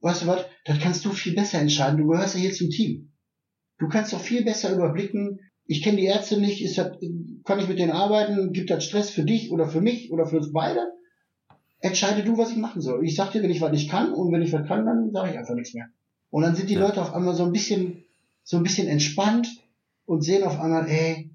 weißt 0.02 0.24
du 0.24 0.28
was, 0.28 0.46
das 0.66 0.80
kannst 0.80 1.04
du 1.06 1.12
viel 1.12 1.36
besser 1.36 1.60
entscheiden, 1.60 2.00
du 2.00 2.08
gehörst 2.08 2.36
ja 2.36 2.42
hier 2.42 2.54
zum 2.54 2.70
Team. 2.70 3.12
Du 3.78 3.88
kannst 3.88 4.14
doch 4.14 4.22
viel 4.22 4.44
besser 4.44 4.74
überblicken, 4.74 5.40
ich 5.66 5.82
kenne 5.82 5.98
die 5.98 6.06
Ärzte 6.06 6.40
nicht, 6.40 6.64
ist 6.64 6.78
das, 6.78 6.98
kann 7.46 7.60
ich 7.60 7.68
mit 7.68 7.80
denen 7.80 7.92
arbeiten, 7.92 8.52
gibt 8.54 8.70
das 8.70 8.84
Stress 8.84 9.10
für 9.10 9.24
dich 9.24 9.52
oder 9.52 9.68
für 9.68 9.82
mich 9.82 10.12
oder 10.12 10.26
für 10.26 10.38
uns 10.38 10.52
beide? 10.52 10.92
Entscheide 11.80 12.24
du, 12.24 12.38
was 12.38 12.52
ich 12.52 12.58
machen 12.58 12.82
soll. 12.82 13.06
Ich 13.06 13.16
sag 13.16 13.32
dir, 13.32 13.44
wenn 13.44 13.52
ich 13.52 13.62
was 13.62 13.72
nicht 13.72 13.90
kann 13.90 14.14
und 14.14 14.32
wenn 14.32 14.42
ich 14.42 14.54
was 14.54 14.68
kann, 14.68 14.86
dann 14.86 15.12
sage 15.12 15.32
ich 15.32 15.38
einfach 15.38 15.56
nichts 15.56 15.74
mehr. 15.74 15.88
Und 16.30 16.44
dann 16.44 16.56
sind 16.56 16.70
die 16.70 16.76
Ja. 16.76 16.82
Leute 16.82 17.02
auf 17.02 17.14
einmal 17.14 17.36
so 17.36 17.44
ein 17.44 17.52
bisschen, 17.52 18.04
so 18.44 18.58
ein 18.58 18.64
bisschen 18.64 18.88
entspannt 18.88 19.50
und 20.06 20.22
sehen 20.22 20.44
auf 20.44 20.60
einmal, 20.60 20.88
ey, 20.90 21.30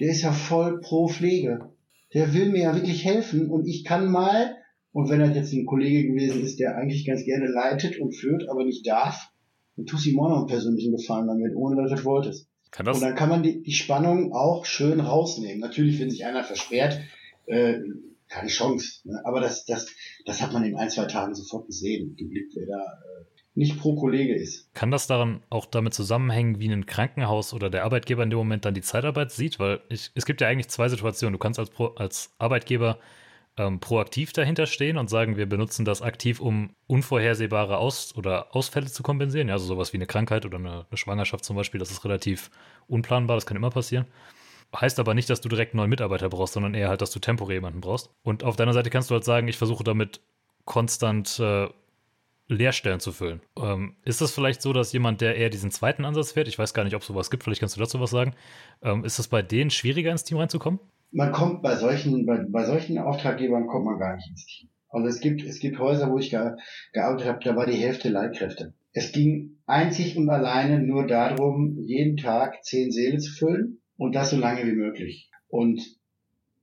der 0.00 0.10
ist 0.10 0.22
ja 0.22 0.32
voll 0.32 0.80
pro 0.80 1.08
Pflege. 1.08 1.72
Der 2.14 2.32
will 2.32 2.50
mir 2.50 2.62
ja 2.62 2.74
wirklich 2.74 3.04
helfen 3.04 3.50
und 3.50 3.66
ich 3.66 3.84
kann 3.84 4.10
mal, 4.10 4.56
und 4.92 5.10
wenn 5.10 5.20
er 5.20 5.34
jetzt 5.34 5.52
ein 5.52 5.66
Kollege 5.66 6.08
gewesen 6.08 6.42
ist, 6.42 6.58
der 6.58 6.76
eigentlich 6.76 7.06
ganz 7.06 7.24
gerne 7.24 7.46
leitet 7.46 7.98
und 7.98 8.12
führt, 8.12 8.48
aber 8.48 8.64
nicht 8.64 8.86
darf, 8.86 9.30
dann 9.76 9.86
tust 9.86 10.06
du 10.06 10.10
ihm 10.10 10.20
auch 10.20 10.28
noch 10.28 10.38
einen 10.38 10.46
persönlichen 10.46 10.96
Gefallen 10.96 11.26
damit, 11.26 11.54
ohne 11.54 11.76
dass 11.76 11.90
du 11.90 11.96
das 11.96 12.04
wolltest. 12.04 12.48
Kann 12.70 12.86
Und 12.86 12.94
das, 12.94 13.00
dann 13.00 13.14
kann 13.14 13.28
man 13.28 13.42
die, 13.42 13.62
die 13.62 13.72
Spannung 13.72 14.32
auch 14.32 14.64
schön 14.64 15.00
rausnehmen. 15.00 15.60
Natürlich, 15.60 16.00
wenn 16.00 16.10
sich 16.10 16.24
einer 16.26 16.44
versperrt, 16.44 17.00
äh, 17.46 17.78
keine 18.28 18.48
Chance. 18.48 19.08
Ne? 19.08 19.20
Aber 19.24 19.40
das, 19.40 19.64
das, 19.64 19.86
das 20.26 20.42
hat 20.42 20.52
man 20.52 20.64
in 20.64 20.76
ein, 20.76 20.90
zwei 20.90 21.06
Tagen 21.06 21.34
sofort 21.34 21.66
gesehen, 21.66 22.14
geblickt, 22.16 22.52
wer 22.56 22.66
da 22.66 22.82
äh, 22.82 23.24
nicht 23.54 23.78
pro 23.78 23.96
Kollege 23.96 24.34
ist. 24.34 24.72
kann 24.74 24.90
das 24.90 25.06
daran 25.06 25.42
auch 25.50 25.66
damit 25.66 25.94
zusammenhängen, 25.94 26.60
wie 26.60 26.68
ein 26.68 26.86
Krankenhaus 26.86 27.54
oder 27.54 27.70
der 27.70 27.84
Arbeitgeber 27.84 28.22
in 28.22 28.30
dem 28.30 28.38
Moment 28.38 28.64
dann 28.64 28.74
die 28.74 28.82
Zeitarbeit 28.82 29.32
sieht? 29.32 29.58
Weil 29.58 29.80
ich, 29.88 30.10
es 30.14 30.26
gibt 30.26 30.40
ja 30.40 30.48
eigentlich 30.48 30.68
zwei 30.68 30.88
Situationen. 30.88 31.32
Du 31.32 31.38
kannst 31.38 31.58
als, 31.58 31.70
Pro, 31.70 31.86
als 31.96 32.34
Arbeitgeber 32.38 32.98
ähm, 33.58 33.80
proaktiv 33.80 34.32
dahinter 34.32 34.66
stehen 34.66 34.96
und 34.96 35.10
sagen, 35.10 35.36
wir 35.36 35.46
benutzen 35.46 35.84
das 35.84 36.00
aktiv, 36.00 36.40
um 36.40 36.70
unvorhersehbare 36.86 37.76
Aus- 37.78 38.14
oder 38.16 38.54
Ausfälle 38.54 38.86
zu 38.86 39.02
kompensieren. 39.02 39.48
Ja, 39.48 39.54
also 39.54 39.66
sowas 39.66 39.92
wie 39.92 39.98
eine 39.98 40.06
Krankheit 40.06 40.46
oder 40.46 40.58
eine, 40.58 40.86
eine 40.88 40.96
Schwangerschaft 40.96 41.44
zum 41.44 41.56
Beispiel, 41.56 41.80
das 41.80 41.90
ist 41.90 42.04
relativ 42.04 42.50
unplanbar, 42.86 43.36
das 43.36 43.46
kann 43.46 43.56
immer 43.56 43.70
passieren. 43.70 44.06
Heißt 44.74 45.00
aber 45.00 45.14
nicht, 45.14 45.28
dass 45.28 45.40
du 45.40 45.48
direkt 45.48 45.72
einen 45.72 45.78
neuen 45.78 45.90
Mitarbeiter 45.90 46.28
brauchst, 46.28 46.54
sondern 46.54 46.74
eher 46.74 46.88
halt, 46.88 47.00
dass 47.00 47.10
du 47.10 47.18
temporär 47.18 47.56
jemanden 47.56 47.80
brauchst. 47.80 48.10
Und 48.22 48.44
auf 48.44 48.56
deiner 48.56 48.74
Seite 48.74 48.90
kannst 48.90 49.10
du 49.10 49.14
halt 49.14 49.24
sagen, 49.24 49.48
ich 49.48 49.56
versuche 49.56 49.82
damit 49.82 50.20
konstant 50.64 51.38
äh, 51.40 51.68
Leerstellen 52.48 53.00
zu 53.00 53.12
füllen. 53.12 53.40
Ähm, 53.58 53.96
ist 54.04 54.20
das 54.20 54.32
vielleicht 54.32 54.62
so, 54.62 54.72
dass 54.72 54.92
jemand, 54.92 55.20
der 55.20 55.36
eher 55.36 55.50
diesen 55.50 55.70
zweiten 55.70 56.04
Ansatz 56.04 56.32
fährt, 56.32 56.48
ich 56.48 56.58
weiß 56.58 56.74
gar 56.74 56.84
nicht, 56.84 56.94
ob 56.94 57.02
es 57.02 57.08
sowas 57.08 57.30
gibt, 57.30 57.44
vielleicht 57.44 57.60
kannst 57.60 57.76
du 57.76 57.80
dazu 57.80 58.00
was 58.00 58.10
sagen, 58.10 58.34
ähm, 58.82 59.04
ist 59.04 59.18
es 59.18 59.28
bei 59.28 59.42
denen 59.42 59.70
schwieriger 59.70 60.12
ins 60.12 60.24
Team 60.24 60.38
reinzukommen? 60.38 60.80
Man 61.10 61.32
kommt 61.32 61.62
bei 61.62 61.76
solchen, 61.76 62.26
bei, 62.26 62.44
bei 62.48 62.64
solchen 62.64 62.98
Auftraggebern 62.98 63.66
kommt 63.66 63.86
man 63.86 63.98
gar 63.98 64.14
nicht 64.16 64.28
ins 64.28 64.46
Team. 64.46 64.68
Also 64.90 65.06
es 65.06 65.20
gibt, 65.20 65.42
es 65.42 65.60
gibt 65.60 65.78
Häuser, 65.78 66.10
wo 66.10 66.18
ich 66.18 66.30
ge, 66.30 66.52
gearbeitet 66.92 67.28
habe, 67.28 67.44
da 67.44 67.56
war 67.56 67.66
die 67.66 67.76
Hälfte 67.76 68.08
Leitkräfte. 68.08 68.74
Es 68.92 69.12
ging 69.12 69.58
einzig 69.66 70.16
und 70.16 70.28
alleine 70.30 70.80
nur 70.80 71.06
darum, 71.06 71.78
jeden 71.84 72.16
Tag 72.16 72.64
zehn 72.64 72.90
Seele 72.90 73.18
zu 73.18 73.32
füllen 73.32 73.80
und 73.96 74.14
das 74.14 74.30
so 74.30 74.38
lange 74.38 74.66
wie 74.66 74.72
möglich. 74.72 75.30
Und 75.48 75.80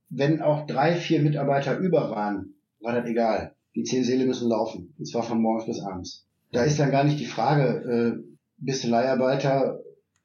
wenn 0.09 0.41
auch 0.41 0.65
drei, 0.65 0.95
vier 0.95 1.21
Mitarbeiter 1.21 1.77
über 1.77 2.09
waren, 2.09 2.55
war 2.79 2.93
das 2.93 3.09
egal. 3.09 3.55
Die 3.75 3.83
zehn 3.83 4.03
Seele 4.03 4.25
müssen 4.25 4.49
laufen. 4.49 4.93
Und 4.97 5.05
zwar 5.05 5.23
von 5.23 5.41
morgens 5.41 5.65
bis 5.65 5.81
abends. 5.81 6.27
Da 6.51 6.63
ist 6.63 6.79
dann 6.79 6.91
gar 6.91 7.03
nicht 7.03 7.19
die 7.19 7.25
Frage, 7.25 8.17
äh, 8.17 8.35
bist 8.57 8.83
du 8.83 8.89
Leiharbeiter 8.89 9.79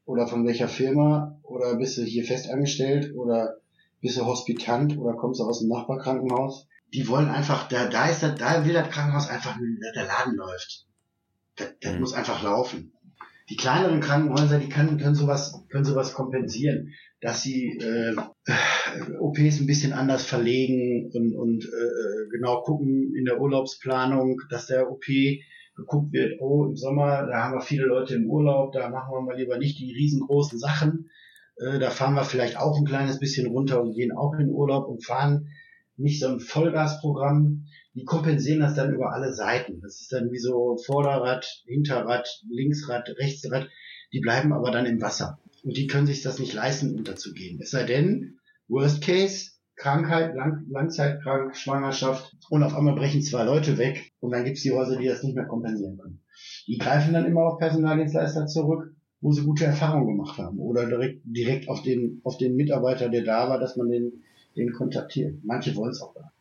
oder 0.05 0.27
von 0.27 0.47
welcher 0.47 0.69
Firma 0.69 1.39
oder 1.43 1.77
bist 1.77 1.99
du 1.99 2.03
hier 2.03 2.25
festangestellt 2.25 3.15
oder 3.15 3.60
bist 4.01 4.19
du 4.19 4.25
Hospitant 4.25 4.99
oder 4.99 5.17
kommst 5.17 5.41
du 5.41 5.45
aus 5.45 5.61
dem 5.61 5.69
Nachbarkrankenhaus? 5.69 6.67
die 6.93 7.09
wollen 7.09 7.29
einfach, 7.29 7.69
da, 7.69 7.89
da 7.89 8.09
ist 8.09 8.23
das, 8.23 8.37
da 8.37 8.65
will 8.65 8.73
das 8.73 8.91
Krankenhaus 8.91 9.29
einfach, 9.29 9.57
dass 9.57 9.93
der 9.95 10.07
Laden 10.07 10.37
läuft. 10.37 10.87
Das, 11.57 11.69
das 11.81 11.95
Mhm. 11.95 12.01
muss 12.01 12.15
einfach 12.15 12.43
laufen. 12.43 12.93
Die 13.49 13.57
kleineren 13.57 14.01
Krankenhäuser, 14.01 14.59
die 14.59 14.69
können, 14.69 14.99
können 14.99 15.17
sowas, 15.17 15.65
können 15.71 15.85
sowas 15.85 16.15
kompensieren, 16.15 16.93
dass 17.21 17.43
sie 17.43 17.79
äh, 17.79 18.15
äh, 18.15 19.17
OPs 19.19 19.61
ein 19.61 19.67
bisschen 19.67 19.93
anders 19.93 20.25
verlegen 20.25 21.11
und, 21.13 21.35
und 21.35 21.65
äh, 21.65 22.29
genau 22.31 22.63
gucken 22.63 23.15
in 23.17 23.25
der 23.25 23.41
Urlaubsplanung, 23.41 24.41
dass 24.51 24.67
der 24.67 24.91
OP 24.91 25.05
geguckt 25.77 26.13
wird, 26.13 26.41
oh, 26.41 26.67
im 26.67 26.77
Sommer, 26.77 27.27
da 27.27 27.45
haben 27.45 27.55
wir 27.55 27.61
viele 27.61 27.87
Leute 27.87 28.15
im 28.15 28.27
Urlaub, 28.27 28.73
da 28.73 28.89
machen 28.89 29.13
wir 29.13 29.23
mal 29.23 29.37
lieber 29.37 29.59
nicht 29.59 29.79
die 29.79 29.93
riesengroßen 29.93 30.59
Sachen. 30.59 31.11
Äh, 31.57 31.79
da 31.79 31.91
fahren 31.91 32.15
wir 32.15 32.25
vielleicht 32.25 32.57
auch 32.57 32.77
ein 32.79 32.85
kleines 32.85 33.19
bisschen 33.19 33.47
runter 33.47 33.83
und 33.83 33.95
gehen 33.95 34.13
auch 34.13 34.35
in 34.39 34.51
Urlaub 34.51 34.89
und 34.89 35.05
fahren 35.05 35.49
nicht 35.97 36.21
so 36.21 36.29
ein 36.29 36.41
Vollgasprogramm. 36.41 37.67
Die 37.95 38.05
kompensieren 38.05 38.61
das 38.61 38.75
dann 38.75 38.95
über 38.95 39.13
alle 39.13 39.33
Seiten. 39.33 39.81
Das 39.81 40.01
ist 40.01 40.13
dann 40.13 40.31
wie 40.31 40.39
so 40.39 40.77
Vorderrad, 40.87 41.47
Hinterrad, 41.67 42.29
Linksrad, 42.49 43.09
Rechtsrad. 43.19 43.69
Die 44.13 44.21
bleiben 44.21 44.53
aber 44.53 44.71
dann 44.71 44.87
im 44.87 45.01
Wasser. 45.01 45.39
Und 45.63 45.77
die 45.77 45.87
können 45.87 46.07
sich 46.07 46.23
das 46.23 46.39
nicht 46.39 46.55
leisten, 46.55 46.97
unterzugehen. 46.97 47.61
Es 47.61 47.71
sei 47.71 47.85
denn, 47.85 48.39
Worst 48.69 49.03
Case, 49.03 49.51
Krankheit, 49.81 50.35
Lang 50.35 50.67
Langzeitkrank, 50.69 51.57
Schwangerschaft 51.57 52.37
und 52.51 52.63
auf 52.63 52.77
einmal 52.77 52.95
brechen 52.95 53.23
zwei 53.23 53.45
Leute 53.45 53.79
weg 53.79 54.13
und 54.21 54.31
dann 54.31 54.45
gibt's 54.45 54.63
die 54.63 54.73
Häuser, 54.73 54.97
die 54.97 55.09
das 55.09 55.23
nicht 55.23 55.35
mehr 55.35 55.47
kompensieren 55.47 55.99
können. 55.99 56.23
Die 56.67 56.79
greifen 56.79 57.15
dann 57.15 57.25
immer 57.25 57.43
auf 57.43 57.59
Personaldienstleister 57.59 58.47
zurück, 58.47 58.95
wo 59.21 59.33
sie 59.33 59.45
gute 59.45 59.65
Erfahrungen 59.65 60.07
gemacht 60.07 60.39
haben 60.39 60.59
oder 60.59 60.87
direkt, 60.87 61.21
direkt 61.25 61.69
auf 61.69 61.83
den, 61.83 62.21
auf 62.25 62.39
den 62.39 62.57
Mitarbeiter, 62.57 63.09
der 63.09 63.23
da 63.23 63.49
war, 63.49 63.59
dass 63.59 63.77
man 63.77 63.91
den, 63.91 64.23
den 64.57 64.73
kontaktiert. 64.73 65.39
Manche 65.43 65.75
wollen 65.77 65.91
es 65.91 66.01
auch 66.01 66.15
gar. 66.15 66.33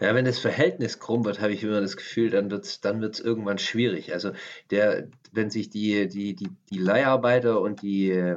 Ja, 0.00 0.14
wenn 0.14 0.24
das 0.24 0.38
Verhältnis 0.38 0.98
krumm 0.98 1.24
wird, 1.24 1.40
habe 1.40 1.52
ich 1.52 1.62
immer 1.62 1.80
das 1.80 1.96
Gefühl, 1.96 2.30
dann 2.30 2.50
wird 2.50 2.64
es 2.64 2.80
dann 2.80 3.00
wird's 3.00 3.20
irgendwann 3.20 3.58
schwierig. 3.58 4.12
Also 4.12 4.32
der, 4.70 5.08
wenn 5.32 5.50
sich 5.50 5.70
die, 5.70 6.08
die, 6.08 6.34
die, 6.34 6.48
die 6.70 6.78
Leiharbeiter 6.78 7.60
und 7.60 7.82
die, 7.82 8.34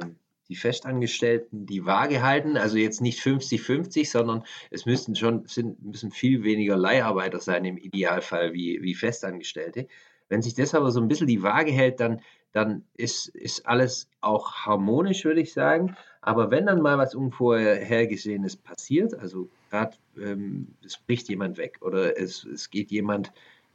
die 0.48 0.56
Festangestellten 0.56 1.66
die 1.66 1.84
Waage 1.84 2.22
halten, 2.22 2.56
also 2.56 2.76
jetzt 2.76 3.00
nicht 3.00 3.20
50-50, 3.20 4.08
sondern 4.08 4.44
es 4.70 4.86
müssen 4.86 5.16
schon 5.16 5.46
sind, 5.46 5.82
müssen 5.82 6.10
viel 6.10 6.44
weniger 6.44 6.76
Leiharbeiter 6.76 7.40
sein 7.40 7.64
im 7.64 7.78
Idealfall 7.78 8.52
wie, 8.52 8.80
wie 8.82 8.94
Festangestellte. 8.94 9.88
Wenn 10.28 10.42
sich 10.42 10.54
das 10.54 10.74
aber 10.74 10.90
so 10.90 11.00
ein 11.00 11.08
bisschen 11.08 11.28
die 11.28 11.42
Waage 11.42 11.72
hält, 11.72 12.00
dann, 12.00 12.20
dann 12.56 12.84
ist, 12.96 13.28
ist 13.28 13.66
alles 13.66 14.08
auch 14.22 14.50
harmonisch, 14.64 15.26
würde 15.26 15.42
ich 15.42 15.52
sagen. 15.52 15.94
Aber 16.22 16.50
wenn 16.50 16.64
dann 16.64 16.80
mal 16.80 16.96
was 16.96 17.14
Unvorhergesehenes 17.14 18.56
passiert, 18.56 19.12
also 19.12 19.50
gerade 19.70 19.96
ähm, 20.18 20.68
es 20.82 20.96
bricht 20.96 21.28
jemand 21.28 21.58
weg 21.58 21.78
oder 21.82 22.18
es, 22.18 22.44
es 22.44 22.70
geht 22.70 22.90
jemand 22.90 23.30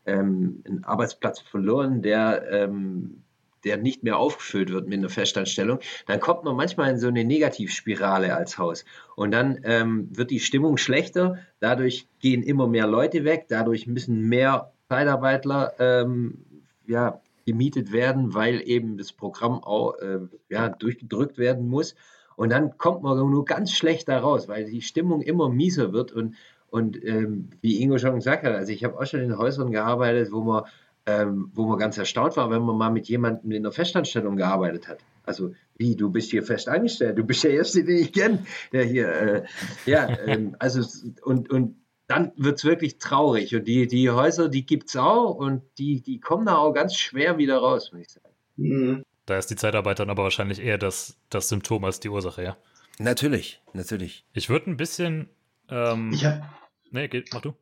ähm, 0.08 0.64
ein 0.68 0.84
Arbeitsplatz 0.84 1.42
verloren, 1.42 2.02
der, 2.02 2.52
ähm, 2.52 3.22
der 3.66 3.78
nicht 3.78 4.02
mehr 4.02 4.18
aufgefüllt 4.18 4.72
wird 4.72 4.88
mit 4.88 4.98
einer 4.98 5.10
Festanstellung, 5.10 5.80
dann 6.08 6.20
kommt 6.20 6.44
man 6.44 6.56
manchmal 6.56 6.90
in 6.90 6.98
so 6.98 7.08
eine 7.08 7.24
Negativspirale 7.24 8.36
als 8.36 8.58
Haus. 8.58 8.84
Und 9.16 9.30
dann 9.30 9.60
ähm, 9.64 10.10
wird 10.12 10.32
die 10.32 10.40
Stimmung 10.40 10.78
schlechter, 10.78 11.38
dadurch 11.60 12.08
gehen 12.20 12.42
immer 12.42 12.68
mehr 12.68 12.88
Leute 12.88 13.26
weg, 13.26 13.46
dadurch 13.48 13.86
müssen 13.86 14.28
mehr 14.28 14.74
Zeitarbeitler 14.90 15.74
ähm, 15.78 16.46
ja, 16.88 17.22
gemietet 17.46 17.92
werden, 17.92 18.34
weil 18.34 18.62
eben 18.68 18.98
das 18.98 19.14
Programm 19.14 19.64
auch 19.64 19.96
äh, 20.00 20.20
ja, 20.50 20.70
durchgedrückt 20.70 21.38
werden 21.38 21.68
muss. 21.68 21.96
Und 22.36 22.52
dann 22.52 22.78
kommt 22.78 23.04
man 23.04 23.18
nur 23.18 23.46
ganz 23.46 23.72
schlecht 23.72 24.08
da 24.08 24.20
raus, 24.20 24.48
weil 24.48 24.66
die 24.66 24.82
Stimmung 24.82 25.22
immer 25.22 25.50
mieser 25.50 25.94
wird. 25.94 26.12
Und, 26.12 26.36
und 26.70 27.04
ähm, 27.04 27.50
wie 27.62 27.82
Ingo 27.82 27.98
schon 27.98 28.16
gesagt 28.16 28.44
hat, 28.44 28.54
also 28.54 28.72
ich 28.72 28.84
habe 28.84 28.98
auch 29.00 29.06
schon 29.06 29.20
in 29.22 29.38
Häusern 29.38 29.72
gearbeitet, 29.72 30.32
wo 30.32 30.42
man, 30.42 30.64
ähm, 31.06 31.52
wo 31.54 31.66
man 31.66 31.78
ganz 31.78 31.98
erstaunt 31.98 32.38
war, 32.38 32.50
wenn 32.50 32.62
man 32.62 32.78
mal 32.78 32.92
mit 32.92 33.08
jemandem 33.08 33.52
in 33.52 33.64
der 33.64 33.72
Festanstellung 33.72 34.38
gearbeitet 34.38 34.88
hat. 34.88 35.00
Also, 35.24 35.54
wie, 35.78 35.96
du 35.96 36.10
bist 36.10 36.32
hier 36.32 36.44
fest 36.44 36.68
angestellt, 36.68 37.18
du 37.18 37.24
bist 37.24 37.44
der 37.44 37.52
Erste, 37.52 37.84
den 37.84 37.98
ich 37.98 38.12
kenne, 38.12 38.40
der 38.72 38.86
hier, 38.86 39.10
äh, 39.10 39.44
ja, 39.86 40.08
ähm, 40.26 40.56
also, 40.60 40.82
und, 41.24 41.50
und 41.52 41.76
dann 42.12 42.34
wird 42.36 42.58
es 42.58 42.66
wirklich 42.66 42.98
traurig. 42.98 43.56
Und 43.56 43.68
die, 43.70 43.88
die 43.88 44.10
Häuser, 44.10 44.50
die 44.50 44.66
gibt 44.66 44.90
es 44.90 44.98
auch 44.98 45.34
und 45.36 45.64
die, 45.78 46.02
die 46.02 46.20
kommen 46.20 46.46
da 46.46 46.58
auch 46.58 46.74
ganz 46.74 46.96
schwer 46.96 47.38
wieder 47.38 47.58
raus, 47.58 47.92
muss 47.94 48.02
ich 48.02 48.10
sagen. 48.10 48.36
Mhm. 48.58 49.04
Da 49.26 49.38
ist 49.38 49.48
die 49.48 49.56
Zeitarbeit 49.56 50.00
dann 50.00 50.10
aber 50.10 50.24
wahrscheinlich 50.24 50.60
eher 50.60 50.78
das, 50.78 51.18
das 51.30 51.48
Symptom 51.48 51.86
als 51.86 52.02
die 52.02 52.10
Ursache, 52.10 52.44
ja. 52.44 52.58
Natürlich, 53.00 53.62
natürlich. 53.72 54.26
Ich 54.34 54.50
würde 54.50 54.70
ein 54.70 54.78
bisschen. 54.78 55.30
Ähm, 55.70 56.12
Ich 56.12 56.26
habe 56.26 56.44
nee, 56.92 57.08
geht, 57.08 57.30
mach 57.34 57.40
du. 57.40 57.54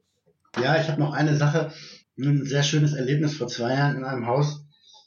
Ja, 0.60 0.82
ich 0.82 0.89
habe 0.89 1.00
noch 1.00 1.14
eine 1.14 1.36
Sache, 1.36 1.72
ein 2.18 2.43
sehr 2.43 2.64
schönes 2.64 2.93
Erlebnis 2.93 3.38
vor 3.38 3.47
zwei 3.47 3.76
Jahren 3.76 3.97
in 3.97 4.04
einem 4.04 4.26
Haus. 4.26 4.66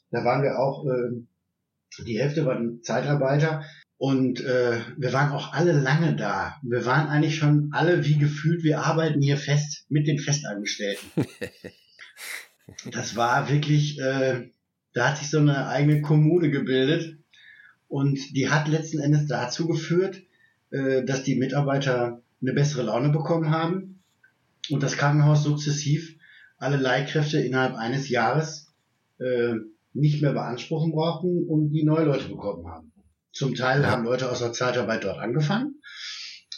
Da 0.09 0.23
waren 0.23 0.41
wir 0.41 0.57
auch, 0.57 0.85
äh, 0.85 2.03
die 2.05 2.17
Hälfte 2.17 2.45
waren 2.45 2.81
Zeitarbeiter 2.81 3.65
und 4.03 4.41
äh, 4.41 4.81
wir 4.97 5.13
waren 5.13 5.31
auch 5.31 5.53
alle 5.53 5.71
lange 5.71 6.13
da. 6.17 6.57
Wir 6.61 6.85
waren 6.85 7.07
eigentlich 7.07 7.37
schon 7.37 7.69
alle 7.71 8.03
wie 8.03 8.17
gefühlt, 8.17 8.61
wir 8.61 8.81
arbeiten 8.81 9.21
hier 9.21 9.37
fest 9.37 9.85
mit 9.87 10.07
den 10.07 10.19
Festangestellten. 10.19 11.07
das 12.91 13.15
war 13.15 13.49
wirklich, 13.49 13.97
äh, 14.01 14.49
da 14.91 15.09
hat 15.09 15.19
sich 15.19 15.29
so 15.29 15.37
eine 15.39 15.69
eigene 15.69 16.01
Kommune 16.01 16.51
gebildet 16.51 17.17
und 17.87 18.19
die 18.35 18.49
hat 18.49 18.67
letzten 18.67 18.99
Endes 18.99 19.27
dazu 19.27 19.69
geführt, 19.69 20.21
äh, 20.71 21.05
dass 21.05 21.23
die 21.23 21.35
Mitarbeiter 21.35 22.21
eine 22.41 22.51
bessere 22.51 22.83
Laune 22.83 23.07
bekommen 23.07 23.51
haben 23.51 24.03
und 24.69 24.83
das 24.83 24.97
Krankenhaus 24.97 25.43
sukzessiv 25.43 26.17
alle 26.57 26.75
Leihkräfte 26.75 27.39
innerhalb 27.39 27.75
eines 27.75 28.09
Jahres 28.09 28.73
äh, 29.19 29.53
nicht 29.93 30.21
mehr 30.21 30.33
beanspruchen 30.33 30.91
brauchten 30.91 31.47
und 31.47 31.71
die 31.71 31.85
neue 31.85 32.03
Leute 32.03 32.27
bekommen 32.27 32.67
haben. 32.67 32.92
Zum 33.33 33.55
Teil 33.55 33.87
haben 33.87 34.05
Leute 34.05 34.31
aus 34.31 34.39
der 34.39 34.53
Zeitarbeit 34.53 35.03
dort 35.03 35.17
angefangen, 35.17 35.81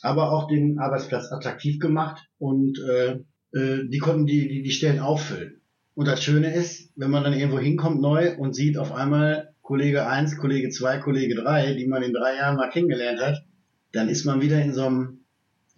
aber 0.02 0.32
auch 0.32 0.48
den 0.48 0.78
Arbeitsplatz 0.78 1.32
attraktiv 1.32 1.80
gemacht 1.80 2.22
und 2.38 2.80
äh, 2.80 3.20
äh, 3.54 3.88
die 3.88 3.98
konnten 4.00 4.26
die, 4.26 4.48
die, 4.48 4.62
die 4.62 4.72
Stellen 4.72 5.00
auffüllen. 5.00 5.62
Und 5.94 6.08
das 6.08 6.22
Schöne 6.22 6.54
ist, 6.54 6.92
wenn 6.98 7.12
man 7.12 7.24
dann 7.24 7.34
irgendwo 7.34 7.60
hinkommt 7.60 8.02
neu 8.02 8.36
und 8.38 8.54
sieht 8.54 8.78
auf 8.78 8.92
einmal 8.92 9.56
Kollege 9.62 10.06
1, 10.06 10.38
Kollege 10.38 10.70
2, 10.70 11.00
Kollege 11.00 11.36
3, 11.36 11.74
die 11.74 11.88
man 11.88 12.04
in 12.04 12.14
drei 12.14 12.36
Jahren 12.36 12.58
mal 12.58 12.70
kennengelernt 12.70 13.22
hat, 13.22 13.46
dann 13.94 14.10
ist 14.10 14.26
man 14.26 14.42
wieder 14.42 14.62
in 14.62 14.74
so 14.74 14.86
einem 14.86 15.26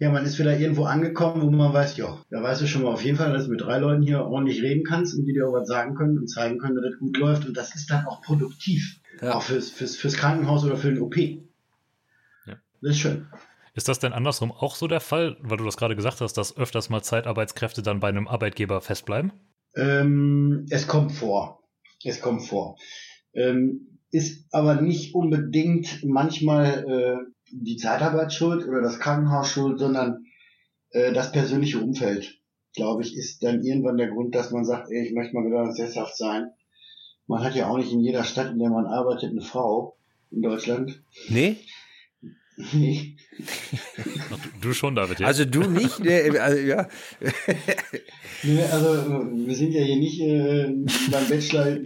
ja, 0.00 0.10
man 0.10 0.24
ist 0.24 0.38
wieder 0.38 0.56
irgendwo 0.56 0.84
angekommen, 0.84 1.42
wo 1.42 1.50
man 1.50 1.72
weiß, 1.72 1.96
ja, 1.96 2.22
da 2.30 2.40
weißt 2.40 2.60
du 2.60 2.68
schon 2.68 2.82
mal 2.82 2.92
auf 2.92 3.02
jeden 3.02 3.16
Fall, 3.16 3.32
dass 3.32 3.46
du 3.46 3.50
mit 3.50 3.60
drei 3.60 3.78
Leuten 3.78 4.02
hier 4.02 4.20
ordentlich 4.20 4.62
reden 4.62 4.84
kannst 4.84 5.16
und 5.16 5.24
die 5.24 5.32
dir 5.32 5.48
auch 5.48 5.52
was 5.52 5.66
sagen 5.66 5.96
können 5.96 6.18
und 6.18 6.28
zeigen 6.28 6.58
können, 6.58 6.76
dass 6.76 6.84
das 6.84 7.00
gut 7.00 7.16
läuft. 7.16 7.46
Und 7.46 7.56
das 7.56 7.74
ist 7.74 7.90
dann 7.90 8.06
auch 8.06 8.22
produktiv. 8.22 9.00
Ja. 9.20 9.34
Auch 9.34 9.42
fürs, 9.42 9.70
fürs, 9.70 9.96
fürs 9.96 10.14
Krankenhaus 10.14 10.64
oder 10.64 10.76
für 10.76 10.92
den 10.92 11.00
OP. 11.00 11.16
Ja. 11.16 11.38
Das 12.80 12.90
ist 12.90 12.98
schön. 12.98 13.26
Ist 13.74 13.88
das 13.88 14.00
denn 14.00 14.12
andersrum 14.12 14.50
auch 14.50 14.74
so 14.74 14.88
der 14.88 15.00
Fall, 15.00 15.36
weil 15.40 15.56
du 15.56 15.64
das 15.64 15.76
gerade 15.76 15.94
gesagt 15.94 16.20
hast, 16.20 16.34
dass 16.34 16.56
öfters 16.56 16.90
mal 16.90 17.02
Zeitarbeitskräfte 17.02 17.82
dann 17.82 18.00
bei 18.00 18.08
einem 18.08 18.26
Arbeitgeber 18.26 18.80
festbleiben? 18.80 19.32
Ähm, 19.76 20.66
es 20.70 20.88
kommt 20.88 21.12
vor. 21.12 21.62
Es 22.04 22.20
kommt 22.20 22.42
vor. 22.42 22.76
Ähm, 23.34 24.00
ist 24.10 24.46
aber 24.52 24.80
nicht 24.80 25.14
unbedingt 25.14 26.04
manchmal 26.04 26.84
äh, 26.88 27.30
die 27.52 27.76
Zeitarbeit 27.76 28.32
schuld 28.32 28.66
oder 28.66 28.80
das 28.80 28.98
Krankenhaus 28.98 29.50
schuld, 29.50 29.78
sondern 29.78 30.24
äh, 30.90 31.12
das 31.12 31.32
persönliche 31.32 31.78
Umfeld, 31.78 32.40
glaube 32.74 33.02
ich, 33.02 33.16
ist 33.16 33.42
dann 33.42 33.62
irgendwann 33.62 33.96
der 33.96 34.08
Grund, 34.08 34.34
dass 34.34 34.50
man 34.50 34.64
sagt, 34.64 34.90
ey, 34.90 35.06
ich 35.06 35.14
möchte 35.14 35.34
mal 35.34 35.46
wieder 35.46 35.72
sesshaft 35.72 36.16
sein. 36.16 36.50
Man 37.28 37.44
hat 37.44 37.54
ja 37.54 37.68
auch 37.68 37.76
nicht 37.76 37.92
in 37.92 38.00
jeder 38.00 38.24
Stadt, 38.24 38.50
in 38.50 38.58
der 38.58 38.70
man 38.70 38.86
arbeitet, 38.86 39.30
eine 39.30 39.42
Frau 39.42 39.96
in 40.30 40.42
Deutschland. 40.42 41.02
Nee? 41.28 41.56
Nee. 42.72 43.16
Du, 44.60 44.72
schon, 44.72 44.96
David, 44.96 45.20
ja? 45.20 45.28
Also 45.28 45.44
du 45.44 45.60
nicht? 45.60 46.00
Nee, 46.00 46.36
also, 46.36 46.58
ja. 46.58 46.88
Nee, 48.42 48.62
also 48.62 48.94
äh, 48.94 49.46
wir 49.46 49.54
sind 49.54 49.72
ja 49.72 49.82
hier 49.82 49.96
nicht 49.96 50.20
äh, 50.20 50.64
beim 51.10 51.28
Bachelor, 51.28 51.78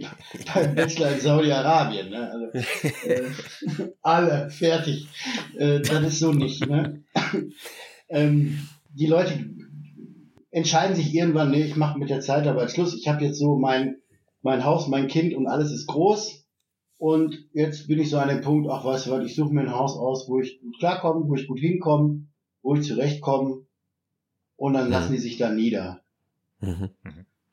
beim 0.53 0.75
Bachelor 0.75 1.11
in 1.11 1.19
Saudi-Arabien. 1.19 2.09
Ne? 2.09 2.31
Also, 2.31 3.07
äh, 3.07 3.23
alle 4.01 4.49
fertig. 4.49 5.07
Äh, 5.57 5.81
das 5.81 6.03
ist 6.03 6.19
so 6.19 6.33
nicht. 6.33 6.67
Ne? 6.67 7.03
ähm, 8.09 8.67
die 8.93 9.07
Leute 9.07 9.45
entscheiden 10.51 10.95
sich 10.95 11.13
irgendwann, 11.13 11.51
nee, 11.51 11.63
ich 11.63 11.75
mache 11.75 11.99
mit 11.99 12.09
der 12.09 12.21
Zeitarbeit 12.21 12.71
Schluss. 12.71 12.95
Ich 12.95 13.07
habe 13.07 13.23
jetzt 13.23 13.39
so 13.39 13.55
mein, 13.57 13.97
mein 14.43 14.63
Haus, 14.63 14.87
mein 14.87 15.07
Kind 15.07 15.33
und 15.33 15.47
alles 15.47 15.71
ist 15.71 15.87
groß. 15.87 16.45
Und 16.97 17.49
jetzt 17.53 17.87
bin 17.87 17.99
ich 17.99 18.09
so 18.09 18.17
an 18.19 18.29
dem 18.29 18.41
Punkt, 18.41 18.69
ach 18.69 18.85
weißt 18.85 19.07
du 19.07 19.11
was, 19.11 19.25
ich 19.25 19.35
suche 19.35 19.53
mir 19.53 19.61
ein 19.61 19.75
Haus 19.75 19.97
aus, 19.97 20.29
wo 20.29 20.39
ich 20.39 20.61
gut 20.61 20.77
klarkomme, 20.79 21.27
wo 21.27 21.35
ich 21.35 21.47
gut 21.47 21.59
hinkomme, 21.59 22.27
wo 22.61 22.75
ich 22.75 22.85
zurechtkomme. 22.87 23.65
Und 24.55 24.73
dann 24.73 24.89
lassen 24.91 25.13
die 25.13 25.19
sich 25.19 25.37
da 25.37 25.49
nieder 25.49 26.01
Mhm. 26.59 26.91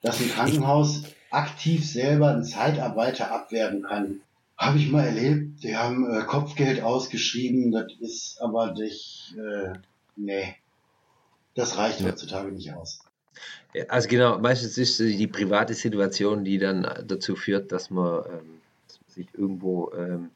dass 0.02 0.20
ein 0.20 0.28
Krankenhaus 0.30 1.02
aktiv 1.30 1.84
selber 1.84 2.28
einen 2.28 2.44
Zeitarbeiter 2.44 3.32
abwerben 3.32 3.82
kann. 3.82 4.20
Habe 4.56 4.78
ich 4.78 4.88
mal 4.88 5.04
erlebt. 5.04 5.64
Die 5.64 5.76
haben 5.76 6.08
äh, 6.08 6.22
Kopfgeld 6.22 6.80
ausgeschrieben, 6.82 7.72
das 7.72 7.86
ist 7.98 8.40
aber 8.40 8.72
nicht, 8.72 9.34
äh, 9.36 9.72
nee, 10.16 10.54
das 11.54 11.76
reicht 11.76 12.00
Ja. 12.00 12.06
heutzutage 12.06 12.52
nicht 12.52 12.72
aus. 12.72 13.00
Also 13.88 14.08
genau, 14.08 14.38
meistens 14.38 14.76
ist 14.78 14.98
die 14.98 15.26
private 15.26 15.74
Situation, 15.74 16.44
die 16.44 16.58
dann 16.58 16.82
dazu 17.06 17.36
führt, 17.36 17.70
dass 17.72 17.90
man, 17.90 18.24
ähm, 18.26 18.60
sich 19.06 19.28
irgendwo 19.34 19.92
ähm, 19.92 20.30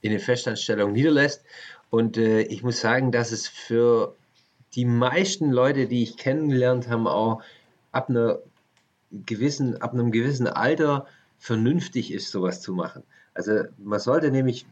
in 0.00 0.10
eine 0.10 0.20
Festanstellung 0.20 0.92
niederlässt. 0.92 1.44
Und 1.90 2.16
äh, 2.16 2.42
ich 2.42 2.62
muss 2.62 2.80
sagen, 2.80 3.12
dass 3.12 3.32
es 3.32 3.46
für 3.46 4.16
die 4.74 4.84
meisten 4.84 5.50
Leute, 5.50 5.86
die 5.86 6.02
ich 6.02 6.16
kennengelernt 6.16 6.88
habe, 6.88 7.10
auch 7.10 7.42
ab 7.92 8.08
einer 8.08 8.38
gewissen, 9.12 9.80
ab 9.80 9.92
einem 9.92 10.10
gewissen 10.10 10.46
Alter 10.46 11.06
vernünftig 11.38 12.12
ist, 12.12 12.30
sowas 12.30 12.62
zu 12.62 12.72
machen. 12.72 13.02
Also 13.34 13.64
man 13.78 14.00
sollte 14.00 14.30
nämlich, 14.30 14.66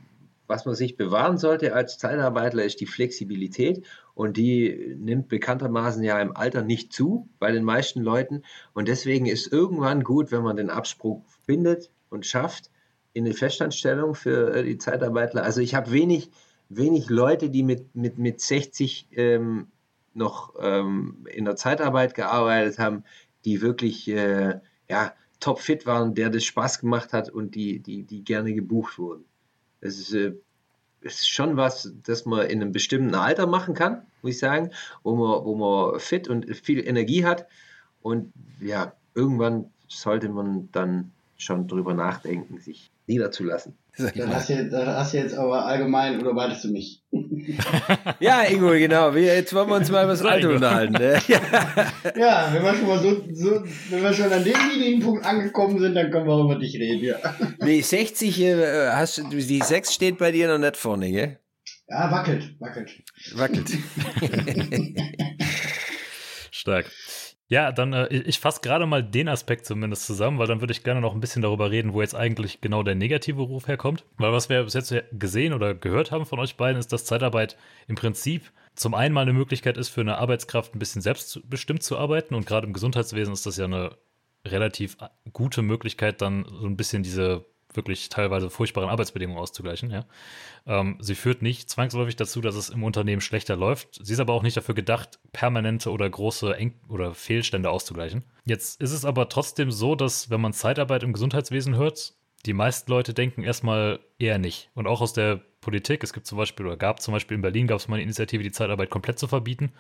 was 0.51 0.67
man 0.67 0.75
sich 0.75 0.97
bewahren 0.97 1.39
sollte 1.39 1.75
als 1.75 1.97
Zeitarbeitler, 1.97 2.65
ist 2.65 2.81
die 2.81 2.87
Flexibilität 2.87 3.87
und 4.15 4.37
die 4.37 4.97
nimmt 4.99 5.29
bekanntermaßen 5.29 6.03
ja 6.03 6.21
im 6.21 6.37
Alter 6.37 6.63
nicht 6.63 6.93
zu 6.93 7.31
bei 7.39 7.53
den 7.53 7.65
meisten 7.65 8.03
Leuten 8.03 8.43
und 8.75 8.89
deswegen 8.89 9.27
ist 9.27 9.51
irgendwann 9.51 10.03
gut, 10.03 10.33
wenn 10.33 10.43
man 10.43 10.57
den 10.57 10.69
Abspruch 10.69 11.23
findet 11.47 11.91
und 12.11 12.27
schafft 12.27 12.71
in 13.13 13.25
eine 13.25 13.35
Festanstellung 13.35 14.15
für 14.15 14.55
äh, 14.55 14.65
die 14.65 14.79
Zeitarbeitler. 14.79 15.45
Also 15.45 15.61
ich 15.61 15.75
habe 15.75 15.93
wenig, 15.93 16.31
wenig 16.69 17.09
Leute, 17.09 17.49
die 17.49 17.63
mit, 17.63 17.95
mit, 17.95 18.19
mit 18.19 18.41
60 18.41 19.09
ähm, 19.13 19.69
noch 20.15 20.55
ähm, 20.61 21.27
in 21.33 21.45
der 21.45 21.57
Zeitarbeit 21.57 22.15
gearbeitet 22.15 22.79
haben, 22.79 23.05
die 23.45 23.63
wirklich 23.63 24.09
äh, 24.09 24.59
ja, 24.89 25.15
topfit 25.39 25.87
waren, 25.87 26.15
der 26.15 26.31
das 26.31 26.45
Spaß 26.45 26.81
gemacht 26.81 27.13
hat 27.13 27.31
und 27.31 27.55
die, 27.55 27.81
die, 27.81 28.03
die 28.03 28.25
gerne 28.25 28.53
gebucht 28.53 28.99
wurden. 28.99 29.25
Das 29.81 29.99
ist, 29.99 30.13
äh, 30.13 30.35
ist 31.01 31.29
schon 31.29 31.57
was, 31.57 31.93
das 32.05 32.27
man 32.27 32.47
in 32.47 32.61
einem 32.61 32.73
bestimmten 32.73 33.15
Alter 33.15 33.47
machen 33.47 33.75
kann, 33.75 34.03
muss 34.23 34.33
ich 34.33 34.39
sagen, 34.39 34.71
wo 35.03 35.15
man, 35.17 35.45
wo 35.45 35.55
man 35.55 36.01
fit 36.01 36.29
und 36.29 36.55
viel 36.57 36.87
Energie 36.87 37.25
hat. 37.25 37.47
Und 38.03 38.33
ja, 38.61 38.93
irgendwann 39.15 39.71
sollte 39.89 40.29
man 40.29 40.69
dann 40.73 41.11
schon 41.37 41.67
drüber 41.67 41.95
nachdenken, 41.95 42.59
sich 42.59 42.91
niederzulassen. 43.11 43.77
Dann 43.99 44.35
hast, 44.35 44.49
du, 44.49 44.71
dann 44.71 44.87
hast 44.87 45.13
du 45.13 45.19
jetzt 45.19 45.37
aber 45.37 45.67
allgemein, 45.67 46.21
oder 46.21 46.33
meintest 46.33 46.65
du 46.65 46.69
mich? 46.69 47.03
ja, 48.21 48.43
Ingo, 48.45 48.71
genau. 48.71 49.15
Wir, 49.15 49.35
jetzt 49.35 49.53
wollen 49.53 49.69
wir 49.69 49.77
uns 49.77 49.91
mal 49.91 50.05
über 50.05 50.13
das 50.13 50.25
Alter 50.25 50.51
unterhalten. 50.51 50.95
Ne? 50.95 51.21
Ja. 51.27 51.41
ja, 52.17 52.51
wenn 52.53 52.63
wir 52.63 52.75
schon 52.75 52.87
mal 52.87 52.99
so, 52.99 53.23
so, 53.33 53.63
wenn 53.91 54.03
wir 54.03 54.13
schon 54.15 54.33
an 54.33 54.45
dem 54.45 54.57
niedrigen 54.69 55.01
Punkt 55.01 55.27
angekommen 55.27 55.79
sind, 55.79 55.95
dann 55.95 56.11
können 56.11 56.27
wir 56.27 56.33
auch 56.33 56.45
über 56.45 56.59
dich 56.59 56.75
reden, 56.77 57.05
ja. 57.05 57.17
Nee, 57.59 57.81
60, 57.81 58.41
äh, 58.41 58.91
hast 58.91 59.19
du, 59.19 59.29
die 59.29 59.61
6 59.61 59.93
steht 59.93 60.19
bei 60.19 60.33
dir 60.33 60.49
noch 60.49 60.59
nicht 60.59 60.77
vorne, 60.77 61.11
gell? 61.11 61.39
Ja, 61.89 62.11
wackelt, 62.11 62.55
wackelt. 62.61 62.91
Wackelt. 63.35 63.71
Stark. 66.53 66.87
Ja, 67.51 67.73
dann 67.73 67.93
äh, 67.93 68.07
ich 68.07 68.39
fasse 68.39 68.61
gerade 68.63 68.87
mal 68.87 69.03
den 69.03 69.29
Aspekt 69.29 69.67
zumindest 69.67 70.07
zusammen, 70.07 70.39
weil 70.39 70.47
dann 70.47 70.61
würde 70.61 70.73
ich 70.73 70.85
gerne 70.85 71.01
noch 71.01 71.13
ein 71.13 71.21
bisschen 71.21 71.43
darüber 71.43 71.71
reden, 71.71 71.93
wo 71.93 72.01
jetzt 72.01 72.15
eigentlich 72.15 72.61
genau 72.61 72.85
der 72.85 72.95
negative 72.95 73.43
Ruf 73.43 73.67
herkommt. 73.67 74.05
Weil 74.19 74.33
was 74.33 74.49
wir 74.49 74.63
bis 74.63 74.75
jetzt 74.75 74.95
gesehen 75.13 75.53
oder 75.53 75.75
gehört 75.75 76.13
haben 76.13 76.27
von 76.27 76.39
euch 76.39 76.57
beiden, 76.57 76.79
ist, 76.79 76.93
dass 76.93 77.05
Zeitarbeit 77.05 77.57
im 77.89 77.97
Prinzip 77.97 78.53
zum 78.77 78.95
einen 78.95 79.13
mal 79.13 79.23
eine 79.23 79.33
Möglichkeit 79.33 79.77
ist, 79.77 79.89
für 79.89 80.01
eine 80.01 80.19
Arbeitskraft 80.19 80.75
ein 80.75 80.79
bisschen 80.79 81.03
selbstbestimmt 81.03 81.83
zu 81.83 81.99
arbeiten. 81.99 82.37
Und 82.37 82.47
gerade 82.47 82.69
im 82.69 82.73
Gesundheitswesen 82.73 83.35
ist 83.35 83.47
das 83.47 83.57
ja 83.57 83.65
eine 83.65 83.97
relativ 84.47 84.97
gute 85.33 85.63
Möglichkeit, 85.63 86.23
dann 86.23 86.45
so 86.45 86.67
ein 86.67 86.77
bisschen 86.77 87.03
diese 87.03 87.45
wirklich 87.75 88.09
teilweise 88.09 88.51
furchtbaren 88.51 88.89
Arbeitsbedingungen 88.89 89.41
auszugleichen. 89.41 89.91
Ja. 89.91 90.05
Ähm, 90.67 90.97
sie 91.01 91.15
führt 91.15 91.43
nicht 91.43 91.71
zwangsläufig 91.71 92.17
dazu, 92.17 92.41
dass 92.41 92.55
es 92.55 92.71
im 92.71 92.83
Unternehmen 92.85 93.21
schlechter 93.21 93.57
läuft. 93.57 94.05
Sie 94.05 94.13
ist 94.13 94.21
aber 94.21 94.35
auch 94.35 94.43
nicht 94.43 94.57
dafür 94.57 94.75
gedacht, 94.75 95.19
permanente 95.33 95.91
oder 95.91 96.09
große 96.09 96.57
Eng 96.57 96.75
oder 96.89 97.15
Fehlstände 97.15 97.71
auszugleichen. 97.71 98.25
Jetzt 98.45 98.81
ist 98.81 98.93
es 98.93 99.05
aber 99.05 99.29
trotzdem 99.29 99.71
so, 99.71 99.95
dass 99.95 100.31
wenn 100.31 100.41
man 100.41 100.53
Zeitarbeit 100.53 101.03
im 101.03 101.13
Gesundheitswesen 101.13 101.77
hört, 101.77 102.15
die 102.47 102.53
meisten 102.53 102.91
Leute 102.91 103.15
denken 103.15 103.43
erstmal 103.43 104.01
eher 104.19 104.39
nicht. 104.39 104.71
Und 104.75 104.87
auch 104.87 105.01
aus 105.01 105.13
der 105.13 105.41
Politik, 105.61 106.03
es 106.03 106.13
gibt 106.13 106.27
zum 106.27 106.39
Beispiel 106.39 106.67
oder 106.67 106.77
gab 106.77 107.03
zum 107.03 107.13
Beispiel 107.13 107.35
in 107.35 107.43
Berlin 107.43 107.67
gab 107.67 107.79
es 107.79 107.89
mal 107.89 107.97
eine 107.97 108.05
Initiative, 108.05 108.43
die 108.43 108.51
Zeitarbeit 108.51 108.91
komplett 108.91 109.19
zu 109.19 109.29
verbieten 109.29 109.73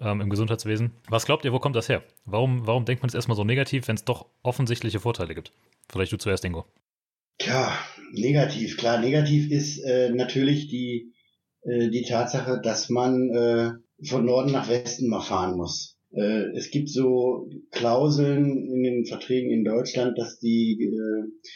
ähm, 0.00 0.20
im 0.20 0.30
Gesundheitswesen. 0.30 0.92
Was 1.08 1.26
glaubt 1.26 1.44
ihr, 1.44 1.52
wo 1.52 1.58
kommt 1.58 1.76
das 1.76 1.88
her? 1.88 2.02
Warum, 2.24 2.66
warum 2.66 2.84
denkt 2.84 3.02
man 3.02 3.08
es 3.08 3.14
erstmal 3.14 3.36
so 3.36 3.44
negativ, 3.44 3.88
wenn 3.88 3.96
es 3.96 4.04
doch 4.04 4.26
offensichtliche 4.42 5.00
Vorteile 5.00 5.34
gibt? 5.34 5.52
Vielleicht 5.88 6.12
du 6.12 6.16
zuerst, 6.16 6.44
Ingo. 6.44 6.64
Tja, 7.40 7.72
negativ. 8.12 8.76
Klar, 8.76 9.00
negativ 9.00 9.50
ist 9.50 9.78
äh, 9.78 10.10
natürlich 10.10 10.68
die, 10.68 11.14
äh, 11.62 11.88
die 11.88 12.02
Tatsache, 12.02 12.60
dass 12.62 12.90
man 12.90 13.30
äh, 13.30 13.70
von 14.06 14.26
Norden 14.26 14.52
nach 14.52 14.68
Westen 14.68 15.08
mal 15.08 15.22
fahren 15.22 15.56
muss. 15.56 15.96
Äh, 16.12 16.54
es 16.54 16.70
gibt 16.70 16.90
so 16.90 17.48
Klauseln 17.70 18.44
in 18.44 18.82
den 18.82 19.06
Verträgen 19.06 19.50
in 19.50 19.64
Deutschland, 19.64 20.18
dass 20.18 20.38
die, 20.38 20.92
äh, 20.92 21.48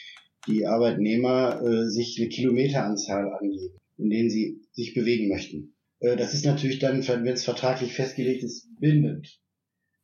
die 0.48 0.66
Arbeitnehmer 0.66 1.60
äh, 1.62 1.86
sich 1.90 2.18
eine 2.18 2.30
Kilometeranzahl 2.30 3.30
angeben, 3.38 3.78
in 3.98 4.08
denen 4.08 4.30
sie 4.30 4.62
sich 4.72 4.94
bewegen 4.94 5.28
möchten. 5.28 5.74
Äh, 6.00 6.16
das 6.16 6.32
ist 6.32 6.46
natürlich 6.46 6.78
dann, 6.78 7.06
wenn 7.06 7.26
es 7.26 7.44
vertraglich 7.44 7.92
festgelegt 7.92 8.42
ist, 8.42 8.70
bindend. 8.80 9.38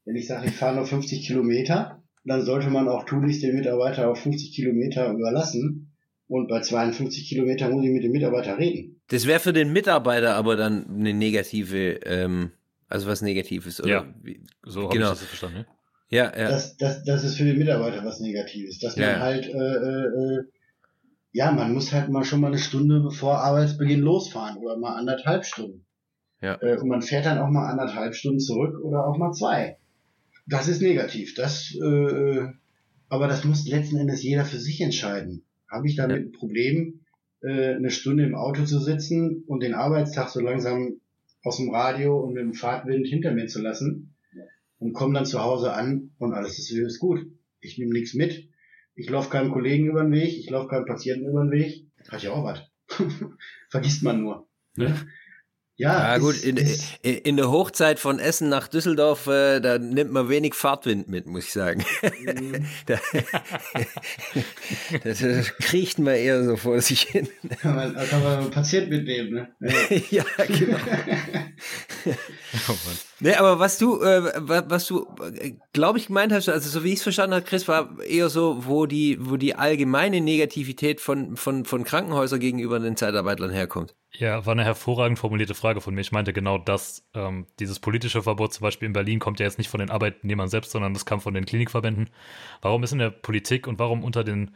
Wenn 0.04 0.16
ich 0.16 0.26
sage, 0.26 0.48
ich 0.48 0.54
fahre 0.54 0.76
nur 0.76 0.84
50 0.86 1.26
Kilometer, 1.26 1.99
dann 2.24 2.44
sollte 2.44 2.70
man 2.70 2.88
auch 2.88 3.04
tunlichst 3.04 3.42
den 3.42 3.56
Mitarbeiter 3.56 4.10
auf 4.10 4.20
50 4.20 4.54
Kilometer 4.54 5.10
überlassen. 5.10 5.92
Und 6.28 6.48
bei 6.48 6.60
52 6.60 7.28
Kilometern 7.28 7.72
muss 7.72 7.84
ich 7.84 7.90
mit 7.90 8.04
dem 8.04 8.12
Mitarbeiter 8.12 8.56
reden. 8.56 9.00
Das 9.08 9.26
wäre 9.26 9.40
für 9.40 9.52
den 9.52 9.72
Mitarbeiter 9.72 10.36
aber 10.36 10.54
dann 10.54 10.86
eine 10.88 11.12
negative, 11.12 11.94
ähm, 12.06 12.52
also 12.88 13.08
was 13.08 13.20
Negatives, 13.20 13.80
oder? 13.80 13.90
Ja, 13.90 14.06
so 14.62 14.84
habe 14.84 14.94
genau. 14.94 15.12
ich 15.12 15.18
das 15.18 15.24
verstanden. 15.24 15.58
Ne? 15.58 15.66
Ja, 16.10 16.24
ja. 16.36 16.48
Das, 16.48 16.76
das, 16.76 17.02
das 17.04 17.24
ist 17.24 17.36
für 17.36 17.44
den 17.44 17.58
Mitarbeiter 17.58 18.04
was 18.04 18.20
Negatives, 18.20 18.78
dass 18.78 18.96
man 18.96 19.08
ja. 19.08 19.18
halt, 19.18 19.46
äh, 19.46 19.58
äh, 19.58 20.36
äh, 20.36 20.44
ja, 21.32 21.50
man 21.50 21.72
muss 21.72 21.92
halt 21.92 22.10
mal 22.10 22.24
schon 22.24 22.40
mal 22.40 22.48
eine 22.48 22.58
Stunde 22.58 23.00
bevor 23.00 23.38
Arbeitsbeginn 23.38 24.00
losfahren 24.00 24.56
oder 24.58 24.76
mal 24.76 24.96
anderthalb 24.96 25.44
Stunden. 25.44 25.84
Ja. 26.40 26.60
Äh, 26.62 26.78
und 26.78 26.88
man 26.88 27.02
fährt 27.02 27.26
dann 27.26 27.38
auch 27.38 27.48
mal 27.48 27.68
anderthalb 27.68 28.14
Stunden 28.14 28.40
zurück 28.40 28.80
oder 28.84 29.04
auch 29.06 29.16
mal 29.18 29.32
zwei. 29.32 29.78
Das 30.50 30.66
ist 30.66 30.82
negativ. 30.82 31.34
Das, 31.34 31.72
äh, 31.76 32.48
aber 33.08 33.28
das 33.28 33.44
muss 33.44 33.68
letzten 33.68 33.98
Endes 33.98 34.22
jeder 34.24 34.44
für 34.44 34.58
sich 34.58 34.80
entscheiden. 34.80 35.44
Habe 35.70 35.86
ich 35.86 35.94
damit 35.94 36.18
ein 36.18 36.32
Problem, 36.32 37.00
äh, 37.40 37.74
eine 37.76 37.90
Stunde 37.90 38.24
im 38.24 38.34
Auto 38.34 38.64
zu 38.64 38.80
sitzen 38.80 39.44
und 39.46 39.62
den 39.62 39.74
Arbeitstag 39.74 40.28
so 40.28 40.40
langsam 40.40 41.00
aus 41.44 41.58
dem 41.58 41.70
Radio 41.70 42.18
und 42.18 42.34
mit 42.34 42.42
dem 42.42 42.54
Fahrtwind 42.54 43.06
hinter 43.06 43.30
mir 43.30 43.46
zu 43.46 43.62
lassen 43.62 44.16
und 44.80 44.92
komme 44.92 45.14
dann 45.14 45.24
zu 45.24 45.40
Hause 45.40 45.72
an 45.72 46.10
und 46.18 46.32
alles 46.32 46.58
ist, 46.58 46.72
ist 46.72 46.98
gut. 46.98 47.24
Ich 47.60 47.78
nehme 47.78 47.92
nichts 47.92 48.14
mit. 48.14 48.48
Ich 48.96 49.08
laufe 49.08 49.30
keinem 49.30 49.52
Kollegen 49.52 49.86
über 49.86 50.02
den 50.02 50.12
Weg, 50.12 50.36
ich 50.36 50.50
laufe 50.50 50.66
keinem 50.66 50.84
Patienten 50.84 51.28
über 51.28 51.44
den 51.44 51.52
Weg. 51.52 51.86
Hat 52.08 52.24
ja 52.24 52.32
auch 52.32 52.42
was. 52.42 52.60
Vergisst 53.70 54.02
man 54.02 54.20
nur. 54.20 54.48
Ne? 54.74 54.96
Ja, 55.80 56.12
ja 56.12 56.18
gut, 56.18 56.42
in, 56.42 56.58
in, 57.00 57.38
der 57.38 57.50
Hochzeit 57.50 57.98
von 57.98 58.18
Essen 58.18 58.50
nach 58.50 58.68
Düsseldorf, 58.68 59.26
äh, 59.28 59.60
da 59.60 59.78
nimmt 59.78 60.12
man 60.12 60.28
wenig 60.28 60.52
Fahrtwind 60.52 61.08
mit, 61.08 61.26
muss 61.26 61.46
ich 61.46 61.52
sagen. 61.54 61.82
Mhm. 62.02 62.66
da, 62.86 63.00
das, 65.02 65.20
das, 65.20 65.56
kriecht 65.56 65.98
man 65.98 66.16
eher 66.16 66.44
so 66.44 66.58
vor 66.58 66.82
sich 66.82 67.00
hin. 67.00 67.28
Kann 67.62 67.76
man, 67.76 67.94
kann 67.94 68.22
man 68.22 68.40
einen 68.40 68.50
Patient 68.50 68.90
mitnehmen, 68.90 69.48
ne? 69.58 69.70
ja, 70.10 70.24
genau. 70.46 70.76
oh 72.68 72.76
nee, 73.20 73.34
aber 73.36 73.58
was 73.58 73.78
du, 73.78 74.02
äh, 74.02 74.22
was 74.36 74.84
du, 74.84 75.06
äh, 75.34 75.54
glaube 75.72 75.98
ich, 75.98 76.08
gemeint 76.08 76.30
hast, 76.30 76.50
also 76.50 76.68
so 76.68 76.84
wie 76.84 76.88
ich 76.88 76.98
es 76.98 77.04
verstanden 77.04 77.36
habe, 77.36 77.46
Chris, 77.46 77.66
war 77.68 77.98
eher 78.06 78.28
so, 78.28 78.66
wo 78.66 78.84
die, 78.84 79.16
wo 79.18 79.38
die 79.38 79.54
allgemeine 79.54 80.20
Negativität 80.20 81.00
von, 81.00 81.38
von, 81.38 81.64
von 81.64 81.84
Krankenhäusern 81.84 82.38
gegenüber 82.38 82.78
den 82.78 82.98
Zeitarbeitern 82.98 83.50
herkommt. 83.50 83.94
Ja, 84.20 84.44
war 84.44 84.52
eine 84.52 84.64
hervorragend 84.64 85.18
formulierte 85.18 85.54
Frage 85.54 85.80
von 85.80 85.94
mir. 85.94 86.02
Ich 86.02 86.12
meinte 86.12 86.34
genau 86.34 86.58
das. 86.58 87.08
Ähm, 87.14 87.46
dieses 87.58 87.80
politische 87.80 88.22
Verbot 88.22 88.52
zum 88.52 88.64
Beispiel 88.64 88.84
in 88.84 88.92
Berlin 88.92 89.18
kommt 89.18 89.40
ja 89.40 89.46
jetzt 89.46 89.56
nicht 89.56 89.70
von 89.70 89.80
den 89.80 89.88
Arbeitnehmern 89.88 90.50
selbst, 90.50 90.72
sondern 90.72 90.92
das 90.92 91.06
kam 91.06 91.22
von 91.22 91.32
den 91.32 91.46
Klinikverbänden. 91.46 92.10
Warum 92.60 92.82
ist 92.82 92.92
in 92.92 92.98
der 92.98 93.08
Politik 93.08 93.66
und 93.66 93.78
warum 93.78 94.04
unter 94.04 94.22
den 94.22 94.50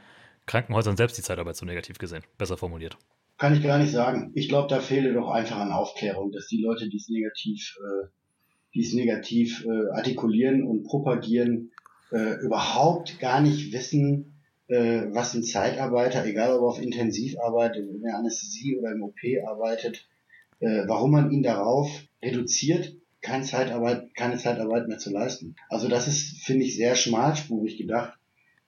Krankenhäusern 0.44 0.98
selbst 0.98 1.16
die 1.16 1.22
Zeitarbeit 1.22 1.56
so 1.56 1.64
negativ 1.64 1.96
gesehen? 1.96 2.24
Besser 2.36 2.58
formuliert. 2.58 2.98
Kann 3.38 3.54
ich 3.54 3.62
gar 3.62 3.78
nicht 3.78 3.90
sagen. 3.90 4.32
Ich 4.34 4.50
glaube, 4.50 4.68
da 4.68 4.80
fehle 4.80 5.14
doch 5.14 5.30
einfach 5.30 5.56
an 5.56 5.72
Aufklärung, 5.72 6.30
dass 6.30 6.46
die 6.46 6.60
Leute, 6.60 6.90
die 6.90 6.98
es 6.98 7.08
negativ, 7.08 7.78
äh, 7.80 8.08
die 8.74 8.96
negativ 8.96 9.64
äh, 9.64 9.96
artikulieren 9.96 10.62
und 10.62 10.84
propagieren, 10.84 11.70
äh, 12.12 12.34
überhaupt 12.44 13.18
gar 13.18 13.40
nicht 13.40 13.72
wissen, 13.72 14.34
äh, 14.68 15.02
was 15.10 15.34
ein 15.34 15.42
Zeitarbeiter, 15.42 16.24
egal 16.24 16.54
ob 16.54 16.62
er 16.62 16.68
auf 16.68 16.82
Intensiv 16.82 17.38
arbeitet, 17.40 17.88
in 17.88 18.02
der 18.02 18.16
Anästhesie 18.16 18.78
oder 18.78 18.92
im 18.92 19.02
OP 19.02 19.18
arbeitet, 19.46 20.08
äh, 20.60 20.84
warum 20.86 21.12
man 21.12 21.30
ihn 21.30 21.42
darauf 21.42 21.90
reduziert, 22.22 22.96
keine 23.20 23.44
Zeitarbeit, 23.44 24.14
keine 24.14 24.36
Zeitarbeit 24.36 24.88
mehr 24.88 24.98
zu 24.98 25.10
leisten. 25.10 25.56
Also 25.68 25.88
das 25.88 26.08
ist, 26.08 26.44
finde 26.44 26.64
ich, 26.64 26.76
sehr 26.76 26.94
schmalspurig 26.94 27.78
gedacht 27.78 28.18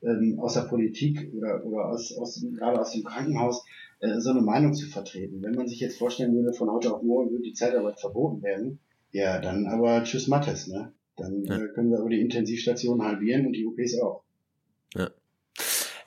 ähm, 0.03 0.39
aus 0.41 0.55
der 0.55 0.63
Politik 0.63 1.31
oder, 1.35 1.65
oder 1.65 1.87
aus, 1.87 2.17
aus, 2.17 2.45
gerade 2.57 2.81
aus 2.81 2.93
dem 2.93 3.05
Krankenhaus 3.05 3.65
äh, 4.01 4.19
so 4.19 4.31
eine 4.31 4.41
Meinung 4.41 4.75
zu 4.75 4.87
vertreten. 4.87 5.43
Wenn 5.43 5.55
man 5.55 5.69
sich 5.69 5.81
jetzt 5.81 5.99
vorstellen 5.99 6.35
würde, 6.35 6.53
von 6.53 6.71
heute 6.71 6.95
auf 6.95 7.03
morgen 7.03 7.31
würde 7.31 7.45
die 7.45 7.53
Zeitarbeit 7.53 8.01
verboten 8.01 8.43
werden, 8.43 8.79
ja, 9.13 9.39
dann 9.39 9.67
aber 9.67 10.05
tschüss 10.05 10.29
Mattes, 10.29 10.67
ne? 10.67 10.93
Dann 11.17 11.45
äh, 11.45 11.69
können 11.75 11.91
wir 11.91 12.01
aber 12.01 12.11
die 12.11 12.21
Intensivstationen 12.21 13.07
halbieren 13.07 13.47
und 13.47 13.55
die 13.55 13.67
OPs 13.67 13.99
auch. 14.01 14.26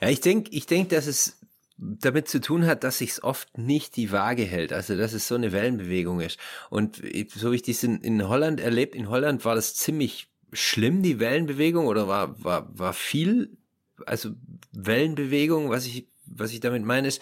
Ja. 0.01 0.09
Ich 0.09 0.21
denke, 0.21 0.51
ich 0.51 0.65
denk, 0.65 0.89
dass 0.89 1.07
es 1.07 1.39
damit 1.77 2.27
zu 2.27 2.41
tun 2.41 2.65
hat, 2.65 2.83
dass 2.83 2.97
sich 2.97 3.23
oft 3.23 3.57
nicht 3.57 3.95
die 3.95 4.11
Waage 4.11 4.43
hält, 4.43 4.73
also 4.73 4.97
dass 4.97 5.13
es 5.13 5.27
so 5.27 5.35
eine 5.35 5.51
Wellenbewegung 5.51 6.19
ist. 6.19 6.37
Und 6.69 7.01
so 7.33 7.51
wie 7.51 7.55
ich 7.55 7.61
das 7.61 7.83
in, 7.83 8.01
in 8.01 8.27
Holland 8.27 8.59
erlebt, 8.59 8.95
in 8.95 9.09
Holland 9.09 9.45
war 9.45 9.55
das 9.55 9.75
ziemlich 9.75 10.29
schlimm, 10.51 11.03
die 11.03 11.19
Wellenbewegung, 11.19 11.87
oder 11.87 12.07
war, 12.07 12.43
war, 12.43 12.67
war 12.77 12.93
viel, 12.93 13.57
also 14.05 14.31
Wellenbewegung, 14.73 15.69
was 15.69 15.85
ich, 15.85 16.07
was 16.25 16.51
ich 16.51 16.59
damit 16.59 16.83
meine, 16.83 17.07
ist, 17.07 17.21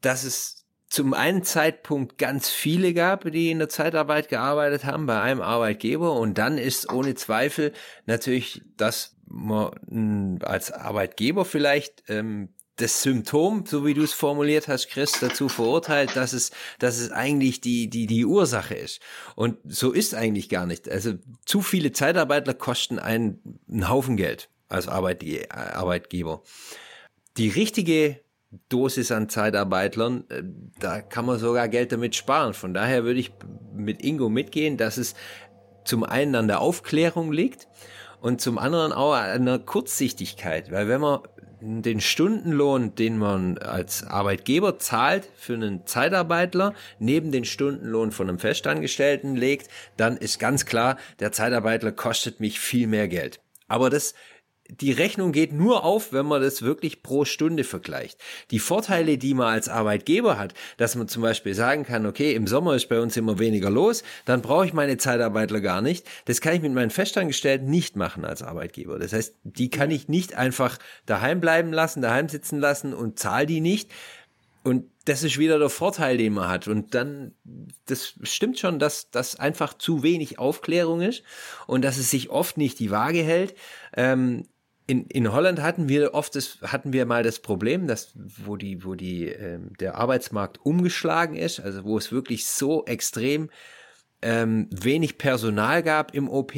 dass 0.00 0.24
es 0.24 0.66
zum 0.88 1.14
einen 1.14 1.42
Zeitpunkt 1.42 2.16
ganz 2.16 2.48
viele 2.48 2.94
gab, 2.94 3.30
die 3.30 3.50
in 3.50 3.58
der 3.58 3.68
Zeitarbeit 3.68 4.28
gearbeitet 4.28 4.84
haben 4.84 5.06
bei 5.06 5.20
einem 5.20 5.42
Arbeitgeber 5.42 6.12
und 6.12 6.38
dann 6.38 6.58
ist 6.58 6.92
ohne 6.92 7.14
Zweifel 7.14 7.72
natürlich, 8.06 8.62
dass 8.76 9.15
man 9.36 10.38
als 10.42 10.72
Arbeitgeber 10.72 11.44
vielleicht 11.44 12.04
ähm, 12.08 12.48
das 12.76 13.02
Symptom, 13.02 13.64
so 13.66 13.86
wie 13.86 13.94
du 13.94 14.02
es 14.02 14.12
formuliert 14.12 14.68
hast, 14.68 14.88
Chris, 14.88 15.12
dazu 15.20 15.48
verurteilt, 15.48 16.14
dass 16.14 16.32
es, 16.32 16.50
dass 16.78 16.98
es 16.98 17.10
eigentlich 17.10 17.60
die, 17.60 17.88
die, 17.88 18.06
die 18.06 18.26
Ursache 18.26 18.74
ist. 18.74 19.00
Und 19.34 19.56
so 19.64 19.92
ist 19.92 20.14
eigentlich 20.14 20.48
gar 20.48 20.66
nicht. 20.66 20.88
Also 20.88 21.14
zu 21.46 21.62
viele 21.62 21.92
Zeitarbeitler 21.92 22.54
kosten 22.54 22.98
einen, 22.98 23.60
einen 23.70 23.88
Haufen 23.88 24.16
Geld 24.16 24.50
als 24.68 24.88
Arbeitgeber. 24.88 26.42
Die 27.38 27.48
richtige 27.48 28.20
Dosis 28.68 29.10
an 29.10 29.28
Zeitarbeitlern, 29.28 30.24
äh, 30.28 30.42
da 30.78 31.00
kann 31.00 31.26
man 31.26 31.38
sogar 31.38 31.68
Geld 31.68 31.92
damit 31.92 32.14
sparen. 32.14 32.52
Von 32.52 32.74
daher 32.74 33.04
würde 33.04 33.20
ich 33.20 33.32
mit 33.74 34.04
Ingo 34.04 34.28
mitgehen, 34.28 34.76
dass 34.76 34.98
es 34.98 35.14
zum 35.84 36.04
einen 36.04 36.34
an 36.34 36.48
der 36.48 36.60
Aufklärung 36.60 37.32
liegt 37.32 37.68
und 38.26 38.40
zum 38.40 38.58
anderen 38.58 38.92
auch 38.92 39.14
der 39.14 39.60
Kurzsichtigkeit. 39.60 40.72
Weil 40.72 40.88
wenn 40.88 41.00
man 41.00 41.20
den 41.60 42.00
Stundenlohn, 42.00 42.96
den 42.96 43.18
man 43.18 43.56
als 43.58 44.02
Arbeitgeber 44.02 44.80
zahlt 44.80 45.28
für 45.36 45.54
einen 45.54 45.86
Zeitarbeitler, 45.86 46.74
neben 46.98 47.30
den 47.30 47.44
Stundenlohn 47.44 48.10
von 48.10 48.28
einem 48.28 48.40
Festangestellten 48.40 49.36
legt, 49.36 49.68
dann 49.96 50.16
ist 50.16 50.40
ganz 50.40 50.66
klar, 50.66 50.96
der 51.20 51.30
Zeitarbeitler 51.30 51.92
kostet 51.92 52.40
mich 52.40 52.58
viel 52.58 52.88
mehr 52.88 53.06
Geld. 53.06 53.38
Aber 53.68 53.90
das 53.90 54.14
die 54.68 54.92
Rechnung 54.92 55.32
geht 55.32 55.52
nur 55.52 55.84
auf, 55.84 56.12
wenn 56.12 56.26
man 56.26 56.42
das 56.42 56.62
wirklich 56.62 57.02
pro 57.02 57.24
Stunde 57.24 57.64
vergleicht. 57.64 58.18
Die 58.50 58.58
Vorteile, 58.58 59.18
die 59.18 59.34
man 59.34 59.48
als 59.48 59.68
Arbeitgeber 59.68 60.38
hat, 60.38 60.54
dass 60.76 60.94
man 60.94 61.08
zum 61.08 61.22
Beispiel 61.22 61.54
sagen 61.54 61.84
kann, 61.84 62.06
okay, 62.06 62.34
im 62.34 62.46
Sommer 62.46 62.74
ist 62.74 62.88
bei 62.88 63.00
uns 63.00 63.16
immer 63.16 63.38
weniger 63.38 63.70
los, 63.70 64.02
dann 64.24 64.42
brauche 64.42 64.66
ich 64.66 64.72
meine 64.72 64.96
Zeitarbeitler 64.96 65.60
gar 65.60 65.82
nicht. 65.82 66.06
Das 66.26 66.40
kann 66.40 66.54
ich 66.54 66.62
mit 66.62 66.72
meinen 66.72 66.90
Festangestellten 66.90 67.68
nicht 67.70 67.96
machen 67.96 68.24
als 68.24 68.42
Arbeitgeber. 68.42 68.98
Das 68.98 69.12
heißt, 69.12 69.36
die 69.44 69.70
kann 69.70 69.90
ich 69.90 70.08
nicht 70.08 70.34
einfach 70.34 70.78
daheim 71.06 71.40
bleiben 71.40 71.72
lassen, 71.72 72.02
daheim 72.02 72.28
sitzen 72.28 72.58
lassen 72.58 72.94
und 72.94 73.18
zahle 73.18 73.46
die 73.46 73.60
nicht. 73.60 73.90
Und 74.66 74.90
das 75.04 75.22
ist 75.22 75.38
wieder 75.38 75.60
der 75.60 75.70
Vorteil, 75.70 76.16
den 76.16 76.32
man 76.32 76.48
hat. 76.48 76.66
Und 76.66 76.92
dann, 76.94 77.36
das 77.86 78.14
stimmt 78.22 78.58
schon, 78.58 78.80
dass 78.80 79.10
das 79.10 79.38
einfach 79.38 79.74
zu 79.74 80.02
wenig 80.02 80.40
Aufklärung 80.40 81.00
ist 81.02 81.22
und 81.68 81.84
dass 81.84 81.98
es 81.98 82.10
sich 82.10 82.30
oft 82.30 82.58
nicht 82.58 82.80
die 82.80 82.90
Waage 82.90 83.22
hält. 83.22 83.54
Ähm, 83.96 84.48
in, 84.86 85.06
in 85.06 85.32
Holland 85.32 85.60
hatten 85.60 85.88
wir 85.88 86.14
oft 86.14 86.36
das, 86.36 86.58
hatten 86.62 86.92
wir 86.92 87.06
mal 87.06 87.22
das 87.22 87.40
Problem, 87.40 87.86
dass 87.86 88.12
wo 88.14 88.56
die, 88.56 88.84
wo 88.84 88.94
die, 88.94 89.28
ähm, 89.28 89.72
der 89.80 89.96
Arbeitsmarkt 89.96 90.64
umgeschlagen 90.64 91.34
ist, 91.34 91.60
also 91.60 91.84
wo 91.84 91.98
es 91.98 92.12
wirklich 92.12 92.46
so 92.46 92.84
extrem 92.86 93.50
ähm, 94.22 94.68
wenig 94.70 95.18
Personal 95.18 95.82
gab 95.82 96.14
im 96.14 96.28
OP, 96.28 96.52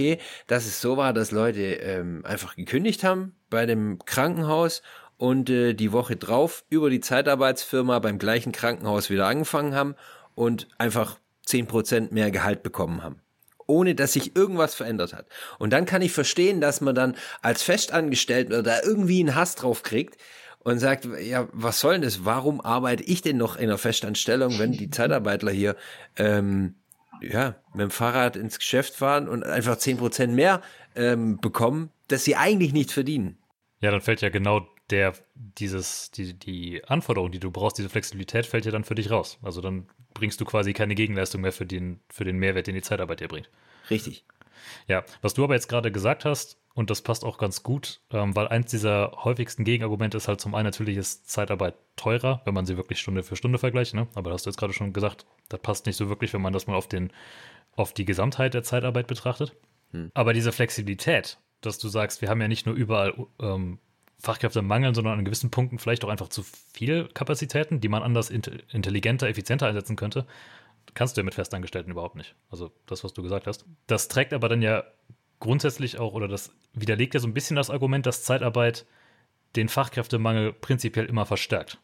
dass 0.47 0.67
es 0.67 0.81
so 0.81 0.97
war, 0.97 1.13
dass 1.13 1.31
Leute 1.31 1.61
ähm, 1.61 2.25
einfach 2.25 2.55
gekündigt 2.55 3.03
haben 3.03 3.35
bei 3.51 3.67
dem 3.67 3.99
Krankenhaus 4.05 4.83
und 5.17 5.49
äh, 5.51 5.73
die 5.73 5.93
Woche 5.93 6.17
drauf 6.17 6.65
über 6.69 6.91
die 6.91 7.01
Zeitarbeitsfirma 7.01 7.99
beim 7.99 8.19
gleichen 8.19 8.53
Krankenhaus 8.53 9.11
wieder 9.11 9.27
angefangen 9.27 9.75
haben 9.75 9.95
und 10.35 10.69
einfach 10.77 11.19
zehn 11.45 11.67
Prozent 11.67 12.13
mehr 12.13 12.31
Gehalt 12.31 12.63
bekommen 12.63 13.03
haben 13.03 13.23
ohne 13.69 13.95
dass 13.95 14.15
sich 14.15 14.35
irgendwas 14.35 14.75
verändert 14.75 15.13
hat. 15.13 15.27
Und 15.59 15.73
dann 15.73 15.87
kann 15.87 16.03
ich 16.03 16.11
verstehen, 16.11 16.61
dass 16.61 16.81
man 16.81 16.97
dann 16.97 17.17
als 17.43 17.63
Festangestellter 17.63 18.65
da 18.65 18.81
irgendwie 18.83 19.21
einen 19.21 19.37
Hass 19.37 19.55
drauf 19.55 19.85
kriegt 19.85 20.17
und 20.61 20.81
sagt, 20.81 21.07
ja, 21.23 21.49
was 21.53 21.79
soll 21.79 21.93
denn 21.93 22.03
das? 22.03 22.25
Warum 22.25 22.61
arbeite 22.61 23.05
ich 23.05 23.23
denn 23.23 23.37
noch 23.37 23.57
in 23.57 23.65
einer 23.65 23.79
Festanstellung, 23.79 24.59
wenn 24.59 24.73
die 24.73 24.91
Zeitarbeitler 24.91 25.53
hier 25.53 25.77
ähm, 26.17 26.75
ja, 27.21 27.57
mit 27.73 27.83
dem 27.83 27.91
Fahrrad 27.91 28.37
ins 28.37 28.59
Geschäft 28.59 28.95
fahren 28.95 29.29
und 29.29 29.45
einfach 29.45 29.77
zehn 29.77 29.99
Prozent 29.99 30.35
mehr 30.35 30.63
ähm, 30.97 31.39
bekommen, 31.39 31.91
dass 32.09 32.25
sie 32.25 32.37
eigentlich 32.37 32.73
nicht 32.73 32.91
verdienen? 32.91 33.39
Ja, 33.81 33.91
dann 33.91 34.01
fällt 34.01 34.23
ja 34.23 34.31
genau 34.31 34.67
der, 34.91 35.13
dieses, 35.35 36.11
die, 36.11 36.35
die 36.35 36.83
Anforderung, 36.85 37.31
die 37.31 37.41
du 37.41 37.51
brauchst, 37.51 37.79
diese 37.79 37.91
Flexibilität 37.91 38.47
fällt 38.47 38.65
ja 38.65 38.73
dann 38.73 38.85
für 38.85 38.95
dich 38.95 39.11
raus. 39.11 39.39
Also 39.43 39.61
dann 39.61 39.87
bringst 40.19 40.41
du 40.41 40.45
quasi 40.45 40.73
keine 40.73 40.95
Gegenleistung 40.95 41.41
mehr 41.41 41.53
für 41.53 41.67
den, 41.67 42.01
für 42.09 42.25
den 42.25 42.39
Mehrwert, 42.39 42.67
den 42.67 42.75
die 42.75 42.83
Zeitarbeit 42.83 43.21
dir 43.21 43.29
bringt. 43.29 43.49
Richtig. 43.91 44.25
Ja, 44.87 45.05
was 45.23 45.35
du 45.35 45.45
aber 45.45 45.55
jetzt 45.55 45.69
gerade 45.69 45.91
gesagt 45.93 46.25
hast, 46.25 46.59
und 46.75 46.91
das 46.91 47.03
passt 47.03 47.25
auch 47.25 47.39
ganz 47.39 47.65
gut, 47.65 48.01
ähm, 48.13 48.37
weil 48.37 48.47
eins 48.47 48.71
dieser 48.71 49.11
häufigsten 49.25 49.65
Gegenargumente 49.65 50.17
ist 50.17 50.29
halt 50.29 50.41
zum 50.41 50.55
einen 50.55 50.67
natürlich 50.67 50.97
ist 50.97 51.29
Zeitarbeit 51.29 51.75
teurer, 51.97 52.41
wenn 52.45 52.55
man 52.55 52.67
sie 52.67 52.77
wirklich 52.77 53.01
Stunde 53.01 53.25
für 53.25 53.35
Stunde 53.35 53.59
vergleicht, 53.59 53.95
ne? 53.95 54.07
Aber 54.15 54.31
hast 54.31 54.47
du 54.47 54.51
jetzt 54.51 54.59
gerade 54.59 54.73
schon 54.73 54.93
gesagt, 54.93 55.27
das 55.49 55.61
passt 55.61 55.87
nicht 55.87 55.97
so 55.97 56.09
wirklich, 56.09 56.33
wenn 56.35 56.41
man 56.41 56.53
das 56.53 56.69
mal 56.69 56.77
auf 56.77 56.87
den, 56.87 57.13
auf 57.75 57.93
die 57.95 58.05
Gesamtheit 58.05 58.55
der 58.55 58.63
Zeitarbeit 58.63 59.09
betrachtet. 59.09 59.57
Hm. 59.91 60.13
Aber 60.15 60.33
diese 60.35 60.53
Flexibilität, 60.53 61.39
dass 61.63 61.79
du 61.79 61.89
sagst, 61.89 62.23
wir 62.23 62.29
haben 62.29 62.41
ja 62.41 62.47
nicht 62.47 62.67
nur 62.67 62.77
überall 62.77 63.27
ähm, 63.41 63.81
Fachkräfte 64.21 64.63
mangeln, 64.63 64.95
sondern 64.95 65.19
an 65.19 65.25
gewissen 65.25 65.51
Punkten 65.51 65.79
vielleicht 65.79 66.05
auch 66.05 66.09
einfach 66.09 66.29
zu 66.29 66.43
viel 66.73 67.09
Kapazitäten, 67.09 67.81
die 67.81 67.89
man 67.89 68.03
anders 68.03 68.31
intelligenter, 68.31 69.29
effizienter 69.29 69.67
einsetzen 69.67 69.97
könnte, 69.97 70.27
kannst 70.95 71.17
du 71.17 71.21
ja 71.21 71.25
mit 71.25 71.35
Festangestellten 71.35 71.93
überhaupt 71.93 72.17
nicht. 72.17 72.35
Also 72.51 72.73
das, 72.87 73.05
was 73.05 73.13
du 73.13 73.23
gesagt 73.23 73.47
hast. 73.47 73.65
Das 73.87 74.09
trägt 74.09 74.33
aber 74.33 74.49
dann 74.49 74.63
ja 74.63 74.85
grundsätzlich 75.39 75.99
auch, 75.99 76.15
oder 76.15 76.27
das 76.27 76.51
widerlegt 76.73 77.15
ja 77.15 77.21
so 77.21 77.29
ein 77.29 77.35
bisschen 77.35 77.57
das 77.57 77.71
Argument, 77.71 78.07
dass 78.07 78.25
Zeitarbeit 78.25 78.87
den 79.57 79.69
Fachkräftemangel 79.69 80.53
prinzipiell 80.53 81.07
immer 81.07 81.27
verstärkt. 81.27 81.79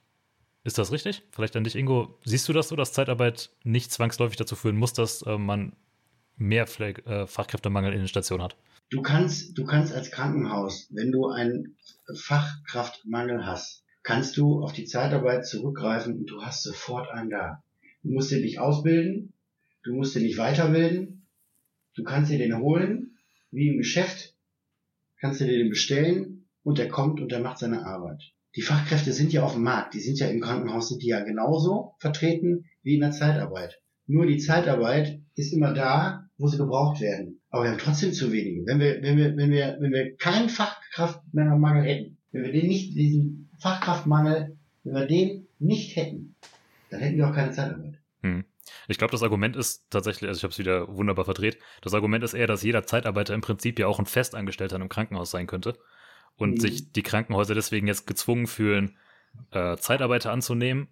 Ist 0.65 0.79
das 0.79 0.93
richtig? 0.93 1.23
Vielleicht 1.31 1.57
an 1.57 1.65
dich, 1.65 1.77
Ingo. 1.77 2.19
Siehst 2.25 2.49
du 2.49 2.53
das 2.53 2.69
so, 2.69 2.77
dass 2.77 2.93
Zeitarbeit 2.93 3.51
nicht 3.65 3.93
zwangsläufig 3.93 4.37
dazu 4.37 4.57
führen 4.57 4.77
muss, 4.77 4.93
dass 4.93 5.23
äh, 5.23 5.37
man 5.37 5.77
mehr 6.37 6.67
Pflege, 6.67 7.05
äh, 7.05 7.27
Fachkräftemangel 7.27 7.93
in 7.93 8.01
den 8.01 8.09
Stationen 8.09 8.43
hat? 8.43 8.57
Du 8.91 9.03
kannst, 9.03 9.57
du 9.59 9.65
kannst 9.65 9.93
als 9.93 10.11
Krankenhaus, 10.11 10.89
wenn 10.91 11.11
du 11.11 11.27
einen 11.29 11.77
Fachkraftmangel 12.15 13.47
hast, 13.47 13.85
kannst 14.03 14.37
du 14.37 14.63
auf 14.63 14.73
die 14.73 14.85
Zeitarbeit 14.85 15.47
zurückgreifen 15.47 16.19
und 16.19 16.27
du 16.27 16.43
hast 16.43 16.63
sofort 16.63 17.11
einen 17.11 17.31
da. 17.31 17.63
Du 18.03 18.11
musst 18.11 18.31
den 18.31 18.43
nicht 18.43 18.59
ausbilden, 18.59 19.33
du 19.83 19.95
musst 19.95 20.15
den 20.15 20.23
nicht 20.23 20.39
weiterbilden, 20.39 21.27
du 21.95 22.05
kannst 22.05 22.31
dir 22.31 22.39
den 22.39 22.59
holen, 22.59 23.17
wie 23.51 23.69
im 23.69 23.79
Geschäft, 23.79 24.35
kannst 25.19 25.41
dir 25.41 25.47
den 25.47 25.71
bestellen 25.71 26.47
und 26.63 26.79
der 26.79 26.89
kommt 26.89 27.21
und 27.21 27.33
der 27.33 27.41
macht 27.41 27.59
seine 27.59 27.87
Arbeit. 27.87 28.35
Die 28.57 28.63
Fachkräfte 28.63 29.13
sind 29.13 29.33
ja 29.33 29.43
auf 29.43 29.55
dem 29.55 29.63
Markt, 29.63 29.95
die 29.95 30.01
sind 30.01 30.19
ja 30.19 30.29
im 30.29 30.41
Krankenhaus, 30.41 30.89
sind 30.89 31.03
die 31.03 31.09
ja 31.09 31.25
genauso 31.25 31.95
vertreten 31.99 32.67
wie 32.83 32.95
in 32.95 33.01
der 33.01 33.11
Zeitarbeit. 33.11 33.81
Nur 34.07 34.27
die 34.27 34.39
Zeitarbeit 34.39 35.21
ist 35.35 35.53
immer 35.53 35.73
da, 35.73 36.29
wo 36.37 36.47
sie 36.47 36.59
gebraucht 36.59 37.01
werden. 37.01 37.41
Aber 37.55 37.63
wir 37.63 37.71
haben 37.71 37.79
trotzdem 37.79 38.13
zu 38.13 38.33
wenige. 38.33 38.67
Wenn 38.67 38.81
wir, 38.81 39.01
wenn 39.01 39.17
wir, 39.17 39.37
wenn 39.37 39.53
wir, 39.53 39.77
wenn 39.79 39.93
wir 39.93 40.17
keinen 40.17 40.49
Fachkraftmangel 40.49 41.85
hätten, 41.85 42.19
wenn 42.33 42.43
wir 42.43 42.51
den 42.51 42.67
nicht, 42.67 42.97
diesen 42.97 43.49
Fachkraftmangel, 43.61 44.59
wenn 44.83 44.93
wir 44.93 45.07
den 45.07 45.47
nicht 45.61 45.95
hätten, 45.95 46.35
dann 46.91 46.99
hätten 46.99 47.17
wir 47.17 47.29
auch 47.29 47.33
keine 47.33 47.53
Zeitarbeit. 47.53 48.01
Hm. 48.23 48.45
Ich 48.89 48.99
glaube, 48.99 49.13
das 49.13 49.23
Argument 49.23 49.55
ist 49.55 49.89
tatsächlich, 49.89 50.27
also 50.27 50.39
ich 50.39 50.43
habe 50.43 50.51
es 50.51 50.59
wieder 50.59 50.97
wunderbar 50.97 51.27
verdreht, 51.27 51.61
das 51.81 51.95
Argument 51.95 52.25
ist 52.25 52.35
eher, 52.35 52.49
dass 52.49 52.65
jeder 52.65 52.83
Zeitarbeiter 52.87 53.35
im 53.35 53.41
Prinzip 53.41 53.79
ja 53.79 53.87
auch 53.87 54.01
ein 54.01 54.07
Festangestellter 54.07 54.75
im 54.75 54.89
Krankenhaus 54.89 55.31
sein 55.31 55.47
könnte 55.47 55.79
und 56.37 56.55
mhm. 56.55 56.61
sich 56.61 56.91
die 56.91 57.05
Krankenhäuser 57.05 57.55
deswegen 57.55 57.87
jetzt 57.87 58.09
gezwungen 58.09 58.49
fühlen, 58.49 58.97
äh, 59.53 59.77
Zeitarbeiter 59.77 60.33
anzunehmen, 60.33 60.89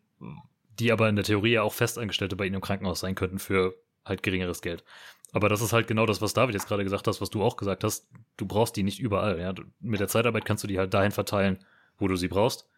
die 0.79 0.93
aber 0.93 1.09
in 1.09 1.17
der 1.17 1.25
Theorie 1.25 1.55
ja 1.55 1.63
auch 1.63 1.73
Festangestellte 1.73 2.37
bei 2.37 2.47
ihnen 2.47 2.55
im 2.55 2.61
Krankenhaus 2.61 3.01
sein 3.01 3.17
könnten 3.17 3.41
für 3.41 3.75
halt 4.05 4.23
geringeres 4.23 4.63
Geld. 4.63 4.85
Aber 5.33 5.49
das 5.49 5.63
ist 5.63 5.73
halt 5.73 5.87
genau 5.87 6.05
das, 6.05 6.21
was 6.21 6.35
David 6.35 6.55
jetzt 6.55 6.69
gerade 6.69 6.85
gesagt 6.85 7.07
hat, 7.07 7.21
was 7.21 7.31
du 7.31 7.43
auch 7.43 7.57
gesagt 7.57 7.85
hast. 7.85 8.09
Du 8.37 8.47
brauchst 8.47 8.77
die 8.77 8.83
nicht 8.83 9.01
überall. 9.01 9.41
Ja? 9.41 9.55
mit 9.81 10.01
der 10.01 10.09
Zeitarbeit 10.09 10.45
kannst 10.45 10.63
du 10.63 10.69
die 10.69 10.79
halt 10.79 10.93
dahin 10.93 11.13
verteilen, 11.13 11.65
wo 11.99 12.07
du 12.07 12.17
sie 12.17 12.29
brauchst. 12.29 12.69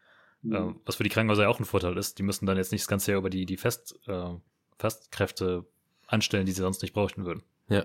Mhm. 0.43 0.55
Äh, 0.55 0.75
was 0.85 0.97
für 0.97 1.03
die 1.03 1.11
Krankenhäuser 1.11 1.45
ja 1.45 1.49
auch 1.49 1.59
ein 1.59 1.65
Vorteil 1.65 1.97
ist. 1.99 2.19
Die 2.19 2.23
müssen 2.23 2.47
dann 2.47 2.57
jetzt 2.57 2.71
nicht 2.71 2.83
das 2.83 2.89
ganze 2.89 3.11
Jahr 3.11 3.19
über 3.19 3.31
die, 3.31 3.45
die 3.45 3.57
Fest, 3.57 3.99
äh, 4.07 4.31
Festkräfte 4.79 5.67
anstellen, 6.07 6.47
die 6.47 6.53
sie 6.53 6.63
sonst 6.63 6.83
nicht 6.83 6.95
bräuchten 6.95 7.25
würden. 7.25 7.43
Ja. 7.69 7.85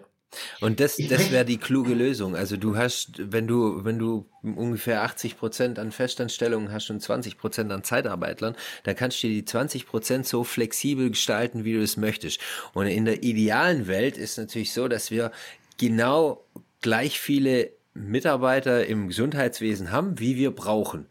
Und 0.62 0.80
das, 0.80 0.98
das 0.98 1.32
wäre 1.32 1.46
die 1.46 1.58
kluge 1.58 1.94
Lösung. 1.94 2.36
Also 2.36 2.56
du 2.56 2.78
hast, 2.78 3.14
wenn 3.18 3.48
du, 3.48 3.84
wenn 3.84 3.98
du 3.98 4.30
ungefähr 4.44 5.04
80 5.04 5.38
Prozent 5.38 5.80
an 5.80 5.92
Festanstellungen 5.92 6.72
hast 6.72 6.90
und 6.90 7.02
20 7.02 7.38
Prozent 7.38 7.72
an 7.72 7.84
Zeitarbeitlern, 7.84 8.56
dann 8.84 8.96
kannst 8.96 9.24
du 9.24 9.28
dir 9.28 9.34
die 9.34 9.46
20 9.46 9.88
Prozent 9.88 10.28
so 10.28 10.44
flexibel 10.44 11.10
gestalten, 11.10 11.66
wie 11.66 11.74
du 11.74 11.82
es 11.82 11.98
möchtest. 11.98 12.40
Und 12.74 12.88
in 12.88 13.06
der 13.06 13.24
idealen 13.24 13.88
Welt 13.88 14.18
ist 14.18 14.38
natürlich 14.38 14.74
so, 14.74 14.88
dass 14.88 15.10
wir 15.10 15.32
genau 15.78 16.46
gleich 16.82 17.20
viele 17.20 17.72
Mitarbeiter 17.94 18.86
im 18.86 19.08
Gesundheitswesen 19.08 19.92
haben, 19.92 20.20
wie 20.20 20.36
wir 20.36 20.52
brauchen. 20.52 21.08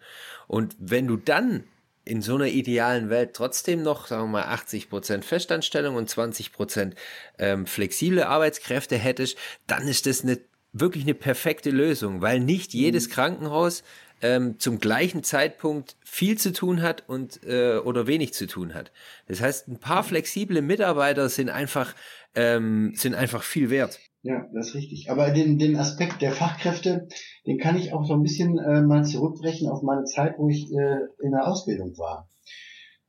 Und 0.47 0.77
wenn 0.79 1.07
du 1.07 1.17
dann 1.17 1.65
in 2.09 2.23
so 2.23 2.37
einer 2.37 2.47
idealen 2.47 3.11
Welt 3.11 3.35
trotzdem 3.35 3.83
noch, 3.83 4.07
sagen 4.07 4.25
wir 4.25 4.41
mal, 4.41 4.45
80 4.45 4.89
Prozent 4.89 5.25
Festanstellung 5.25 5.97
und 5.97 6.09
20 6.09 6.53
Prozent 6.53 6.95
ähm, 7.39 7.67
flexible 7.67 8.23
Arbeitskräfte 8.25 8.97
hättest, 8.97 9.37
dann 9.67 9.87
ist 9.87 10.07
das 10.07 10.23
eine, 10.23 10.39
wirklich 10.73 11.05
eine 11.05 11.15
perfekte 11.15 11.71
Lösung, 11.71 12.23
weil 12.23 12.41
nicht 12.41 12.73
jedes 12.73 13.09
mhm. 13.09 13.13
Krankenhaus 13.13 13.83
ähm, 14.23 14.59
zum 14.59 14.81
gleichen 14.81 15.23
Zeitpunkt 15.23 15.97
viel 16.03 16.39
zu 16.39 16.53
tun 16.53 16.83
hat 16.83 17.05
und 17.09 17.45
äh, 17.45 17.77
oder 17.77 18.07
wenig 18.07 18.33
zu 18.33 18.47
tun 18.47 18.75
hat. 18.75 18.91
Das 19.27 19.41
heißt, 19.41 19.69
ein 19.69 19.79
paar 19.79 20.03
flexible 20.03 20.63
Mitarbeiter 20.63 21.29
sind 21.29 21.51
einfach 21.51 21.95
ähm, 22.35 22.93
sind 22.97 23.15
einfach 23.15 23.43
viel 23.43 23.71
wert. 23.71 23.99
Ja, 24.29 24.47
das 24.53 24.69
ist 24.69 24.75
richtig. 24.75 25.11
Aber 25.11 25.31
den, 25.31 25.59
den 25.59 25.75
Aspekt 25.77 26.21
der 26.21 26.33
Fachkräfte, 26.33 27.09
den 27.47 27.57
kann 27.57 27.79
ich 27.79 27.95
auch 27.95 28.05
so 28.05 28.13
ein 28.13 28.23
bisschen 28.23 28.59
äh, 28.59 28.83
mal 28.83 29.03
zurückbrechen 29.03 29.71
auf 29.71 29.81
meine 29.83 30.05
Zeit, 30.05 30.35
wo 30.37 30.51
ich 30.51 30.71
äh, 30.71 30.99
in 31.25 31.31
der 31.31 31.49
Ausbildung 31.49 31.97
war. 31.97 32.29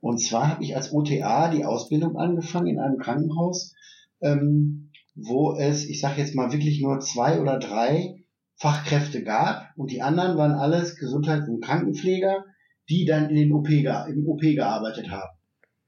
Und 0.00 0.18
zwar 0.18 0.48
habe 0.48 0.64
ich 0.64 0.74
als 0.76 0.94
OTA 0.94 1.50
die 1.50 1.66
Ausbildung 1.66 2.16
angefangen 2.16 2.68
in 2.68 2.78
einem 2.78 2.96
Krankenhaus, 2.96 3.74
ähm, 4.22 4.92
wo 5.14 5.56
es, 5.58 5.84
ich 5.84 6.00
sage 6.00 6.22
jetzt 6.22 6.34
mal 6.34 6.54
wirklich 6.54 6.80
nur 6.80 7.00
zwei 7.00 7.38
oder 7.38 7.58
drei 7.58 8.24
Fachkräfte 8.56 9.22
gab 9.22 9.76
und 9.76 9.90
die 9.90 10.00
anderen 10.00 10.38
waren 10.38 10.52
alles 10.52 10.96
Gesundheits- 10.96 11.50
und 11.50 11.62
Krankenpfleger, 11.62 12.46
die 12.88 13.04
dann 13.04 13.28
in 13.28 13.36
den 13.36 13.52
OP, 13.52 13.68
im 13.68 14.26
OP 14.26 14.40
gearbeitet 14.40 15.10
haben. 15.10 15.36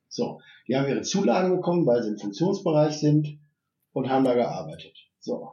So, 0.09 0.41
die 0.69 0.77
haben 0.77 0.89
ihre 0.91 1.01
Zulagen 1.01 1.57
bekommen, 1.57 1.87
weil 1.87 2.03
sie 2.03 2.11
im 2.11 2.19
Funktionsbereich 2.19 3.01
sind 3.01 3.39
und 3.93 4.11
haben 4.11 4.27
da 4.27 4.35
gearbeitet. 4.35 4.95
So. 5.23 5.53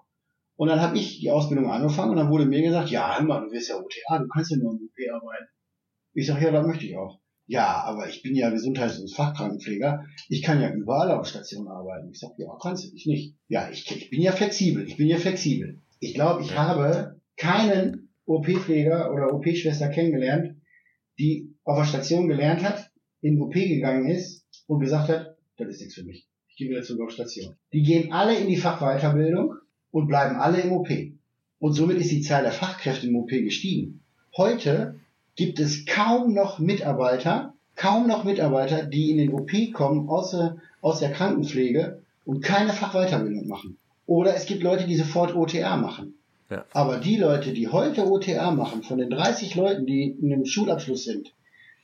Und 0.58 0.68
dann 0.68 0.82
habe 0.82 0.98
ich 0.98 1.20
die 1.20 1.32
Ausbildung 1.32 1.72
angefangen 1.72 2.12
und 2.12 2.18
dann 2.18 2.30
wurde 2.30 2.46
mir 2.46 2.62
gesagt, 2.62 2.90
ja, 2.90 3.18
hör 3.18 3.26
mal, 3.26 3.46
du 3.46 3.52
wirst 3.52 3.70
ja 3.70 3.78
OTA, 3.78 4.20
du 4.20 4.28
kannst 4.28 4.52
ja 4.52 4.58
nur 4.58 4.74
im 4.74 4.82
OP 4.84 5.16
arbeiten. 5.16 5.48
Ich 6.14 6.28
sage, 6.28 6.44
ja, 6.44 6.52
da 6.52 6.64
möchte 6.64 6.86
ich 6.86 6.98
auch. 6.98 7.20
Ja, 7.46 7.84
aber 7.84 8.10
ich 8.10 8.22
bin 8.22 8.36
ja 8.36 8.50
Gesundheits- 8.50 9.00
und 9.00 9.14
Fachkrankenpfleger. 9.14 10.06
Ich 10.28 10.44
kann 10.44 10.62
ja 10.62 10.72
überall 10.72 11.12
auf 11.12 11.28
Station 11.28 11.68
arbeiten. 11.68 12.10
Ich 12.12 12.20
sage, 12.20 12.34
ja, 12.38 12.56
kannst 12.62 12.84
du, 12.84 12.96
ich 12.96 13.06
nicht. 13.06 13.38
Ja, 13.48 13.70
ich, 13.72 13.90
ich 13.90 14.10
bin 14.10 14.22
ja 14.22 14.34
flexibel. 14.34 14.86
Ich 14.86 14.98
bin 14.98 15.08
ja 15.08 15.18
flexibel. 15.18 15.82
Ich 16.00 16.14
glaube, 16.14 16.44
ich 16.44 16.56
habe 16.56 17.20
keinen 17.38 18.14
OP-Pfleger 18.26 19.12
oder 19.12 19.34
OP-Schwester 19.34 19.90
kennengelernt, 19.90 20.62
die 21.18 21.56
auf 21.64 21.78
der 21.78 21.86
Station 21.86 22.28
gelernt 22.28 22.64
hat, 22.64 22.92
in 23.22 23.42
OP 23.42 23.54
gegangen 23.54 24.08
ist 24.08 24.46
und 24.68 24.80
gesagt 24.80 25.10
hat, 25.10 25.38
das 25.58 25.70
ist 25.70 25.80
nichts 25.80 25.96
für 25.96 26.04
mich. 26.04 26.29
Ich 26.60 26.68
gehe 26.68 26.78
wieder 26.78 27.06
auf 27.06 27.12
Station. 27.12 27.56
Die 27.72 27.84
gehen 27.84 28.12
alle 28.12 28.38
in 28.38 28.50
die 28.50 28.58
Fachweiterbildung 28.58 29.54
und 29.92 30.08
bleiben 30.08 30.36
alle 30.36 30.60
im 30.60 30.74
OP. 30.74 30.90
Und 31.58 31.72
somit 31.72 32.00
ist 32.00 32.12
die 32.12 32.20
Zahl 32.20 32.44
der 32.44 32.52
Fachkräfte 32.52 33.08
im 33.08 33.16
OP 33.16 33.30
gestiegen. 33.30 34.02
Heute 34.36 35.00
gibt 35.38 35.62
es 35.62 35.86
kaum 35.86 36.34
noch 36.34 36.60
Mitarbeiter, 36.60 37.54
kaum 37.78 38.08
noch 38.08 38.26
Mitarbeiter, 38.26 38.84
die 38.84 39.10
in 39.10 39.20
den 39.20 39.34
OP 39.34 39.52
kommen, 39.72 40.10
außer, 40.10 40.58
aus 40.82 41.00
der 41.00 41.14
Krankenpflege 41.14 42.02
und 42.26 42.44
keine 42.44 42.74
Fachweiterbildung 42.74 43.48
machen. 43.48 43.78
Oder 44.06 44.36
es 44.36 44.46
gibt 44.46 44.62
Leute, 44.62 44.86
die 44.86 44.98
sofort 44.98 45.34
OTA 45.34 45.78
machen. 45.78 46.16
Ja. 46.50 46.66
Aber 46.74 46.98
die 46.98 47.16
Leute, 47.16 47.54
die 47.54 47.70
heute 47.70 48.06
OTA 48.06 48.52
machen, 48.52 48.84
von 48.84 48.98
den 48.98 49.10
30 49.10 49.56
Leuten, 49.56 49.86
die 49.86 50.10
in 50.10 50.34
einem 50.34 50.44
Schulabschluss 50.44 51.06
sind, 51.06 51.34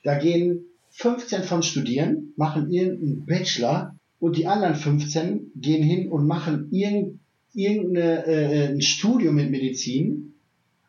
da 0.04 0.18
gehen 0.18 0.66
15 0.90 1.44
von 1.44 1.64
studieren, 1.64 2.34
machen 2.36 2.70
irgendeinen 2.70 3.26
Bachelor 3.26 3.95
und 4.26 4.38
die 4.38 4.48
anderen 4.48 4.74
15 4.74 5.52
gehen 5.56 5.84
hin 5.84 6.12
und 6.12 6.26
machen 6.26 6.70
irgendein, 6.72 7.20
irgendein 7.54 8.24
äh, 8.26 8.68
ein 8.72 8.82
Studium 8.82 9.36
mit 9.36 9.52
Medizin 9.52 10.34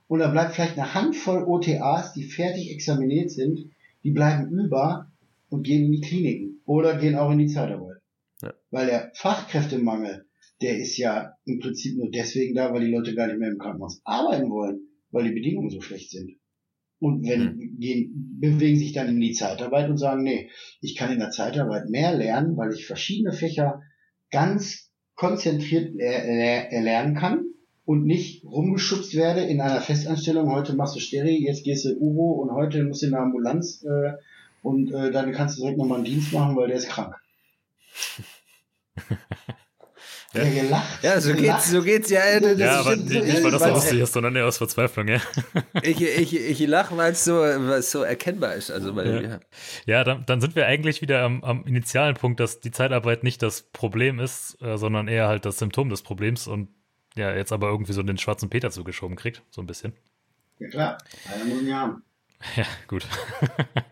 und 0.08 0.20
da 0.20 0.28
bleibt 0.28 0.54
vielleicht 0.54 0.78
eine 0.78 0.94
Handvoll 0.94 1.44
OTAs, 1.44 2.14
die 2.14 2.24
fertig 2.24 2.72
examiniert 2.72 3.30
sind, 3.30 3.70
die 4.04 4.10
bleiben 4.10 4.50
über 4.50 5.12
und 5.50 5.64
gehen 5.64 5.84
in 5.84 5.92
die 5.92 6.00
Kliniken 6.00 6.62
oder 6.64 6.96
gehen 6.96 7.16
auch 7.16 7.30
in 7.30 7.38
die 7.38 7.48
Zeitarbeit. 7.48 7.98
Ja. 8.40 8.54
Weil 8.70 8.86
der 8.86 9.10
Fachkräftemangel 9.14 10.24
der 10.62 10.78
ist 10.78 10.96
ja 10.96 11.34
im 11.44 11.58
Prinzip 11.58 11.98
nur 11.98 12.10
deswegen 12.10 12.54
da, 12.54 12.72
weil 12.72 12.86
die 12.86 12.90
Leute 12.90 13.14
gar 13.14 13.26
nicht 13.26 13.38
mehr 13.38 13.50
im 13.50 13.58
Krankenhaus 13.58 14.00
arbeiten 14.04 14.48
wollen, 14.48 14.88
weil 15.10 15.24
die 15.24 15.34
Bedingungen 15.34 15.68
so 15.68 15.82
schlecht 15.82 16.10
sind. 16.10 16.38
Und 16.98 17.26
wenn 17.26 17.56
mhm. 17.56 17.78
gehen, 17.78 18.38
bewegen 18.40 18.78
sich 18.78 18.92
dann 18.92 19.08
in 19.08 19.20
die 19.20 19.32
Zeitarbeit 19.32 19.90
und 19.90 19.98
sagen, 19.98 20.22
nee, 20.22 20.50
ich 20.80 20.96
kann 20.96 21.12
in 21.12 21.18
der 21.18 21.30
Zeitarbeit 21.30 21.88
mehr 21.88 22.14
lernen, 22.14 22.56
weil 22.56 22.72
ich 22.72 22.86
verschiedene 22.86 23.32
Fächer 23.32 23.82
ganz 24.30 24.90
konzentriert 25.14 25.98
erlernen 25.98 27.14
kann 27.14 27.44
und 27.84 28.04
nicht 28.04 28.44
rumgeschubst 28.44 29.14
werde 29.14 29.42
in 29.42 29.60
einer 29.60 29.80
Festanstellung. 29.80 30.52
Heute 30.52 30.74
machst 30.74 30.96
du 30.96 31.00
Steri, 31.00 31.42
jetzt 31.44 31.64
gehst 31.64 31.84
du 31.84 31.96
Uro 31.98 32.42
und 32.42 32.50
heute 32.50 32.82
musst 32.84 33.02
du 33.02 33.06
in 33.06 33.12
der 33.12 33.20
Ambulanz 33.20 33.84
äh, 33.84 34.12
und 34.62 34.92
äh, 34.92 35.10
dann 35.10 35.32
kannst 35.32 35.56
du 35.56 35.62
direkt 35.62 35.78
nochmal 35.78 35.98
einen 35.98 36.06
Dienst 36.06 36.32
machen, 36.32 36.56
weil 36.56 36.68
der 36.68 36.76
ist 36.76 36.88
krank. 36.88 37.14
Ja, 40.36 40.44
ja 40.44 40.62
gelacht. 40.62 41.02
Ja, 41.02 41.20
so 41.20 41.34
gelacht. 41.34 41.58
geht's, 41.58 41.70
so 41.70 41.82
geht's 41.82 42.10
ja. 42.10 42.20
ja, 42.38 42.80
aber 42.80 42.96
nicht, 42.96 43.10
nicht 43.10 43.44
weil 43.44 43.50
das 43.50 43.62
so 43.62 43.68
lustig 43.70 44.00
ist, 44.00 44.12
sondern 44.12 44.36
eher 44.36 44.46
aus 44.46 44.58
Verzweiflung, 44.58 45.08
ja. 45.08 45.20
Ich, 45.82 46.00
ich, 46.00 46.34
ich 46.34 46.66
lache, 46.66 46.96
weil 46.96 47.12
es 47.12 47.24
so, 47.24 47.42
so 47.80 48.02
erkennbar 48.02 48.54
ist. 48.54 48.70
Also, 48.70 48.94
weil, 48.96 49.22
ja, 49.22 49.30
ja. 49.30 49.40
ja 49.86 50.04
dann, 50.04 50.24
dann 50.26 50.40
sind 50.40 50.56
wir 50.56 50.66
eigentlich 50.66 51.02
wieder 51.02 51.22
am, 51.22 51.42
am 51.44 51.64
initialen 51.64 52.14
Punkt, 52.14 52.40
dass 52.40 52.60
die 52.60 52.70
Zeitarbeit 52.70 53.22
nicht 53.24 53.42
das 53.42 53.62
Problem 53.62 54.20
ist, 54.20 54.56
äh, 54.62 54.76
sondern 54.76 55.08
eher 55.08 55.28
halt 55.28 55.44
das 55.44 55.58
Symptom 55.58 55.88
des 55.88 56.02
Problems 56.02 56.46
und 56.46 56.68
ja, 57.16 57.34
jetzt 57.34 57.52
aber 57.52 57.68
irgendwie 57.68 57.92
so 57.92 58.02
den 58.02 58.18
schwarzen 58.18 58.50
Peter 58.50 58.70
zugeschoben 58.70 59.16
kriegt, 59.16 59.42
so 59.50 59.62
ein 59.62 59.66
bisschen. 59.66 59.94
Ja, 60.58 60.68
klar. 60.68 60.98
Einer 61.32 61.44
muss 61.44 61.62
ihn 61.62 61.74
haben. 61.74 62.02
Ja, 62.56 62.64
gut. 62.86 63.06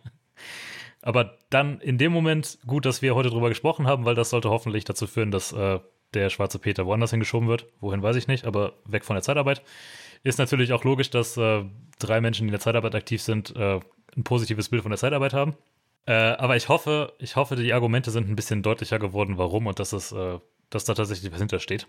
aber 1.02 1.38
dann 1.50 1.80
in 1.80 1.98
dem 1.98 2.12
Moment 2.12 2.58
gut, 2.66 2.84
dass 2.86 3.02
wir 3.02 3.14
heute 3.14 3.30
drüber 3.30 3.48
gesprochen 3.48 3.86
haben, 3.86 4.04
weil 4.04 4.14
das 4.14 4.30
sollte 4.30 4.50
hoffentlich 4.50 4.84
dazu 4.84 5.06
führen, 5.06 5.30
dass 5.30 5.52
äh, 5.52 5.80
der 6.14 6.30
schwarze 6.30 6.58
Peter 6.58 6.86
woanders 6.86 7.10
hingeschoben 7.10 7.48
wird. 7.48 7.66
Wohin 7.80 8.02
weiß 8.02 8.16
ich 8.16 8.28
nicht, 8.28 8.44
aber 8.44 8.74
weg 8.86 9.04
von 9.04 9.14
der 9.14 9.22
Zeitarbeit. 9.22 9.62
Ist 10.22 10.38
natürlich 10.38 10.72
auch 10.72 10.84
logisch, 10.84 11.10
dass 11.10 11.36
äh, 11.36 11.64
drei 11.98 12.20
Menschen, 12.20 12.44
die 12.44 12.48
in 12.48 12.52
der 12.52 12.60
Zeitarbeit 12.60 12.94
aktiv 12.94 13.20
sind, 13.20 13.54
äh, 13.56 13.80
ein 14.16 14.24
positives 14.24 14.68
Bild 14.68 14.82
von 14.82 14.90
der 14.90 14.98
Zeitarbeit 14.98 15.34
haben. 15.34 15.54
Äh, 16.06 16.12
aber 16.12 16.56
ich 16.56 16.68
hoffe, 16.68 17.12
ich 17.18 17.36
hoffe, 17.36 17.56
die 17.56 17.72
Argumente 17.72 18.10
sind 18.10 18.28
ein 18.28 18.36
bisschen 18.36 18.62
deutlicher 18.62 18.98
geworden, 18.98 19.38
warum 19.38 19.66
und 19.66 19.78
dass 19.78 19.92
es, 19.92 20.12
äh, 20.12 20.38
dass 20.70 20.84
da 20.84 20.94
tatsächlich 20.94 21.32
was 21.32 21.38
hintersteht. 21.38 21.86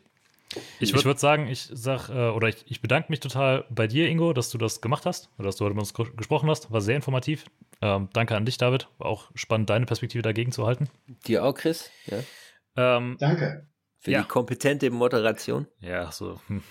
Ich 0.79 0.93
würde 0.93 1.05
würd 1.05 1.19
sagen, 1.19 1.47
ich 1.47 1.69
sag, 1.73 2.09
äh, 2.09 2.29
oder 2.29 2.47
ich, 2.47 2.63
ich, 2.67 2.81
bedanke 2.81 3.11
mich 3.11 3.19
total 3.19 3.65
bei 3.69 3.87
dir, 3.87 4.07
Ingo, 4.07 4.31
dass 4.31 4.49
du 4.49 4.57
das 4.57 4.79
gemacht 4.79 5.05
hast, 5.05 5.29
oder 5.37 5.47
dass 5.47 5.57
du 5.57 5.65
heute 5.65 5.75
mit 5.75 5.81
uns 5.81 5.93
gesprochen 5.93 6.49
hast. 6.49 6.71
War 6.71 6.81
sehr 6.81 6.95
informativ. 6.95 7.45
Ähm, 7.81 8.09
danke 8.13 8.35
an 8.35 8.45
dich, 8.45 8.57
David. 8.57 8.87
War 8.97 9.07
auch 9.07 9.31
spannend, 9.35 9.69
deine 9.69 9.85
Perspektive 9.85 10.21
dagegen 10.21 10.51
zu 10.51 10.65
halten. 10.65 10.89
Dir 11.27 11.43
auch, 11.43 11.55
Chris. 11.55 11.91
Ja. 12.05 12.97
Ähm, 12.97 13.17
danke. 13.19 13.67
Für 14.05 14.11
ja. 14.11 14.21
die 14.21 14.27
kompetente 14.27 14.91
Moderation? 14.91 15.65
Ja, 15.79 16.11
so. 16.11 16.39
Hm. 16.45 16.61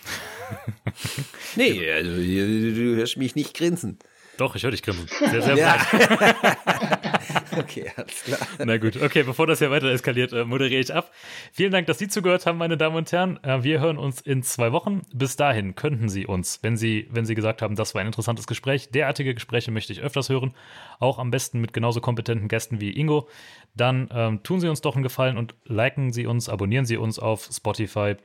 nee, 1.56 1.90
also, 1.90 2.10
du, 2.12 2.74
du 2.74 2.94
hörst 2.94 3.16
mich 3.16 3.34
nicht 3.34 3.54
grinsen. 3.54 3.98
Doch, 4.36 4.54
ich 4.54 4.62
höre 4.62 4.70
dich 4.70 4.84
grinsen. 4.84 5.08
Sehr, 5.08 5.42
sehr 5.42 5.56
ja. 5.56 5.76
okay, 7.58 7.90
alles 7.96 8.22
klar. 8.22 8.38
Na 8.64 8.76
gut, 8.78 9.00
okay, 9.02 9.24
bevor 9.24 9.48
das 9.48 9.58
hier 9.58 9.72
weiter 9.72 9.90
eskaliert, 9.90 10.32
äh, 10.32 10.44
moderiere 10.44 10.80
ich 10.80 10.94
ab. 10.94 11.12
Vielen 11.52 11.72
Dank, 11.72 11.88
dass 11.88 11.98
Sie 11.98 12.06
zugehört 12.06 12.46
haben, 12.46 12.56
meine 12.56 12.76
Damen 12.76 12.94
und 12.94 13.10
Herren. 13.10 13.42
Äh, 13.42 13.64
wir 13.64 13.80
hören 13.80 13.98
uns 13.98 14.20
in 14.20 14.44
zwei 14.44 14.70
Wochen. 14.70 15.02
Bis 15.12 15.34
dahin 15.34 15.74
könnten 15.74 16.08
Sie 16.08 16.26
uns, 16.26 16.60
wenn 16.62 16.76
Sie, 16.76 17.08
wenn 17.10 17.26
Sie 17.26 17.34
gesagt 17.34 17.62
haben, 17.62 17.74
das 17.74 17.96
war 17.96 18.00
ein 18.00 18.06
interessantes 18.06 18.46
Gespräch, 18.46 18.90
derartige 18.90 19.34
Gespräche 19.34 19.72
möchte 19.72 19.92
ich 19.92 20.02
öfters 20.02 20.28
hören, 20.28 20.54
auch 21.00 21.18
am 21.18 21.32
besten 21.32 21.60
mit 21.60 21.72
genauso 21.72 22.00
kompetenten 22.00 22.46
Gästen 22.46 22.80
wie 22.80 22.96
Ingo, 22.96 23.28
dann 23.74 24.08
ähm, 24.12 24.42
tun 24.42 24.60
Sie 24.60 24.68
uns 24.68 24.80
doch 24.80 24.94
einen 24.94 25.02
Gefallen 25.02 25.36
und 25.36 25.54
liken 25.64 26.12
Sie 26.12 26.26
uns, 26.26 26.48
abonnieren 26.48 26.84
Sie 26.84 26.96
uns 26.96 27.18
auf 27.18 27.48
Spotify, 27.52 28.16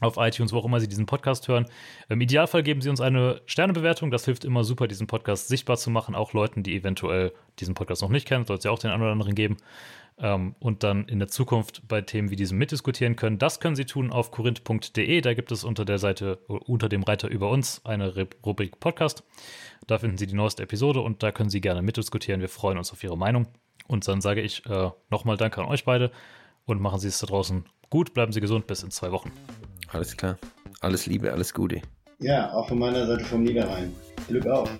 auf 0.00 0.16
iTunes, 0.16 0.52
wo 0.52 0.58
auch 0.58 0.64
immer 0.64 0.80
Sie 0.80 0.88
diesen 0.88 1.06
Podcast 1.06 1.48
hören. 1.48 1.66
Im 2.08 2.20
Idealfall 2.20 2.62
geben 2.62 2.80
Sie 2.80 2.88
uns 2.88 3.00
eine 3.00 3.42
Sternebewertung. 3.46 4.10
Das 4.10 4.24
hilft 4.24 4.44
immer 4.44 4.64
super, 4.64 4.88
diesen 4.88 5.06
Podcast 5.06 5.48
sichtbar 5.48 5.76
zu 5.76 5.90
machen, 5.90 6.14
auch 6.14 6.32
Leuten, 6.32 6.62
die 6.62 6.76
eventuell 6.76 7.32
diesen 7.58 7.74
Podcast 7.74 8.02
noch 8.02 8.08
nicht 8.08 8.26
kennen. 8.26 8.46
Soll 8.46 8.58
es 8.58 8.64
ja 8.64 8.70
auch 8.70 8.78
den 8.78 8.90
einen 8.90 9.02
oder 9.02 9.12
anderen 9.12 9.34
geben. 9.34 9.56
Ähm, 10.20 10.54
und 10.58 10.82
dann 10.82 11.06
in 11.06 11.18
der 11.18 11.28
Zukunft 11.28 11.86
bei 11.86 12.00
Themen 12.00 12.30
wie 12.30 12.36
diesem 12.36 12.58
mitdiskutieren 12.58 13.16
können. 13.16 13.38
Das 13.38 13.60
können 13.60 13.76
Sie 13.76 13.84
tun 13.84 14.10
auf 14.10 14.30
korinth.de. 14.30 15.20
Da 15.20 15.34
gibt 15.34 15.52
es 15.52 15.64
unter 15.64 15.84
der 15.84 15.98
Seite, 15.98 16.36
unter 16.46 16.88
dem 16.88 17.02
Reiter 17.02 17.28
über 17.28 17.50
uns 17.50 17.84
eine 17.84 18.14
Rubrik 18.44 18.80
Podcast. 18.80 19.24
Da 19.86 19.98
finden 19.98 20.16
Sie 20.16 20.26
die 20.26 20.34
neueste 20.34 20.62
Episode 20.62 21.00
und 21.00 21.22
da 21.22 21.32
können 21.32 21.50
Sie 21.50 21.60
gerne 21.60 21.82
mitdiskutieren. 21.82 22.40
Wir 22.40 22.48
freuen 22.48 22.78
uns 22.78 22.92
auf 22.92 23.02
Ihre 23.02 23.18
Meinung. 23.18 23.48
Und 23.88 24.06
dann 24.06 24.20
sage 24.20 24.42
ich 24.42 24.64
äh, 24.66 24.90
nochmal 25.10 25.36
Danke 25.36 25.60
an 25.60 25.66
euch 25.66 25.84
beide 25.84 26.12
und 26.66 26.80
machen 26.80 27.00
Sie 27.00 27.08
es 27.08 27.18
da 27.18 27.26
draußen 27.26 27.64
gut. 27.90 28.14
Bleiben 28.14 28.32
Sie 28.32 28.40
gesund. 28.40 28.68
Bis 28.68 28.84
in 28.84 28.92
zwei 28.92 29.10
Wochen. 29.10 29.32
Alles 29.88 30.16
klar. 30.16 30.38
Alles 30.80 31.06
Liebe, 31.06 31.32
alles 31.32 31.52
Gute. 31.52 31.82
Ja, 32.20 32.52
auch 32.52 32.68
von 32.68 32.78
meiner 32.78 33.06
Seite 33.06 33.24
vom 33.24 33.42
Niederrhein. 33.42 33.92
Glück 34.28 34.46
auf. 34.46 34.70